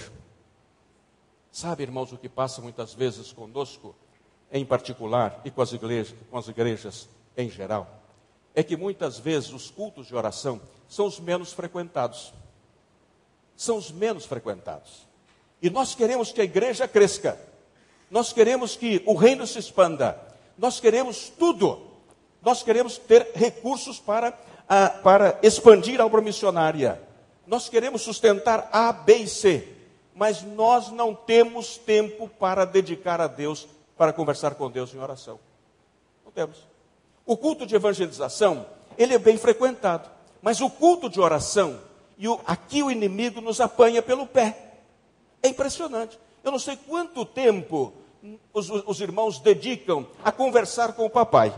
Sabe, 1.52 1.82
irmãos, 1.84 2.14
o 2.14 2.18
que 2.18 2.30
passa 2.30 2.62
muitas 2.62 2.94
vezes 2.94 3.32
conosco, 3.32 3.96
em 4.52 4.64
particular, 4.64 5.42
e 5.44 5.50
com 5.50 5.62
as 5.62 5.74
igrejas, 5.74 6.16
com 6.30 6.38
as 6.38 6.48
igrejas 6.48 7.10
em 7.36 7.50
geral? 7.50 7.97
É 8.58 8.64
que 8.64 8.76
muitas 8.76 9.20
vezes 9.20 9.54
os 9.54 9.70
cultos 9.70 10.08
de 10.08 10.16
oração 10.16 10.60
são 10.90 11.06
os 11.06 11.20
menos 11.20 11.54
frequentados. 11.54 12.34
São 13.56 13.78
os 13.78 13.92
menos 13.92 14.26
frequentados. 14.26 15.08
E 15.62 15.70
nós 15.70 15.94
queremos 15.94 16.32
que 16.32 16.42
a 16.42 16.44
igreja 16.44 16.88
cresça. 16.88 17.40
Nós 18.10 18.34
queremos 18.34 18.76
que 18.76 19.04
o 19.06 19.14
reino 19.14 19.46
se 19.46 19.60
expanda. 19.60 20.20
Nós 20.58 20.80
queremos 20.80 21.30
tudo. 21.30 21.86
Nós 22.42 22.64
queremos 22.64 22.98
ter 22.98 23.30
recursos 23.36 24.00
para, 24.00 24.36
a, 24.68 24.90
para 24.90 25.38
expandir 25.44 26.02
a 26.02 26.06
obra 26.08 26.20
missionária. 26.20 27.00
Nós 27.46 27.70
queremos 27.70 28.02
sustentar 28.02 28.70
A, 28.74 28.92
B 28.92 29.18
e 29.18 29.28
C. 29.28 29.72
Mas 30.16 30.42
nós 30.42 30.90
não 30.90 31.14
temos 31.14 31.78
tempo 31.78 32.28
para 32.28 32.66
dedicar 32.66 33.22
a 33.22 33.28
Deus, 33.28 33.68
para 33.96 34.12
conversar 34.12 34.56
com 34.56 34.68
Deus 34.72 34.96
em 34.96 34.98
oração. 34.98 35.40
Não 36.26 36.32
temos. 36.32 36.77
O 37.28 37.36
culto 37.36 37.66
de 37.66 37.76
evangelização, 37.76 38.66
ele 38.98 39.14
é 39.14 39.20
bem 39.20 39.38
frequentado. 39.38 40.10
Mas 40.42 40.62
o 40.62 40.70
culto 40.70 41.10
de 41.10 41.20
oração, 41.20 41.78
e 42.18 42.28
o, 42.28 42.40
aqui 42.48 42.82
o 42.82 42.90
inimigo 42.90 43.42
nos 43.42 43.60
apanha 43.60 44.02
pelo 44.02 44.26
pé. 44.26 44.76
É 45.44 45.50
impressionante. 45.50 46.18
Eu 46.42 46.52
não 46.52 46.58
sei 46.58 46.78
quanto 46.78 47.26
tempo 47.26 47.92
os, 48.54 48.70
os 48.70 49.02
irmãos 49.02 49.40
dedicam 49.40 50.08
a 50.24 50.32
conversar 50.32 50.94
com 50.94 51.06
o 51.06 51.10
papai. 51.10 51.54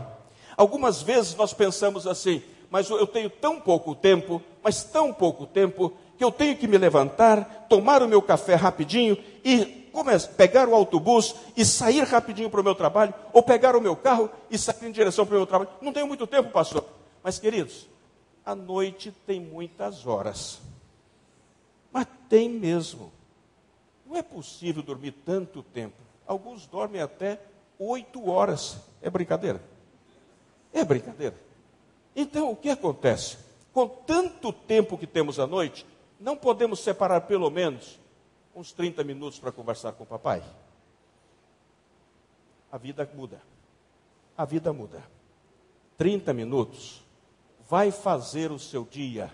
Algumas 0.56 1.02
vezes 1.02 1.36
nós 1.36 1.54
pensamos 1.54 2.06
assim, 2.06 2.42
mas 2.68 2.90
eu 2.90 3.06
tenho 3.06 3.30
tão 3.30 3.60
pouco 3.60 3.94
tempo, 3.94 4.42
mas 4.62 4.82
tão 4.82 5.12
pouco 5.12 5.46
tempo, 5.46 5.92
que 6.18 6.24
eu 6.24 6.32
tenho 6.32 6.56
que 6.56 6.68
me 6.68 6.76
levantar, 6.76 7.66
tomar 7.68 8.02
o 8.02 8.08
meu 8.08 8.20
café 8.20 8.54
rapidinho 8.54 9.16
e 9.44 9.79
pegar 10.36 10.68
o 10.68 10.74
autobus 10.74 11.34
e 11.56 11.64
sair 11.64 12.02
rapidinho 12.04 12.50
para 12.50 12.60
o 12.60 12.64
meu 12.64 12.74
trabalho, 12.74 13.14
ou 13.32 13.42
pegar 13.42 13.76
o 13.76 13.80
meu 13.80 13.94
carro 13.94 14.30
e 14.50 14.58
sair 14.58 14.86
em 14.86 14.92
direção 14.92 15.26
para 15.26 15.34
o 15.34 15.38
meu 15.38 15.46
trabalho. 15.46 15.70
Não 15.80 15.92
tenho 15.92 16.06
muito 16.06 16.26
tempo, 16.26 16.50
pastor. 16.50 16.84
Mas, 17.22 17.38
queridos, 17.38 17.86
a 18.44 18.54
noite 18.54 19.14
tem 19.26 19.40
muitas 19.40 20.06
horas. 20.06 20.60
Mas 21.92 22.06
tem 22.28 22.48
mesmo. 22.48 23.12
Não 24.06 24.16
é 24.16 24.22
possível 24.22 24.82
dormir 24.82 25.12
tanto 25.24 25.62
tempo. 25.62 25.96
Alguns 26.26 26.66
dormem 26.66 27.00
até 27.00 27.38
oito 27.78 28.28
horas. 28.28 28.78
É 29.00 29.08
brincadeira? 29.08 29.62
É 30.72 30.84
brincadeira. 30.84 31.36
Então, 32.16 32.50
o 32.50 32.56
que 32.56 32.70
acontece? 32.70 33.38
Com 33.72 33.86
tanto 33.86 34.52
tempo 34.52 34.98
que 34.98 35.06
temos 35.06 35.38
à 35.38 35.46
noite, 35.46 35.86
não 36.18 36.36
podemos 36.36 36.80
separar 36.80 37.20
pelo 37.22 37.50
menos 37.50 37.99
uns 38.60 38.72
30 38.72 39.02
minutos 39.02 39.38
para 39.38 39.50
conversar 39.50 39.92
com 39.92 40.04
o 40.04 40.06
papai? 40.06 40.42
A 42.70 42.76
vida 42.76 43.10
muda. 43.14 43.40
A 44.36 44.44
vida 44.44 44.70
muda. 44.70 45.02
30 45.96 46.34
minutos 46.34 47.02
vai 47.68 47.90
fazer 47.90 48.52
o 48.52 48.58
seu 48.58 48.84
dia 48.84 49.32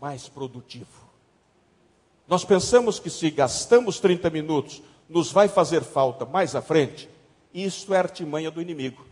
mais 0.00 0.28
produtivo. 0.28 1.04
Nós 2.28 2.44
pensamos 2.44 3.00
que 3.00 3.10
se 3.10 3.28
gastamos 3.28 3.98
30 3.98 4.30
minutos, 4.30 4.80
nos 5.08 5.32
vai 5.32 5.48
fazer 5.48 5.82
falta 5.82 6.24
mais 6.24 6.54
à 6.54 6.62
frente. 6.62 7.10
Isso 7.52 7.92
é 7.92 7.98
artimanha 7.98 8.52
do 8.52 8.62
inimigo. 8.62 9.04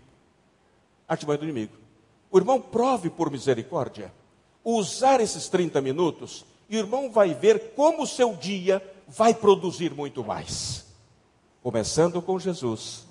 Artimanha 1.08 1.38
do 1.38 1.44
inimigo. 1.44 1.76
O 2.30 2.38
irmão 2.38 2.60
prove 2.60 3.10
por 3.10 3.28
misericórdia 3.28 4.12
usar 4.64 5.20
esses 5.20 5.48
30 5.48 5.80
minutos 5.80 6.44
e 6.70 6.76
o 6.76 6.78
irmão 6.78 7.10
vai 7.10 7.34
ver 7.34 7.74
como 7.74 8.04
o 8.04 8.06
seu 8.06 8.36
dia 8.36 8.80
vai 9.08 9.34
produzir 9.34 9.92
muito 9.94 10.24
mais. 10.24 10.86
Começando 11.62 12.20
com 12.20 12.38
Jesus, 12.38 13.06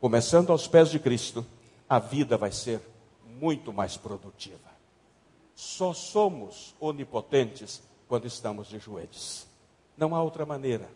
começando 0.00 0.50
aos 0.50 0.66
pés 0.66 0.90
de 0.90 0.98
Cristo, 0.98 1.46
a 1.88 1.98
vida 1.98 2.36
vai 2.36 2.50
ser 2.50 2.80
muito 3.38 3.72
mais 3.72 3.96
produtiva. 3.96 4.74
Só 5.54 5.92
somos 5.92 6.74
onipotentes 6.80 7.82
quando 8.08 8.26
estamos 8.26 8.68
de 8.68 8.78
joelhos. 8.78 9.46
Não 9.96 10.14
há 10.14 10.22
outra 10.22 10.44
maneira. 10.44 10.88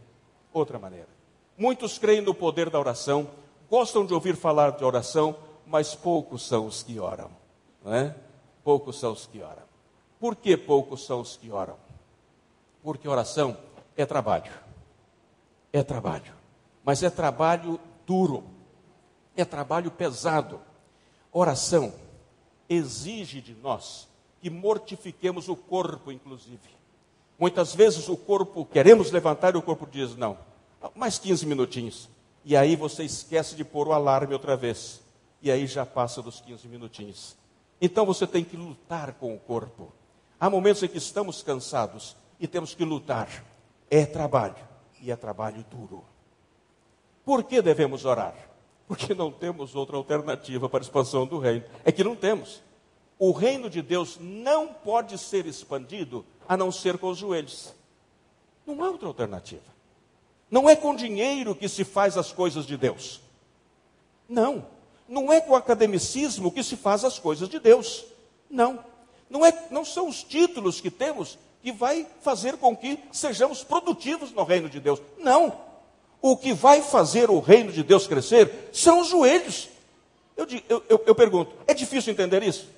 Outra 0.52 0.78
maneira. 0.78 1.08
Muitos 1.56 1.98
creem 1.98 2.20
no 2.20 2.34
poder 2.34 2.70
da 2.70 2.78
oração, 2.78 3.28
gostam 3.70 4.04
de 4.04 4.14
ouvir 4.14 4.36
falar 4.36 4.72
de 4.72 4.84
oração, 4.84 5.36
mas 5.66 5.94
poucos 5.94 6.46
são 6.46 6.66
os 6.66 6.82
que 6.82 6.98
oram. 6.98 7.30
Não 7.84 7.94
é? 7.94 8.14
Poucos 8.64 8.98
são 8.98 9.12
os 9.12 9.26
que 9.26 9.40
oram. 9.40 9.62
Por 10.18 10.34
que 10.34 10.56
poucos 10.56 11.04
são 11.04 11.20
os 11.20 11.36
que 11.36 11.50
oram? 11.50 11.76
Porque 12.82 13.08
oração 13.08 13.56
é 13.98 14.06
trabalho. 14.06 14.52
É 15.72 15.82
trabalho. 15.82 16.32
Mas 16.84 17.02
é 17.02 17.10
trabalho 17.10 17.80
duro. 18.06 18.44
É 19.36 19.44
trabalho 19.44 19.90
pesado. 19.90 20.60
Oração 21.32 21.92
exige 22.68 23.40
de 23.40 23.54
nós 23.54 24.08
que 24.40 24.48
mortifiquemos 24.48 25.48
o 25.48 25.56
corpo, 25.56 26.12
inclusive. 26.12 26.78
Muitas 27.36 27.74
vezes 27.74 28.08
o 28.08 28.16
corpo, 28.16 28.64
queremos 28.64 29.10
levantar 29.10 29.54
e 29.54 29.58
o 29.58 29.62
corpo 29.62 29.86
diz: 29.90 30.16
não, 30.16 30.38
mais 30.94 31.18
15 31.18 31.44
minutinhos. 31.44 32.08
E 32.44 32.56
aí 32.56 32.76
você 32.76 33.02
esquece 33.02 33.56
de 33.56 33.64
pôr 33.64 33.88
o 33.88 33.92
alarme 33.92 34.32
outra 34.32 34.56
vez. 34.56 35.02
E 35.42 35.50
aí 35.50 35.66
já 35.66 35.84
passa 35.84 36.22
dos 36.22 36.40
15 36.40 36.68
minutinhos. 36.68 37.36
Então 37.80 38.06
você 38.06 38.28
tem 38.28 38.44
que 38.44 38.56
lutar 38.56 39.14
com 39.14 39.34
o 39.34 39.38
corpo. 39.38 39.92
Há 40.38 40.48
momentos 40.48 40.82
em 40.84 40.88
que 40.88 40.98
estamos 40.98 41.42
cansados 41.42 42.16
e 42.38 42.46
temos 42.46 42.74
que 42.74 42.84
lutar. 42.84 43.28
É 43.90 44.04
trabalho. 44.04 44.56
E 45.00 45.10
é 45.10 45.16
trabalho 45.16 45.64
duro. 45.70 46.04
Por 47.24 47.44
que 47.44 47.62
devemos 47.62 48.04
orar? 48.04 48.34
Porque 48.86 49.14
não 49.14 49.30
temos 49.30 49.74
outra 49.74 49.96
alternativa 49.96 50.68
para 50.68 50.80
a 50.80 50.82
expansão 50.82 51.26
do 51.26 51.38
reino. 51.38 51.64
É 51.84 51.92
que 51.92 52.02
não 52.02 52.16
temos. 52.16 52.62
O 53.18 53.32
reino 53.32 53.68
de 53.68 53.82
Deus 53.82 54.16
não 54.20 54.68
pode 54.68 55.18
ser 55.18 55.46
expandido 55.46 56.24
a 56.48 56.56
não 56.56 56.72
ser 56.72 56.98
com 56.98 57.10
os 57.10 57.18
joelhos. 57.18 57.74
Não 58.66 58.82
há 58.82 58.90
outra 58.90 59.08
alternativa. 59.08 59.78
Não 60.50 60.68
é 60.68 60.74
com 60.74 60.94
dinheiro 60.94 61.54
que 61.54 61.68
se 61.68 61.84
faz 61.84 62.16
as 62.16 62.32
coisas 62.32 62.64
de 62.64 62.76
Deus. 62.76 63.20
Não. 64.28 64.64
Não 65.08 65.32
é 65.32 65.40
com 65.40 65.54
academicismo 65.54 66.50
que 66.50 66.62
se 66.62 66.76
faz 66.76 67.04
as 67.04 67.18
coisas 67.18 67.48
de 67.48 67.58
Deus. 67.58 68.06
Não. 68.48 68.84
Não, 69.28 69.44
é, 69.44 69.66
não 69.70 69.84
são 69.84 70.08
os 70.08 70.22
títulos 70.22 70.80
que 70.80 70.90
temos 70.90 71.38
que 71.62 71.72
vai 71.72 72.06
fazer 72.22 72.56
com 72.56 72.76
que 72.76 72.98
sejamos 73.12 73.64
produtivos 73.64 74.32
no 74.32 74.44
reino 74.44 74.68
de 74.68 74.80
Deus. 74.80 75.00
Não. 75.18 75.60
O 76.20 76.36
que 76.36 76.52
vai 76.52 76.82
fazer 76.82 77.30
o 77.30 77.40
reino 77.40 77.72
de 77.72 77.82
Deus 77.82 78.06
crescer 78.06 78.70
são 78.72 79.00
os 79.00 79.08
joelhos. 79.08 79.68
Eu, 80.36 80.46
eu, 80.68 80.84
eu, 80.88 81.04
eu 81.06 81.14
pergunto, 81.14 81.52
é 81.66 81.74
difícil 81.74 82.12
entender 82.12 82.42
isso? 82.42 82.68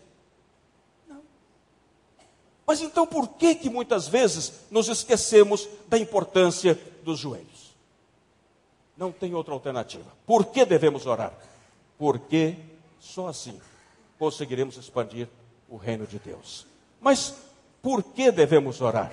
Mas 2.67 2.81
então 2.81 3.07
por 3.07 3.29
que 3.31 3.55
que 3.55 3.69
muitas 3.69 4.07
vezes 4.07 4.53
nos 4.71 4.89
esquecemos 4.89 5.69
da 5.89 5.99
importância 5.99 6.79
dos 7.03 7.19
joelhos? 7.19 7.75
Não 8.97 9.11
tem 9.11 9.35
outra 9.35 9.53
alternativa. 9.53 10.07
Por 10.27 10.47
que 10.47 10.65
devemos 10.65 11.05
orar? 11.05 11.33
Porque 11.99 12.55
só 13.01 13.29
assim 13.29 13.61
conseguiremos 14.19 14.77
expandir 14.77 15.27
o 15.69 15.77
reino 15.77 16.07
de 16.07 16.19
Deus. 16.19 16.67
Mas 17.01 17.35
por 17.83 18.03
que 18.03 18.31
devemos 18.31 18.81
orar? 18.81 19.13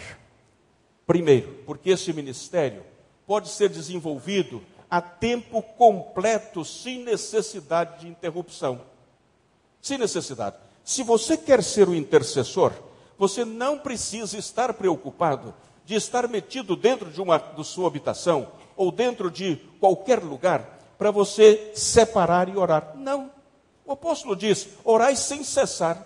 Primeiro, 1.05 1.63
porque 1.65 1.91
esse 1.91 2.11
ministério 2.11 2.83
pode 3.25 3.49
ser 3.49 3.69
desenvolvido 3.69 4.61
a 4.89 5.01
tempo 5.01 5.61
completo, 5.61 6.63
sem 6.63 7.03
necessidade 7.03 8.01
de 8.01 8.07
interrupção. 8.07 8.81
Sem 9.81 9.97
necessidade. 9.97 10.55
Se 10.83 11.03
você 11.03 11.35
quer 11.37 11.61
ser 11.63 11.87
o 11.89 11.95
intercessor, 11.95 12.71
você 13.17 13.43
não 13.43 13.77
precisa 13.79 14.37
estar 14.37 14.73
preocupado 14.73 15.53
de 15.85 15.95
estar 15.95 16.27
metido 16.27 16.75
dentro 16.75 17.09
de 17.09 17.21
uma 17.21 17.37
de 17.37 17.63
sua 17.65 17.87
habitação 17.87 18.51
ou 18.75 18.91
dentro 18.91 19.31
de 19.31 19.55
qualquer 19.79 20.23
lugar 20.23 20.77
para 20.97 21.11
você 21.11 21.71
separar 21.75 22.49
e 22.49 22.57
orar. 22.57 22.93
Não. 22.95 23.31
O 23.85 23.93
apóstolo 23.93 24.35
diz: 24.35 24.69
orai 24.83 25.15
sem 25.15 25.43
cessar. 25.43 26.05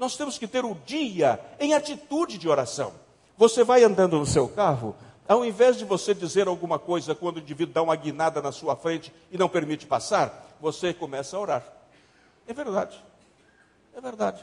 Nós 0.00 0.16
temos 0.16 0.38
que 0.38 0.48
ter 0.48 0.64
o 0.64 0.74
dia 0.86 1.38
em 1.60 1.74
atitude 1.74 2.38
de 2.38 2.48
oração. 2.48 2.94
Você 3.36 3.62
vai 3.62 3.84
andando 3.84 4.18
no 4.18 4.24
seu 4.24 4.48
carro, 4.48 4.96
ao 5.28 5.44
invés 5.44 5.76
de 5.76 5.84
você 5.84 6.14
dizer 6.14 6.48
alguma 6.48 6.78
coisa 6.78 7.14
quando 7.14 7.36
o 7.36 7.40
indivíduo 7.40 7.74
dá 7.74 7.82
uma 7.82 7.94
guinada 7.94 8.40
na 8.40 8.50
sua 8.50 8.74
frente 8.74 9.12
e 9.30 9.36
não 9.36 9.46
permite 9.46 9.84
passar, 9.84 10.56
você 10.58 10.94
começa 10.94 11.36
a 11.36 11.40
orar. 11.40 11.66
É 12.48 12.54
verdade. 12.54 12.98
É 13.94 14.00
verdade. 14.00 14.42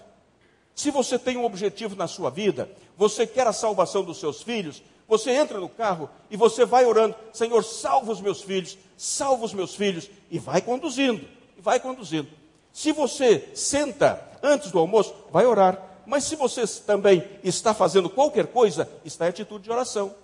Se 0.75 0.91
você 0.91 1.17
tem 1.17 1.37
um 1.37 1.45
objetivo 1.45 1.95
na 1.95 2.05
sua 2.05 2.29
vida, 2.29 2.69
você 2.95 3.25
quer 3.25 3.47
a 3.47 3.51
salvação 3.51 4.03
dos 4.03 4.19
seus 4.19 4.43
filhos, 4.43 4.83
você 5.07 5.31
entra 5.31 5.59
no 5.59 5.69
carro 5.69 6.07
e 6.29 6.37
você 6.37 6.65
vai 6.65 6.85
orando: 6.85 7.15
Senhor, 7.33 7.63
salva 7.63 8.11
os 8.11 8.21
meus 8.21 8.43
filhos, 8.43 8.77
salva 8.95 9.43
os 9.43 9.55
meus 9.55 9.73
filhos, 9.73 10.07
e 10.29 10.37
vai 10.37 10.61
conduzindo, 10.61 11.27
e 11.57 11.61
vai 11.61 11.79
conduzindo. 11.79 12.29
Se 12.71 12.91
você 12.91 13.49
senta 13.55 14.26
antes 14.41 14.71
do 14.71 14.79
almoço, 14.79 15.13
vai 15.31 15.45
orar. 15.45 15.81
Mas 16.05 16.23
se 16.23 16.35
você 16.35 16.65
também 16.85 17.27
está 17.43 17.73
fazendo 17.73 18.09
qualquer 18.09 18.47
coisa, 18.47 18.89
está 19.03 19.25
em 19.25 19.29
atitude 19.29 19.65
de 19.65 19.71
oração. 19.71 20.15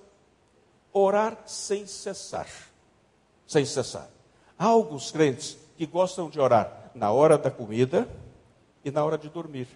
Orar 0.94 1.38
sem 1.46 1.86
cessar. 1.86 2.48
Sem 3.46 3.66
cessar. 3.66 4.08
Há 4.58 4.66
alguns 4.66 5.12
crentes 5.12 5.58
que 5.78 5.86
gostam 5.86 6.30
de 6.30 6.40
orar 6.40 6.92
na 6.96 7.12
hora 7.12 7.38
da 7.38 7.52
comida 7.52 8.08
e 8.86 8.92
na 8.92 9.04
hora 9.04 9.18
de 9.18 9.30
dormir. 9.30 9.68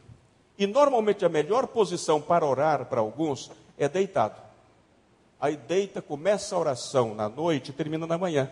E 0.57 0.65
normalmente 0.65 1.25
a 1.25 1.29
melhor 1.29 1.67
posição 1.67 2.21
para 2.21 2.45
orar 2.45 2.85
para 2.85 3.01
alguns 3.01 3.51
é 3.77 3.89
deitado. 3.89 4.41
Aí 5.39 5.55
deita, 5.55 6.01
começa 6.01 6.55
a 6.55 6.59
oração 6.59 7.13
na 7.13 7.29
noite 7.29 7.69
e 7.69 7.73
termina 7.73 8.07
na 8.07 8.17
manhã. 8.17 8.49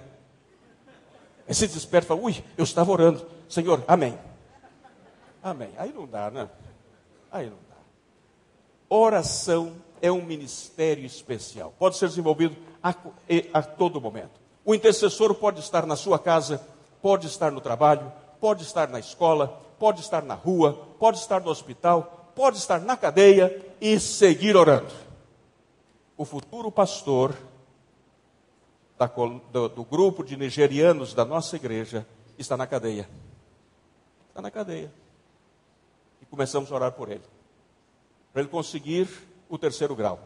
Aí 1.48 1.56
se 1.56 1.68
desperta 1.68 2.06
e 2.06 2.10
fala, 2.10 2.22
ui, 2.22 2.44
eu 2.58 2.64
estava 2.64 2.92
orando. 2.92 3.26
Senhor, 3.50 3.84
amém. 3.88 4.18
Amém. 5.46 5.70
Aí 5.78 5.94
não 5.94 6.08
dá, 6.08 6.32
né? 6.32 6.50
Aí 7.32 7.46
não 7.46 7.58
dá. 7.70 7.76
Oração 8.90 9.76
é 10.02 10.12
um 10.12 10.26
ministério 10.26 11.06
especial. 11.06 11.72
Pode 11.78 11.98
ser 11.98 12.10
desenvolvido 12.10 12.58
a, 12.82 12.96
a 13.54 13.62
todo 13.62 14.02
momento. 14.02 14.42
O 14.66 14.74
intercessor 14.74 15.36
pode 15.36 15.60
estar 15.60 15.86
na 15.86 15.96
sua 15.96 16.18
casa, 16.18 16.68
pode 17.00 17.28
estar 17.28 17.52
no 17.52 17.62
trabalho, 17.62 18.12
pode 18.42 18.64
estar 18.64 18.90
na 18.90 18.98
escola, 18.98 19.62
pode 19.78 20.02
estar 20.02 20.24
na 20.24 20.34
rua, 20.34 20.74
pode 20.98 21.20
estar 21.20 21.40
no 21.40 21.52
hospital, 21.52 22.32
pode 22.34 22.58
estar 22.58 22.82
na 22.82 22.98
cadeia 22.98 23.64
e 23.80 24.00
seguir 24.00 24.58
orando. 24.58 24.92
O 26.18 26.26
futuro 26.26 26.72
pastor 26.72 27.36
da, 28.98 29.06
do, 29.06 29.70
do 29.70 29.84
grupo 29.84 30.24
de 30.24 30.36
nigerianos 30.36 31.14
da 31.14 31.24
nossa 31.24 31.56
igreja 31.56 32.04
está 32.36 32.58
na 32.58 32.66
cadeia. 32.66 33.08
Está 34.30 34.42
na 34.42 34.50
cadeia. 34.50 35.05
Começamos 36.36 36.70
a 36.70 36.76
orar 36.76 36.92
por 36.92 37.10
ele. 37.10 37.24
Para 38.34 38.42
ele 38.42 38.52
conseguir 38.52 39.08
o 39.48 39.58
terceiro 39.58 39.96
grau. 39.96 40.20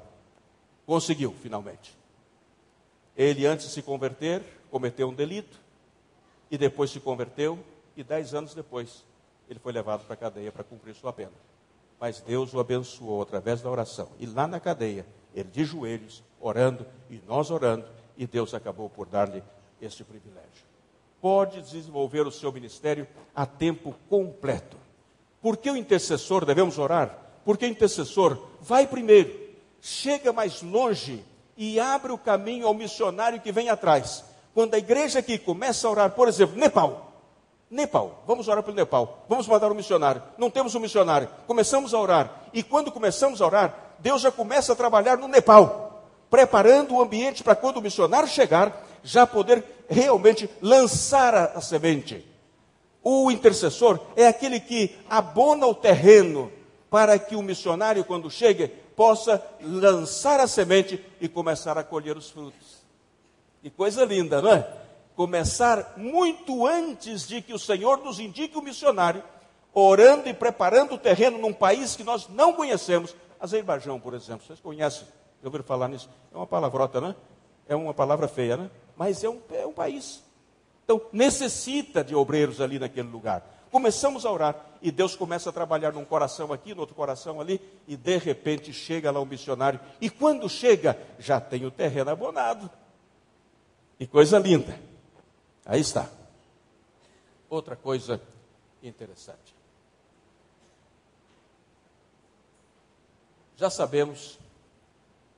Conseguiu, 0.84 1.36
finalmente. 1.39 1.95
Ele, 3.16 3.45
antes 3.45 3.68
de 3.68 3.74
se 3.74 3.84
converter, 3.84 4.41
cometeu 4.72 5.07
um 5.07 5.14
delito. 5.14 5.60
E 6.49 6.57
depois 6.57 6.89
se 6.89 6.99
converteu. 6.99 7.60
E 7.95 8.03
dez 8.03 8.34
anos 8.34 8.55
depois, 8.55 9.05
ele 9.47 9.60
foi 9.60 9.72
levado 9.72 10.03
para 10.03 10.16
a 10.16 10.18
cadeia 10.18 10.51
para 10.51 10.64
cumprir 10.64 10.95
sua 10.95 11.14
pena. 11.14 11.32
Mas 11.99 12.20
Deus 12.22 12.55
o 12.55 12.60
abençoou 12.60 13.22
através 13.22 13.62
da 13.62 13.70
oração. 13.70 14.10
E 14.18 14.26
lá 14.26 14.47
na 14.47 14.60
cadeia, 14.60 15.05
ele 15.36 15.51
de 15.51 15.64
joelhos, 15.64 16.24
orando, 16.41 16.88
e 17.07 17.22
nós 17.28 17.51
orando, 17.51 17.86
e 18.18 18.26
Deus 18.26 18.55
acabou 18.55 18.89
por 18.89 19.05
dar-lhe 19.05 19.43
este 19.80 20.03
privilégio. 20.03 20.66
Pode 21.22 21.62
desenvolver 21.62 22.26
o 22.26 22.32
seu 22.32 22.51
ministério 22.51 23.07
a 23.36 23.45
tempo 23.45 23.93
completo. 24.10 24.89
Por 25.42 25.58
que 25.58 25.70
o 25.70 25.78
intercessor 25.78 26.46
devemos 26.46 26.78
orar? 26.78 27.18
Porque 27.46 27.66
o 27.66 27.70
intercessor 27.70 28.38
vai 28.62 28.86
primeiro, 28.86 29.34
chega 29.82 30.34
mais 30.34 30.62
longe 30.62 31.24
e 31.58 31.80
abre 31.80 32.12
o 32.12 32.18
caminho 32.18 32.68
ao 32.68 32.74
missionário 32.74 33.42
que 33.42 33.52
vem 33.52 33.70
atrás. 33.70 34.24
Quando 34.54 34.74
a 34.74 34.78
igreja 34.78 35.20
aqui 35.20 35.38
começa 35.38 35.88
a 35.88 35.92
orar, 35.92 36.12
por 36.12 36.28
exemplo, 36.28 36.58
Nepal. 36.58 37.14
Nepal, 37.70 38.24
vamos 38.26 38.48
orar 38.48 38.64
pelo 38.64 38.76
Nepal, 38.76 39.26
vamos 39.30 39.48
mandar 39.48 39.72
um 39.72 39.76
missionário. 39.76 40.24
Não 40.38 40.50
temos 40.50 40.74
um 40.76 40.80
missionário, 40.80 41.30
começamos 41.46 41.94
a 41.94 42.00
orar. 42.00 42.44
E 42.52 42.64
quando 42.64 42.92
começamos 42.92 43.42
a 43.42 43.46
orar, 43.46 43.96
Deus 44.00 44.22
já 44.22 44.32
começa 44.32 44.74
a 44.74 44.76
trabalhar 44.76 45.18
no 45.18 45.28
Nepal 45.28 45.90
preparando 46.30 46.94
o 46.94 47.02
ambiente 47.02 47.44
para 47.44 47.56
quando 47.56 47.78
o 47.78 47.82
missionário 47.82 48.28
chegar, 48.28 48.86
já 49.04 49.26
poder 49.26 49.64
realmente 49.90 50.50
lançar 50.62 51.34
a, 51.34 51.44
a 51.56 51.62
semente. 51.62 52.26
O 53.12 53.32
intercessor 53.32 53.99
é 54.16 54.28
aquele 54.28 54.60
que 54.60 54.95
abona 55.10 55.66
o 55.66 55.74
terreno 55.74 56.51
para 56.91 57.18
que 57.18 57.36
o 57.36 57.41
missionário, 57.41 58.05
quando 58.05 58.30
chegue, 58.30 58.68
possa 58.68 59.43
lançar 59.60 60.39
a 60.39 60.45
semente 60.45 61.03
e 61.20 61.28
começar 61.28 61.76
a 61.76 61.84
colher 61.84 62.16
os 62.16 62.30
frutos. 62.30 62.84
Que 63.64 63.72
coisa 63.72 64.05
linda, 64.05 64.43
não 64.43 64.51
é? 64.51 64.72
Começar 65.16 65.95
muito 65.97 66.68
antes 66.68 67.28
de 67.28 67.41
que 67.41 67.51
o 67.51 67.57
Senhor 67.57 67.97
nos 67.97 68.20
indique 68.20 68.55
o 68.55 68.62
missionário, 68.62 69.24
orando 69.74 70.30
e 70.30 70.34
preparando 70.36 70.93
o 70.93 70.99
terreno 70.99 71.39
num 71.39 71.51
país 71.51 71.95
que 71.95 72.03
nós 72.03 72.28
não 72.30 72.53
conhecemos. 72.53 73.16
Azerbaijão, 73.39 73.99
por 73.99 74.14
exemplo, 74.14 74.45
vocês 74.45 74.60
conhecem 74.60 75.07
já 75.41 75.47
ouviram 75.47 75.64
falar 75.64 75.88
nisso? 75.88 76.07
É 76.32 76.38
uma 76.38 76.45
palavrota, 76.45 77.01
né? 77.01 77.16
É 77.68 77.76
uma 77.76 77.93
palavra 77.93 78.28
feia, 78.28 78.55
né? 78.55 78.70
Mas 78.95 79.24
é 79.24 79.30
um, 79.30 79.39
é 79.51 79.66
um 79.66 79.74
país. 79.74 80.22
Então, 80.90 81.08
necessita 81.14 82.04
de 82.04 82.16
obreiros 82.16 82.60
ali 82.60 82.80
naquele 82.80 83.10
lugar. 83.10 83.46
Começamos 83.70 84.26
a 84.26 84.32
orar 84.32 84.56
e 84.82 84.90
Deus 84.90 85.16
começa 85.16 85.52
a 85.52 85.54
trabalhar 85.54 85.94
num 85.94 86.04
coração 86.04 86.52
aqui, 86.52 86.74
no 86.74 86.80
outro 86.80 86.96
coração 86.96 87.40
ali, 87.40 87.62
e 87.88 87.96
de 87.96 88.18
repente 88.18 88.74
chega 88.74 89.12
lá 89.12 89.22
um 89.22 89.26
missionário. 89.26 89.80
E 90.02 90.10
quando 90.10 90.50
chega, 90.50 91.00
já 91.20 91.40
tem 91.40 91.64
o 91.64 91.70
terreno 91.70 92.10
abonado. 92.10 92.68
E 94.00 94.08
coisa 94.08 94.40
linda. 94.40 94.80
Aí 95.64 95.80
está. 95.80 96.10
Outra 97.48 97.76
coisa 97.76 98.20
interessante. 98.82 99.54
Já 103.58 103.70
sabemos 103.70 104.40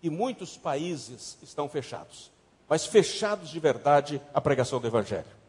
e 0.02 0.10
muitos 0.10 0.56
países 0.56 1.38
estão 1.43 1.68
fechados, 1.68 2.32
mas 2.70 2.86
fechados 2.86 3.49
de 3.49 3.60
verdade 3.60 4.22
a 4.34 4.39
pregação 4.39 4.80
do 4.80 4.88
Evangelho. 4.88 5.41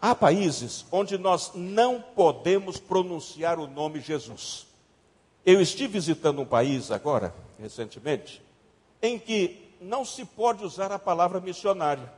Há 0.00 0.14
países 0.14 0.86
onde 0.90 1.18
nós 1.18 1.52
não 1.54 2.00
podemos 2.00 2.78
pronunciar 2.78 3.58
o 3.58 3.66
nome 3.66 4.00
Jesus. 4.00 4.66
Eu 5.44 5.60
estive 5.60 5.94
visitando 5.94 6.40
um 6.40 6.46
país 6.46 6.90
agora, 6.90 7.34
recentemente, 7.58 8.42
em 9.02 9.18
que 9.18 9.74
não 9.80 10.04
se 10.04 10.24
pode 10.24 10.64
usar 10.64 10.90
a 10.90 10.98
palavra 10.98 11.40
missionário. 11.40 12.08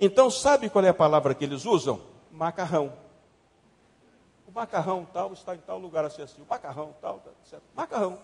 Então, 0.00 0.30
sabe 0.30 0.70
qual 0.70 0.84
é 0.84 0.88
a 0.88 0.94
palavra 0.94 1.34
que 1.34 1.44
eles 1.44 1.66
usam? 1.66 2.00
Macarrão. 2.30 2.92
O 4.48 4.52
macarrão 4.52 5.06
tal 5.12 5.32
está 5.32 5.54
em 5.54 5.58
tal 5.58 5.78
lugar 5.78 6.04
assim, 6.04 6.22
assim. 6.22 6.40
O 6.42 6.46
macarrão 6.48 6.94
tal, 7.00 7.18
tá 7.20 7.30
certo? 7.44 7.64
Macarrão. 7.74 8.18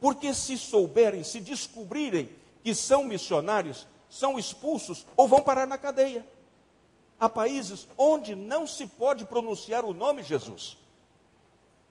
Porque 0.00 0.32
se 0.32 0.56
souberem, 0.56 1.22
se 1.22 1.40
descobrirem 1.40 2.30
que 2.62 2.74
são 2.74 3.04
missionários, 3.04 3.86
são 4.08 4.38
expulsos 4.38 5.06
ou 5.16 5.28
vão 5.28 5.40
parar 5.40 5.66
na 5.66 5.76
cadeia. 5.78 6.26
Há 7.20 7.28
países 7.28 7.86
onde 7.96 8.34
não 8.34 8.66
se 8.66 8.86
pode 8.86 9.26
pronunciar 9.26 9.84
o 9.84 9.92
nome 9.92 10.22
Jesus, 10.22 10.78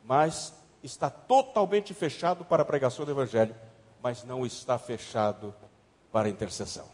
mas 0.04 0.52
está 0.84 1.10
totalmente 1.10 1.94
fechado 1.94 2.44
para 2.44 2.64
a 2.64 2.66
pregação 2.66 3.06
do 3.06 3.12
Evangelho, 3.12 3.56
mas 4.02 4.24
não 4.24 4.46
está 4.46 4.78
fechado 4.80 5.54
para 6.12 6.28
a 6.28 6.32
intercessão. 6.32 6.88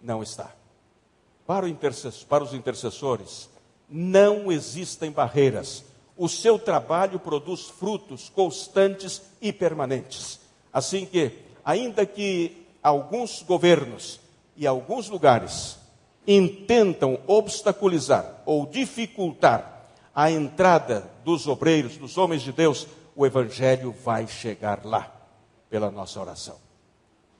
Não 0.00 0.22
está. 0.22 0.52
Para, 1.46 1.66
para 2.28 2.44
os 2.44 2.52
intercessores, 2.52 3.48
não 3.88 4.52
existem 4.52 5.10
barreiras 5.10 5.84
o 6.18 6.28
seu 6.28 6.58
trabalho 6.58 7.20
produz 7.20 7.68
frutos 7.68 8.28
constantes 8.28 9.22
e 9.40 9.52
permanentes. 9.52 10.40
Assim 10.72 11.06
que, 11.06 11.38
ainda 11.64 12.04
que 12.04 12.66
alguns 12.82 13.40
governos 13.40 14.18
e 14.56 14.66
alguns 14.66 15.08
lugares 15.08 15.77
intentam 16.28 17.18
obstaculizar 17.26 18.42
ou 18.44 18.66
dificultar 18.66 19.88
a 20.14 20.30
entrada 20.30 21.10
dos 21.24 21.48
obreiros, 21.48 21.96
dos 21.96 22.18
homens 22.18 22.42
de 22.42 22.52
Deus, 22.52 22.86
o 23.16 23.24
Evangelho 23.24 23.92
vai 24.04 24.26
chegar 24.26 24.84
lá 24.84 25.10
pela 25.70 25.90
nossa 25.90 26.20
oração. 26.20 26.56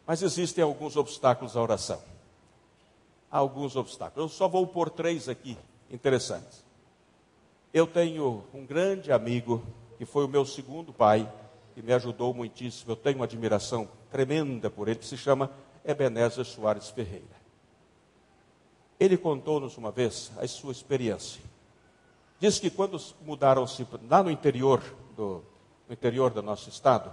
Mas 0.07 0.23
existem 0.23 0.65
alguns 0.65 0.97
obstáculos 0.97 1.55
à 1.55 1.61
oração. 1.61 2.01
Alguns 3.31 3.77
obstáculos. 3.77 4.33
Eu 4.33 4.37
só 4.37 4.49
vou 4.49 4.67
pôr 4.67 4.89
três 4.89 5.29
aqui 5.29 5.59
interessantes. 5.91 6.65
Eu 7.75 7.87
tenho 7.87 8.43
um 8.55 8.65
grande 8.65 9.13
amigo, 9.13 9.63
que 9.99 10.07
foi 10.07 10.25
o 10.25 10.29
meu 10.29 10.47
segundo 10.47 10.93
pai, 10.95 11.31
que 11.75 11.83
me 11.83 11.93
ajudou 11.93 12.33
muitíssimo. 12.33 12.93
Eu 12.93 12.97
tenho 12.97 13.17
uma 13.17 13.27
admiração 13.27 13.87
tremenda 14.11 14.71
por 14.71 14.89
ele, 14.89 14.99
que 14.99 15.07
se 15.07 15.19
chama 15.19 15.51
Ebenezer 15.85 16.45
Soares 16.45 16.89
Ferreira. 16.89 17.38
Ele 18.99 19.17
contou-nos 19.17 19.77
uma 19.77 19.91
vez 19.91 20.33
a 20.39 20.47
sua 20.47 20.73
experiência. 20.73 21.41
Diz 22.41 22.59
que 22.59 22.71
quando 22.71 23.01
mudaram-se 23.23 23.87
lá 24.09 24.23
no 24.23 24.31
interior 24.31 24.83
do 25.17 25.43
no 25.89 25.95
interior 25.95 26.31
do 26.31 26.43
nosso 26.43 26.69
estado, 26.69 27.11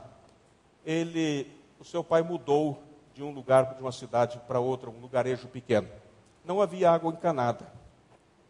ele, 0.86 1.48
o 1.80 1.86
seu 1.86 2.04
pai 2.04 2.22
mudou 2.22 2.84
de 3.14 3.24
um 3.24 3.32
lugar, 3.32 3.74
de 3.74 3.82
uma 3.82 3.92
cidade 3.92 4.40
para 4.46 4.60
outra, 4.60 4.90
um 4.90 5.00
lugarejo 5.00 5.48
pequeno. 5.48 5.88
Não 6.44 6.62
havia 6.62 6.92
água 6.92 7.12
encanada. 7.12 7.66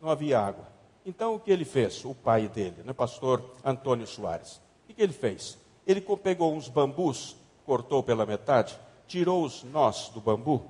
Não 0.01 0.09
havia 0.09 0.39
água. 0.39 0.67
Então 1.05 1.35
o 1.35 1.39
que 1.39 1.51
ele 1.51 1.63
fez? 1.63 2.03
O 2.03 2.15
pai 2.15 2.47
dele, 2.47 2.81
né, 2.83 2.91
pastor 2.91 3.43
Antônio 3.63 4.07
Soares. 4.07 4.59
O 4.89 4.93
que 4.93 5.01
ele 5.01 5.13
fez? 5.13 5.57
Ele 5.85 6.01
pegou 6.01 6.53
uns 6.53 6.67
bambus, 6.67 7.35
cortou 7.63 8.01
pela 8.01 8.25
metade, 8.25 8.77
tirou 9.07 9.45
os 9.45 9.63
nós 9.63 10.09
do 10.09 10.19
bambu 10.19 10.65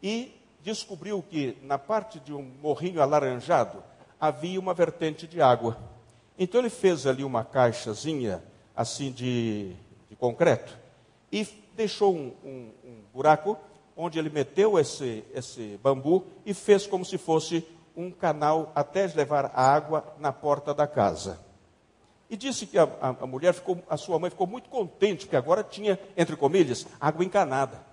e 0.00 0.39
descobriu 0.62 1.22
que 1.22 1.56
na 1.62 1.78
parte 1.78 2.20
de 2.20 2.32
um 2.32 2.42
morrinho 2.60 3.02
alaranjado 3.02 3.82
havia 4.20 4.60
uma 4.60 4.74
vertente 4.74 5.26
de 5.26 5.40
água. 5.40 5.76
Então 6.38 6.60
ele 6.60 6.70
fez 6.70 7.06
ali 7.06 7.24
uma 7.24 7.44
caixazinha 7.44 8.42
assim 8.74 9.10
de, 9.10 9.74
de 10.08 10.16
concreto 10.16 10.78
e 11.32 11.46
deixou 11.76 12.14
um, 12.14 12.32
um, 12.44 12.70
um 12.84 13.02
buraco 13.12 13.58
onde 13.96 14.18
ele 14.18 14.30
meteu 14.30 14.78
esse, 14.78 15.24
esse 15.34 15.78
bambu 15.82 16.24
e 16.44 16.54
fez 16.54 16.86
como 16.86 17.04
se 17.04 17.18
fosse 17.18 17.66
um 17.96 18.10
canal 18.10 18.72
até 18.74 19.06
levar 19.06 19.52
água 19.54 20.14
na 20.18 20.32
porta 20.32 20.72
da 20.72 20.86
casa. 20.86 21.40
E 22.30 22.36
disse 22.36 22.66
que 22.66 22.78
a, 22.78 22.84
a, 23.00 23.08
a, 23.08 23.26
mulher 23.26 23.52
ficou, 23.52 23.78
a 23.88 23.96
sua 23.96 24.18
mãe 24.18 24.30
ficou 24.30 24.46
muito 24.46 24.70
contente, 24.70 25.26
porque 25.26 25.36
agora 25.36 25.64
tinha, 25.64 25.98
entre 26.16 26.36
comilhas, 26.36 26.86
água 27.00 27.24
encanada. 27.24 27.84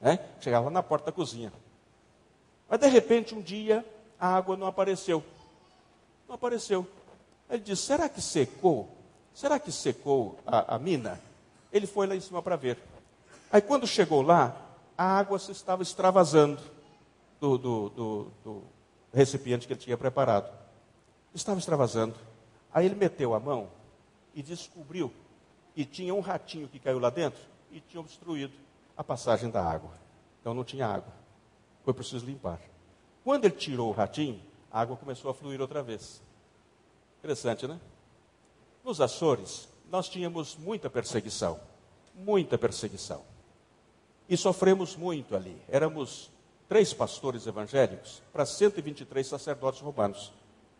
Né? 0.00 0.18
Chegava 0.40 0.68
na 0.68 0.82
porta 0.82 1.06
da 1.06 1.12
cozinha. 1.12 1.52
Mas 2.72 2.80
de 2.80 2.86
repente, 2.86 3.34
um 3.34 3.42
dia, 3.42 3.84
a 4.18 4.34
água 4.34 4.56
não 4.56 4.66
apareceu. 4.66 5.22
Não 6.26 6.36
apareceu. 6.36 6.86
Ele 7.50 7.62
disse: 7.62 7.82
será 7.82 8.08
que 8.08 8.22
secou? 8.22 8.88
Será 9.34 9.58
que 9.58 9.70
secou 9.70 10.38
a, 10.46 10.76
a 10.76 10.78
mina? 10.78 11.20
Ele 11.70 11.86
foi 11.86 12.06
lá 12.06 12.16
em 12.16 12.20
cima 12.22 12.40
para 12.40 12.56
ver. 12.56 12.78
Aí 13.52 13.60
quando 13.60 13.86
chegou 13.86 14.22
lá, 14.22 14.56
a 14.96 15.04
água 15.04 15.38
se 15.38 15.52
estava 15.52 15.82
extravasando 15.82 16.62
do, 17.38 17.58
do, 17.58 17.88
do, 17.90 18.32
do 18.42 18.62
recipiente 19.12 19.66
que 19.66 19.74
ele 19.74 19.80
tinha 19.80 19.98
preparado. 19.98 20.50
Estava 21.34 21.58
extravasando. 21.58 22.14
Aí 22.72 22.86
ele 22.86 22.94
meteu 22.94 23.34
a 23.34 23.40
mão 23.40 23.68
e 24.34 24.42
descobriu 24.42 25.12
que 25.74 25.84
tinha 25.84 26.14
um 26.14 26.20
ratinho 26.20 26.68
que 26.68 26.78
caiu 26.78 26.98
lá 26.98 27.10
dentro 27.10 27.42
e 27.70 27.80
tinha 27.80 28.00
obstruído 28.00 28.54
a 28.96 29.04
passagem 29.04 29.50
da 29.50 29.62
água. 29.62 29.90
Então 30.40 30.54
não 30.54 30.64
tinha 30.64 30.86
água. 30.86 31.21
Foi 31.84 31.92
preciso 31.92 32.24
limpar. 32.26 32.60
Quando 33.24 33.44
ele 33.44 33.54
tirou 33.54 33.88
o 33.88 33.92
ratinho, 33.92 34.40
a 34.70 34.80
água 34.80 34.96
começou 34.96 35.30
a 35.30 35.34
fluir 35.34 35.60
outra 35.60 35.82
vez. 35.82 36.20
Interessante, 37.18 37.66
né? 37.66 37.80
Nos 38.84 39.00
Açores, 39.00 39.68
nós 39.90 40.08
tínhamos 40.08 40.56
muita 40.56 40.90
perseguição. 40.90 41.60
Muita 42.14 42.58
perseguição. 42.58 43.22
E 44.28 44.36
sofremos 44.36 44.96
muito 44.96 45.36
ali. 45.36 45.56
Éramos 45.68 46.30
três 46.68 46.92
pastores 46.92 47.46
evangélicos 47.46 48.22
para 48.32 48.46
123 48.46 49.26
sacerdotes 49.26 49.80
romanos. 49.80 50.32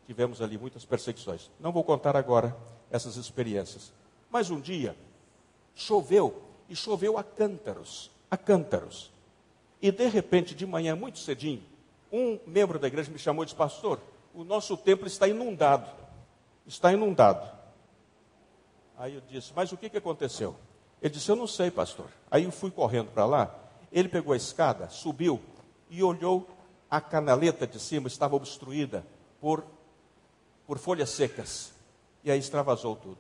Tivemos 0.07 0.43
ali 0.43 0.59
muitas 0.59 0.85
perseguições. 0.85 1.51
Não 1.61 1.71
vou 1.71 1.85
contar 1.85 2.17
agora 2.17 2.57
essas 2.91 3.17
experiências. 3.17 3.93
Mas 4.31 4.51
um 4.51 4.61
dia, 4.61 4.97
choveu, 5.75 6.43
e 6.69 6.75
choveu 6.75 7.19
a 7.19 7.23
cântaros, 7.23 8.11
a 8.31 8.37
cântaros. 8.37 9.13
E 9.83 9.91
de 9.91 10.07
repente, 10.07 10.55
de 10.55 10.65
manhã, 10.65 10.95
muito 10.95 11.19
cedinho, 11.19 11.61
um 12.13 12.39
membro 12.47 12.79
da 12.79 12.87
igreja 12.87 13.11
me 13.11 13.19
chamou 13.19 13.43
e 13.43 13.47
disse: 13.47 13.57
Pastor, 13.57 14.01
o 14.33 14.45
nosso 14.45 14.77
templo 14.77 15.09
está 15.09 15.27
inundado. 15.27 15.91
Está 16.65 16.93
inundado. 16.93 17.51
Aí 18.97 19.17
eu 19.17 19.21
disse: 19.29 19.53
Mas 19.57 19.73
o 19.73 19.77
que, 19.77 19.91
que 19.91 19.99
aconteceu? 19.99 20.55
Ele 21.03 21.13
disse: 21.13 21.29
Eu 21.29 21.35
não 21.35 21.49
sei, 21.49 21.69
pastor. 21.69 22.07
Aí 22.31 22.45
eu 22.45 22.53
fui 22.53 22.71
correndo 22.71 23.11
para 23.11 23.27
lá. 23.27 23.53
Ele 23.91 24.09
pegou 24.09 24.33
a 24.33 24.37
escada, 24.37 24.89
subiu 24.89 25.41
e 25.91 26.01
olhou. 26.01 26.49
A 26.89 27.01
canaleta 27.01 27.67
de 27.67 27.81
cima 27.81 28.07
estava 28.07 28.37
obstruída 28.37 29.05
por, 29.41 29.65
por 30.67 30.79
folhas 30.79 31.11
secas. 31.11 31.73
E 32.23 32.31
aí 32.31 32.39
extravasou 32.39 32.95
tudo. 32.95 33.19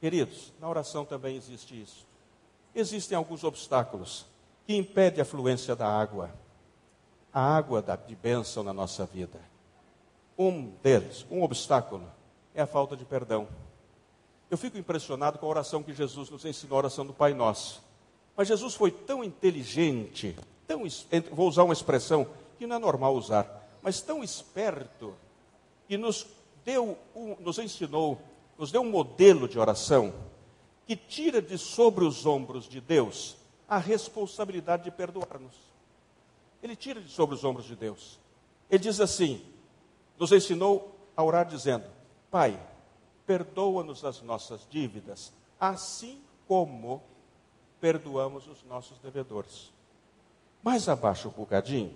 Queridos, 0.00 0.52
na 0.60 0.68
oração 0.68 1.04
também 1.04 1.36
existe 1.36 1.80
isso. 1.80 2.04
Existem 2.74 3.16
alguns 3.16 3.44
obstáculos 3.44 4.26
que 4.66 4.76
impedem 4.76 5.20
a 5.20 5.24
fluência 5.24 5.76
da 5.76 5.86
água, 5.86 6.30
a 7.32 7.40
água 7.40 7.82
de 8.06 8.16
bênção 8.16 8.62
na 8.62 8.72
nossa 8.72 9.04
vida. 9.04 9.40
Um 10.38 10.70
deles, 10.82 11.26
um 11.30 11.42
obstáculo, 11.42 12.10
é 12.54 12.62
a 12.62 12.66
falta 12.66 12.96
de 12.96 13.04
perdão. 13.04 13.46
Eu 14.50 14.56
fico 14.56 14.78
impressionado 14.78 15.38
com 15.38 15.46
a 15.46 15.48
oração 15.48 15.82
que 15.82 15.92
Jesus 15.92 16.30
nos 16.30 16.44
ensinou, 16.44 16.76
a 16.76 16.78
oração 16.78 17.04
do 17.04 17.12
Pai 17.12 17.34
Nosso. 17.34 17.82
Mas 18.36 18.48
Jesus 18.48 18.74
foi 18.74 18.90
tão 18.90 19.22
inteligente, 19.22 20.36
tão, 20.66 20.82
vou 21.30 21.48
usar 21.48 21.64
uma 21.64 21.72
expressão 21.72 22.26
que 22.58 22.66
não 22.66 22.76
é 22.76 22.78
normal 22.78 23.14
usar, 23.14 23.68
mas 23.82 24.00
tão 24.00 24.24
esperto, 24.24 25.14
que 25.86 25.96
nos 25.98 26.26
deu, 26.64 26.96
nos 27.40 27.58
ensinou, 27.58 28.18
nos 28.58 28.72
deu 28.72 28.80
um 28.80 28.90
modelo 28.90 29.46
de 29.46 29.58
oração 29.58 30.12
que 30.86 30.96
tira 30.96 31.40
de 31.42 31.58
sobre 31.58 32.04
os 32.04 32.24
ombros 32.26 32.68
de 32.68 32.80
Deus 32.80 33.36
a 33.74 33.78
responsabilidade 33.78 34.84
de 34.84 34.90
perdoar-nos. 34.92 35.56
Ele 36.62 36.76
tira 36.76 37.00
de 37.00 37.10
sobre 37.10 37.34
os 37.34 37.42
ombros 37.42 37.66
de 37.66 37.74
Deus. 37.74 38.20
Ele 38.70 38.84
diz 38.84 39.00
assim: 39.00 39.44
nos 40.16 40.30
ensinou 40.30 40.96
a 41.16 41.24
orar 41.24 41.44
dizendo: 41.44 41.84
Pai, 42.30 42.56
perdoa-nos 43.26 44.04
as 44.04 44.22
nossas 44.22 44.64
dívidas, 44.70 45.32
assim 45.58 46.22
como 46.46 47.02
perdoamos 47.80 48.46
os 48.46 48.62
nossos 48.62 48.96
devedores. 49.00 49.72
Mais 50.62 50.88
abaixo 50.88 51.26
um 51.26 51.32
bocadinho, 51.32 51.92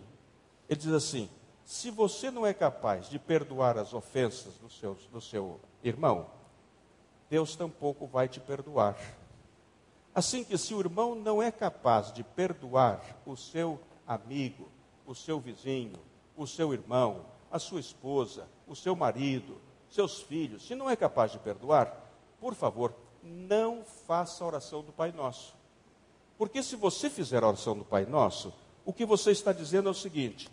ele 0.68 0.80
diz 0.80 0.92
assim: 0.92 1.30
se 1.64 1.92
você 1.92 2.28
não 2.28 2.44
é 2.44 2.52
capaz 2.52 3.08
de 3.08 3.20
perdoar 3.20 3.78
as 3.78 3.94
ofensas 3.94 4.54
do 4.58 4.68
seu, 4.68 4.94
do 5.12 5.20
seu 5.20 5.60
irmão, 5.84 6.26
Deus 7.30 7.54
tampouco 7.54 8.04
vai 8.04 8.26
te 8.26 8.40
perdoar. 8.40 8.96
Assim 10.14 10.42
que 10.42 10.56
se 10.58 10.74
o 10.74 10.80
irmão 10.80 11.14
não 11.14 11.42
é 11.42 11.50
capaz 11.50 12.12
de 12.12 12.24
perdoar 12.24 13.00
o 13.24 13.36
seu 13.36 13.80
amigo, 14.06 14.68
o 15.06 15.14
seu 15.14 15.38
vizinho, 15.38 15.98
o 16.36 16.46
seu 16.46 16.72
irmão, 16.72 17.24
a 17.50 17.58
sua 17.58 17.80
esposa, 17.80 18.48
o 18.66 18.74
seu 18.74 18.94
marido, 18.94 19.60
seus 19.88 20.20
filhos, 20.20 20.66
se 20.66 20.74
não 20.74 20.88
é 20.88 20.96
capaz 20.96 21.32
de 21.32 21.38
perdoar, 21.38 22.08
por 22.40 22.54
favor, 22.54 22.94
não 23.22 23.84
faça 24.06 24.42
a 24.42 24.46
oração 24.46 24.82
do 24.82 24.92
Pai 24.92 25.12
Nosso. 25.12 25.54
Porque 26.36 26.62
se 26.62 26.76
você 26.76 27.10
fizer 27.10 27.42
a 27.42 27.48
oração 27.48 27.76
do 27.76 27.84
Pai 27.84 28.06
Nosso, 28.06 28.52
o 28.84 28.92
que 28.92 29.04
você 29.04 29.32
está 29.32 29.52
dizendo 29.52 29.88
é 29.88 29.92
o 29.92 29.94
seguinte: 29.94 30.48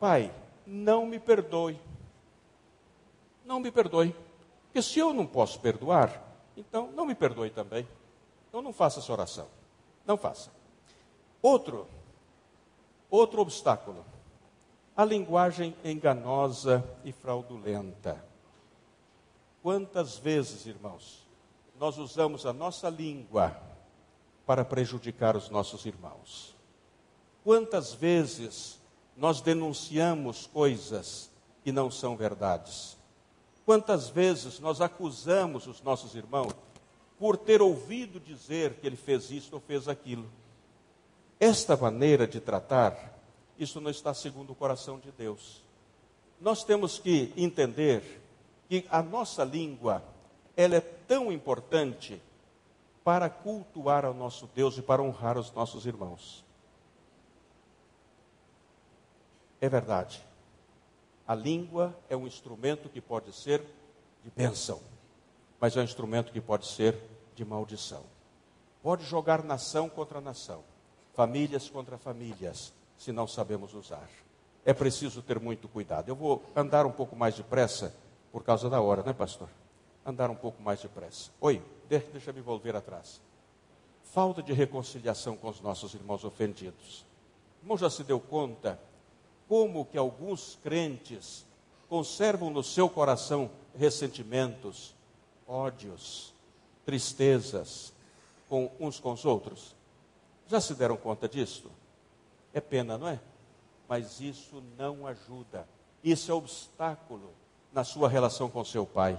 Pai, 0.00 0.32
não 0.66 1.06
me 1.06 1.18
perdoe. 1.18 1.78
Não 3.44 3.60
me 3.60 3.70
perdoe. 3.70 4.14
Porque 4.64 4.82
se 4.82 4.98
eu 4.98 5.14
não 5.14 5.26
posso 5.26 5.60
perdoar, 5.60 6.22
então 6.56 6.90
não 6.92 7.06
me 7.06 7.14
perdoe 7.14 7.50
também. 7.50 7.88
Então 8.58 8.64
não 8.64 8.72
faça 8.72 8.98
essa 8.98 9.12
oração. 9.12 9.46
Não 10.04 10.16
faça. 10.16 10.50
Outro, 11.40 11.86
outro 13.08 13.40
obstáculo. 13.40 14.04
A 14.96 15.04
linguagem 15.04 15.76
enganosa 15.84 16.84
e 17.04 17.12
fraudulenta. 17.12 18.20
Quantas 19.62 20.18
vezes, 20.18 20.66
irmãos, 20.66 21.24
nós 21.78 21.98
usamos 21.98 22.44
a 22.46 22.52
nossa 22.52 22.90
língua 22.90 23.56
para 24.44 24.64
prejudicar 24.64 25.36
os 25.36 25.48
nossos 25.48 25.86
irmãos? 25.86 26.56
Quantas 27.44 27.94
vezes 27.94 28.80
nós 29.16 29.40
denunciamos 29.40 30.48
coisas 30.48 31.30
que 31.62 31.70
não 31.70 31.92
são 31.92 32.16
verdades? 32.16 32.96
Quantas 33.64 34.08
vezes 34.08 34.58
nós 34.58 34.80
acusamos 34.80 35.68
os 35.68 35.80
nossos 35.80 36.16
irmãos 36.16 36.52
por 37.18 37.36
ter 37.36 37.60
ouvido 37.60 38.20
dizer 38.20 38.74
que 38.74 38.86
ele 38.86 38.96
fez 38.96 39.30
isso 39.30 39.54
ou 39.54 39.60
fez 39.60 39.88
aquilo? 39.88 40.28
Esta 41.40 41.76
maneira 41.76 42.26
de 42.26 42.40
tratar, 42.40 43.18
isso 43.58 43.80
não 43.80 43.90
está 43.90 44.14
segundo 44.14 44.52
o 44.52 44.54
coração 44.54 44.98
de 44.98 45.10
Deus. 45.12 45.62
Nós 46.40 46.64
temos 46.64 46.98
que 46.98 47.32
entender 47.36 48.02
que 48.68 48.86
a 48.90 49.02
nossa 49.02 49.44
língua, 49.44 50.02
ela 50.56 50.76
é 50.76 50.80
tão 50.80 51.32
importante 51.32 52.20
para 53.02 53.30
cultuar 53.30 54.04
ao 54.04 54.12
nosso 54.12 54.48
Deus 54.54 54.76
e 54.76 54.82
para 54.82 55.02
honrar 55.02 55.38
os 55.38 55.50
nossos 55.52 55.86
irmãos. 55.86 56.44
É 59.60 59.68
verdade. 59.68 60.22
A 61.26 61.34
língua 61.34 61.96
é 62.08 62.16
um 62.16 62.26
instrumento 62.26 62.88
que 62.88 63.00
pode 63.00 63.32
ser 63.32 63.62
de 64.22 64.30
bênção, 64.30 64.80
mas 65.60 65.76
é 65.76 65.80
um 65.80 65.84
instrumento 65.84 66.32
que 66.32 66.40
pode 66.40 66.66
ser 66.66 66.96
de 67.34 67.44
maldição. 67.44 68.02
Pode 68.82 69.04
jogar 69.04 69.42
nação 69.42 69.88
contra 69.88 70.20
nação, 70.20 70.62
famílias 71.14 71.68
contra 71.68 71.98
famílias, 71.98 72.72
se 72.96 73.12
não 73.12 73.26
sabemos 73.26 73.74
usar. 73.74 74.08
É 74.64 74.72
preciso 74.72 75.22
ter 75.22 75.40
muito 75.40 75.68
cuidado. 75.68 76.08
Eu 76.08 76.16
vou 76.16 76.42
andar 76.54 76.86
um 76.86 76.92
pouco 76.92 77.16
mais 77.16 77.34
depressa, 77.34 77.94
por 78.30 78.44
causa 78.44 78.68
da 78.68 78.80
hora, 78.80 79.02
né, 79.02 79.12
pastor? 79.12 79.48
Andar 80.04 80.30
um 80.30 80.34
pouco 80.34 80.62
mais 80.62 80.80
depressa. 80.80 81.30
Oi, 81.40 81.62
deixa, 81.88 82.32
me 82.32 82.40
volver 82.40 82.76
atrás. 82.76 83.20
Falta 84.04 84.42
de 84.42 84.52
reconciliação 84.52 85.36
com 85.36 85.48
os 85.48 85.60
nossos 85.60 85.94
irmãos 85.94 86.24
ofendidos. 86.24 87.06
O 87.60 87.64
irmão 87.64 87.78
já 87.78 87.90
se 87.90 88.04
deu 88.04 88.20
conta 88.20 88.78
como 89.48 89.86
que 89.86 89.96
alguns 89.96 90.58
crentes 90.62 91.46
conservam 91.88 92.50
no 92.50 92.62
seu 92.62 92.88
coração 92.88 93.50
ressentimentos, 93.74 94.94
ódios, 95.48 96.34
tristezas 96.84 97.92
com 98.48 98.70
uns 98.78 99.00
com 99.00 99.12
os 99.12 99.24
outros. 99.24 99.74
Já 100.46 100.60
se 100.60 100.74
deram 100.74 100.96
conta 100.96 101.28
disso? 101.28 101.70
É 102.54 102.60
pena, 102.60 102.96
não 102.96 103.08
é? 103.08 103.18
Mas 103.88 104.20
isso 104.20 104.62
não 104.76 105.06
ajuda. 105.06 105.66
Isso 106.04 106.30
é 106.30 106.34
obstáculo 106.34 107.32
na 107.72 107.82
sua 107.82 108.08
relação 108.08 108.48
com 108.48 108.64
seu 108.64 108.86
pai. 108.86 109.18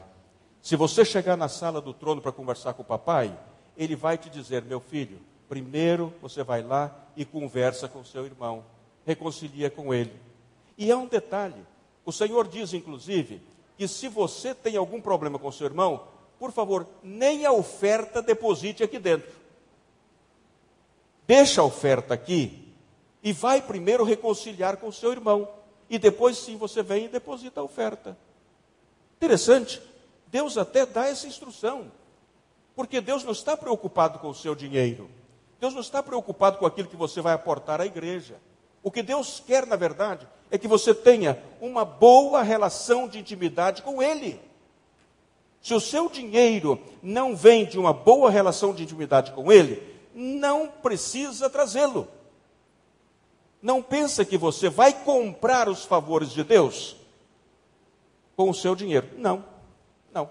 Se 0.62 0.76
você 0.76 1.04
chegar 1.04 1.36
na 1.36 1.50
sala 1.50 1.82
do 1.82 1.94
trono 1.94 2.22
para 2.22 2.32
conversar 2.32 2.74
com 2.74 2.84
o 2.84 2.86
papai, 2.86 3.38
ele 3.76 3.96
vai 3.96 4.18
te 4.18 4.30
dizer: 4.30 4.64
meu 4.64 4.80
filho, 4.80 5.20
primeiro 5.48 6.14
você 6.22 6.44
vai 6.44 6.62
lá 6.62 6.96
e 7.18 7.26
conversa 7.26 7.88
com 7.88 8.04
seu 8.04 8.26
irmão 8.26 8.64
reconcilia 9.10 9.72
com 9.72 9.92
ele. 9.92 10.14
E 10.78 10.92
há 10.92 10.98
um 10.98 11.08
detalhe: 11.08 11.66
o 12.06 12.12
Senhor 12.12 12.48
diz, 12.48 12.74
inclusive, 12.74 13.42
que 13.78 13.88
se 13.88 14.08
você 14.08 14.54
tem 14.54 14.78
algum 14.78 15.02
problema 15.02 15.40
com 15.40 15.52
seu 15.52 15.66
irmão, 15.66 16.04
por 16.40 16.52
favor, 16.52 16.88
nem 17.04 17.46
a 17.46 17.52
oferta 17.52 18.22
deposite 18.22 18.82
aqui 18.82 18.98
dentro. 18.98 19.32
Deixa 21.28 21.62
a 21.62 21.66
oferta 21.66 22.14
aqui 22.14 22.74
e 23.22 23.34
vai 23.34 23.62
primeiro 23.62 24.04
reconciliar 24.04 24.78
com 24.78 24.92
seu 24.92 25.12
irmão. 25.12 25.48
e 25.90 25.98
depois 25.98 26.38
sim 26.38 26.56
você 26.56 26.84
vem 26.84 27.06
e 27.06 27.10
deposita 27.10 27.60
a 27.60 27.64
oferta. 27.64 28.16
Interessante. 29.18 29.82
Deus 30.28 30.56
até 30.56 30.86
dá 30.86 31.08
essa 31.08 31.26
instrução. 31.26 31.92
Porque 32.76 33.02
Deus 33.02 33.24
não 33.24 33.32
está 33.32 33.58
preocupado 33.58 34.20
com 34.20 34.30
o 34.30 34.36
seu 34.36 34.54
dinheiro. 34.54 35.10
Deus 35.60 35.74
não 35.74 35.82
está 35.82 36.02
preocupado 36.04 36.60
com 36.60 36.66
aquilo 36.66 36.88
que 36.88 36.96
você 36.96 37.22
vai 37.22 37.34
aportar 37.34 37.82
à 37.82 37.86
igreja. 37.86 38.40
O 38.84 38.92
que 38.92 39.02
Deus 39.02 39.44
quer, 39.46 39.66
na 39.66 39.76
verdade, 39.76 40.28
é 40.50 40.58
que 40.58 40.68
você 40.68 40.94
tenha 40.94 41.42
uma 41.60 41.84
boa 41.84 42.42
relação 42.44 43.08
de 43.08 43.20
intimidade 43.20 43.82
com 43.82 44.02
Ele. 44.02 44.40
Se 45.62 45.74
o 45.74 45.80
seu 45.80 46.10
dinheiro 46.10 46.80
não 47.02 47.36
vem 47.36 47.66
de 47.66 47.78
uma 47.78 47.94
boa 47.94 48.30
relação 48.30 48.74
de 48.74 48.84
intimidade 48.84 49.32
com 49.34 49.52
Ele, 49.52 49.82
não 50.14 50.68
precisa 50.68 51.50
trazê-lo. 51.50 52.08
Não 53.62 53.82
pensa 53.82 54.24
que 54.24 54.38
você 54.38 54.70
vai 54.70 54.94
comprar 55.04 55.68
os 55.68 55.84
favores 55.84 56.32
de 56.32 56.44
Deus 56.44 56.96
com 58.36 58.50
o 58.50 58.54
seu 58.54 58.74
dinheiro. 58.74 59.10
Não, 59.18 59.44
não. 60.14 60.30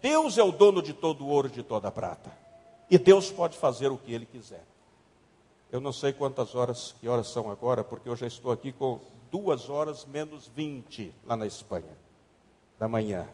Deus 0.00 0.38
é 0.38 0.42
o 0.42 0.52
dono 0.52 0.80
de 0.80 0.92
todo 0.92 1.24
o 1.24 1.28
ouro 1.28 1.48
e 1.48 1.50
de 1.50 1.62
toda 1.62 1.88
a 1.88 1.90
prata. 1.90 2.30
E 2.88 2.98
Deus 2.98 3.32
pode 3.32 3.56
fazer 3.58 3.88
o 3.88 3.98
que 3.98 4.12
Ele 4.12 4.26
quiser. 4.26 4.64
Eu 5.72 5.80
não 5.80 5.92
sei 5.92 6.12
quantas 6.12 6.54
horas, 6.54 6.94
que 7.00 7.08
horas 7.08 7.26
são 7.26 7.50
agora, 7.50 7.82
porque 7.82 8.08
eu 8.08 8.14
já 8.14 8.28
estou 8.28 8.52
aqui 8.52 8.70
com 8.70 9.00
duas 9.28 9.68
horas 9.68 10.04
menos 10.04 10.46
vinte 10.54 11.12
lá 11.26 11.36
na 11.36 11.46
Espanha, 11.48 11.98
da 12.78 12.86
manhã. 12.86 13.26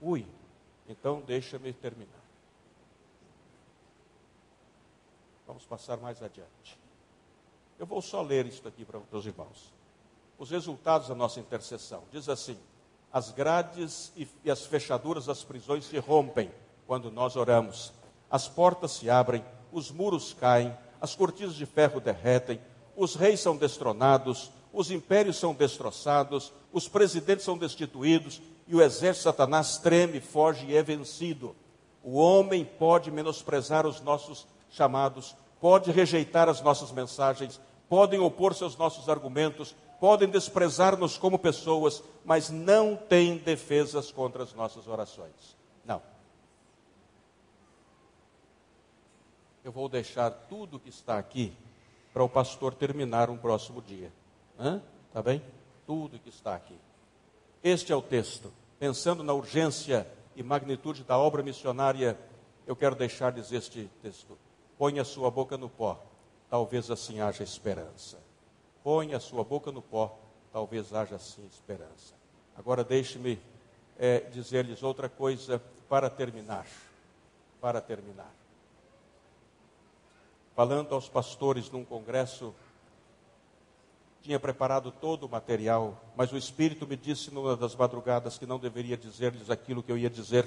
Ui, 0.00 0.26
então 0.88 1.20
deixa-me 1.20 1.72
terminar. 1.72 2.12
Vamos 5.46 5.64
passar 5.64 5.96
mais 5.96 6.22
adiante. 6.22 6.78
Eu 7.78 7.86
vou 7.86 8.02
só 8.02 8.22
ler 8.22 8.46
isto 8.46 8.68
aqui 8.68 8.84
para 8.84 9.00
os 9.10 9.26
irmãos. 9.26 9.72
Os 10.38 10.50
resultados 10.50 11.08
da 11.08 11.14
nossa 11.14 11.40
intercessão. 11.40 12.02
Diz 12.12 12.28
assim: 12.28 12.58
as 13.12 13.30
grades 13.30 14.12
e, 14.16 14.28
e 14.44 14.50
as 14.50 14.66
fechaduras 14.66 15.26
das 15.26 15.42
prisões 15.42 15.84
se 15.84 15.98
rompem 15.98 16.52
quando 16.86 17.10
nós 17.10 17.36
oramos. 17.36 17.92
As 18.30 18.46
portas 18.46 18.92
se 18.92 19.08
abrem, 19.08 19.44
os 19.72 19.90
muros 19.90 20.32
caem, 20.34 20.76
as 21.00 21.14
cortinas 21.14 21.54
de 21.54 21.66
ferro 21.66 22.00
derretem, 22.00 22.60
os 22.96 23.14
reis 23.14 23.40
são 23.40 23.56
destronados, 23.56 24.50
os 24.72 24.90
impérios 24.90 25.36
são 25.36 25.54
destroçados, 25.54 26.52
os 26.72 26.88
presidentes 26.88 27.44
são 27.44 27.56
destituídos 27.56 28.40
e 28.68 28.76
o 28.76 28.82
exército 28.82 29.30
de 29.30 29.36
Satanás 29.36 29.78
treme, 29.78 30.20
foge 30.20 30.66
e 30.66 30.76
é 30.76 30.82
vencido. 30.82 31.56
O 32.04 32.18
homem 32.18 32.64
pode 32.64 33.10
menosprezar 33.10 33.86
os 33.86 34.00
nossos 34.02 34.46
chamados, 34.70 35.34
pode 35.58 35.90
rejeitar 35.90 36.50
as 36.50 36.60
nossas 36.60 36.92
mensagens, 36.92 37.58
podem 37.88 38.20
opor-se 38.20 38.62
aos 38.62 38.76
nossos 38.76 39.08
argumentos, 39.08 39.74
podem 39.98 40.28
desprezar-nos 40.28 41.16
como 41.16 41.38
pessoas, 41.38 42.02
mas 42.24 42.50
não 42.50 42.94
tem 42.94 43.38
defesas 43.38 44.12
contra 44.12 44.42
as 44.42 44.52
nossas 44.52 44.86
orações. 44.86 45.56
Não. 45.82 46.02
Eu 49.64 49.72
vou 49.72 49.88
deixar 49.88 50.30
tudo 50.30 50.78
que 50.78 50.90
está 50.90 51.18
aqui 51.18 51.56
para 52.12 52.22
o 52.22 52.28
pastor 52.28 52.74
terminar 52.74 53.30
um 53.30 53.38
próximo 53.38 53.80
dia. 53.80 54.12
Hã? 54.58 54.82
Tá 55.10 55.22
bem? 55.22 55.42
Tudo 55.86 56.18
que 56.18 56.28
está 56.28 56.54
aqui. 56.54 56.76
Este 57.62 57.92
é 57.92 57.96
o 57.96 58.02
texto. 58.02 58.52
Pensando 58.78 59.24
na 59.24 59.32
urgência 59.32 60.06
e 60.36 60.42
magnitude 60.42 61.02
da 61.02 61.18
obra 61.18 61.42
missionária, 61.42 62.18
eu 62.66 62.76
quero 62.76 62.94
deixar-lhes 62.94 63.50
este 63.50 63.90
texto. 64.00 64.38
Põe 64.76 65.00
a 65.00 65.04
sua 65.04 65.30
boca 65.30 65.56
no 65.56 65.68
pó, 65.68 66.00
talvez 66.48 66.90
assim 66.90 67.20
haja 67.20 67.42
esperança. 67.42 68.18
Põe 68.84 69.14
a 69.14 69.20
sua 69.20 69.42
boca 69.42 69.72
no 69.72 69.82
pó, 69.82 70.16
talvez 70.52 70.94
haja 70.94 71.16
assim 71.16 71.44
esperança. 71.46 72.14
Agora 72.56 72.84
deixe-me 72.84 73.40
é, 73.98 74.20
dizer-lhes 74.20 74.82
outra 74.82 75.08
coisa 75.08 75.60
para 75.88 76.08
terminar. 76.08 76.66
Para 77.60 77.80
terminar. 77.80 78.32
Falando 80.54 80.94
aos 80.94 81.08
pastores 81.08 81.70
num 81.70 81.84
congresso, 81.84 82.54
tinha 84.28 84.38
preparado 84.38 84.92
todo 84.92 85.24
o 85.24 85.28
material, 85.28 85.98
mas 86.14 86.30
o 86.30 86.36
Espírito 86.36 86.86
me 86.86 86.98
disse 86.98 87.32
numa 87.32 87.56
das 87.56 87.74
madrugadas 87.74 88.36
que 88.36 88.44
não 88.44 88.58
deveria 88.58 88.94
dizer-lhes 88.94 89.48
aquilo 89.48 89.82
que 89.82 89.90
eu 89.90 89.96
ia 89.96 90.10
dizer. 90.10 90.46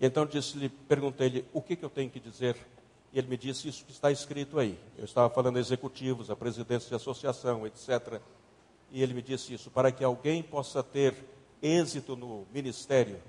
E 0.00 0.06
então 0.06 0.24
disse-lhe, 0.24 0.70
perguntei-lhe, 0.70 1.44
o 1.52 1.60
que, 1.60 1.76
que 1.76 1.84
eu 1.84 1.90
tenho 1.90 2.08
que 2.08 2.18
dizer? 2.18 2.56
E 3.12 3.18
ele 3.18 3.28
me 3.28 3.36
disse 3.36 3.68
isso 3.68 3.84
que 3.84 3.92
está 3.92 4.10
escrito 4.10 4.58
aí. 4.58 4.78
Eu 4.96 5.04
estava 5.04 5.28
falando 5.28 5.58
executivos, 5.58 6.30
a 6.30 6.36
presidência 6.36 6.88
de 6.88 6.94
associação, 6.94 7.66
etc. 7.66 8.22
E 8.90 9.02
ele 9.02 9.12
me 9.12 9.20
disse 9.20 9.52
isso. 9.52 9.70
Para 9.70 9.92
que 9.92 10.02
alguém 10.02 10.42
possa 10.42 10.82
ter 10.82 11.14
êxito 11.60 12.16
no 12.16 12.46
ministério, 12.54 13.20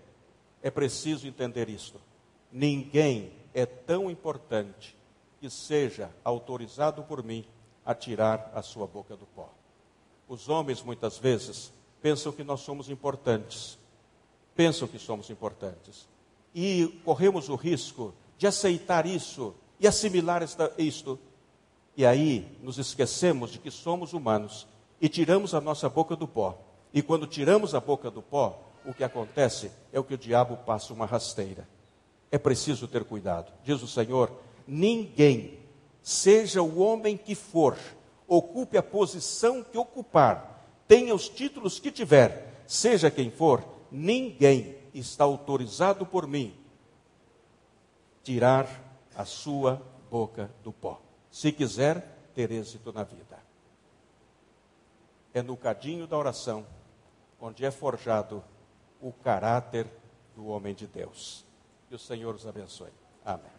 é 0.63 0.71
preciso 0.71 1.27
entender 1.27 1.67
isto. 1.67 1.99
Ninguém 2.49 3.33
é 3.53 3.65
tão 3.65 4.09
importante 4.09 4.95
que 5.41 5.49
seja 5.49 6.09
autorizado 6.23 7.03
por 7.03 7.21
mim 7.21 7.45
a 7.85 7.93
tirar 7.93 8.51
a 8.53 8.61
sua 8.61 8.85
boca 8.85 9.15
do 9.15 9.25
pó. 9.25 9.49
Os 10.27 10.47
homens, 10.47 10.81
muitas 10.83 11.17
vezes, 11.17 11.71
pensam 12.01 12.31
que 12.31 12.43
nós 12.43 12.61
somos 12.61 12.89
importantes. 12.89 13.77
Pensam 14.55 14.87
que 14.87 14.99
somos 14.99 15.29
importantes. 15.29 16.07
E 16.53 17.01
corremos 17.03 17.49
o 17.49 17.55
risco 17.55 18.13
de 18.37 18.47
aceitar 18.47 19.05
isso 19.05 19.55
e 19.79 19.87
assimilar 19.87 20.43
esta, 20.43 20.71
isto. 20.77 21.19
E 21.95 22.05
aí 22.05 22.57
nos 22.61 22.77
esquecemos 22.77 23.51
de 23.51 23.59
que 23.59 23.71
somos 23.71 24.13
humanos 24.13 24.67
e 25.01 25.09
tiramos 25.09 25.53
a 25.53 25.61
nossa 25.61 25.89
boca 25.89 26.15
do 26.15 26.27
pó. 26.27 26.57
E 26.93 27.01
quando 27.01 27.27
tiramos 27.27 27.75
a 27.75 27.79
boca 27.79 28.09
do 28.09 28.21
pó, 28.21 28.59
o 28.85 28.93
que 28.93 29.03
acontece 29.03 29.71
é 29.91 29.99
o 29.99 30.03
que 30.03 30.13
o 30.13 30.17
diabo 30.17 30.57
passa 30.57 30.93
uma 30.93 31.05
rasteira. 31.05 31.67
É 32.31 32.37
preciso 32.37 32.87
ter 32.87 33.03
cuidado. 33.03 33.51
Diz 33.63 33.81
o 33.81 33.87
Senhor: 33.87 34.31
ninguém, 34.67 35.58
seja 36.01 36.61
o 36.61 36.79
homem 36.79 37.17
que 37.17 37.35
for, 37.35 37.77
ocupe 38.27 38.77
a 38.77 38.83
posição 38.83 39.63
que 39.63 39.77
ocupar, 39.77 40.65
tenha 40.87 41.13
os 41.13 41.29
títulos 41.29 41.79
que 41.79 41.91
tiver, 41.91 42.63
seja 42.67 43.11
quem 43.11 43.29
for, 43.29 43.63
ninguém 43.91 44.75
está 44.93 45.23
autorizado 45.23 46.05
por 46.05 46.27
mim 46.27 46.55
tirar 48.23 48.67
a 49.15 49.25
sua 49.25 49.81
boca 50.09 50.51
do 50.63 50.71
pó. 50.71 51.01
Se 51.31 51.51
quiser 51.51 52.01
ter 52.33 52.51
êxito 52.51 52.93
na 52.93 53.03
vida. 53.03 53.37
É 55.33 55.41
no 55.41 55.57
cadinho 55.57 56.07
da 56.07 56.17
oração 56.17 56.65
onde 57.39 57.65
é 57.65 57.71
forjado 57.71 58.43
o 59.01 59.11
caráter 59.11 59.87
do 60.35 60.47
homem 60.47 60.73
de 60.73 60.87
Deus. 60.87 61.45
Que 61.87 61.95
o 61.95 61.99
Senhor 61.99 62.35
os 62.35 62.45
abençoe. 62.45 62.91
Amém. 63.25 63.58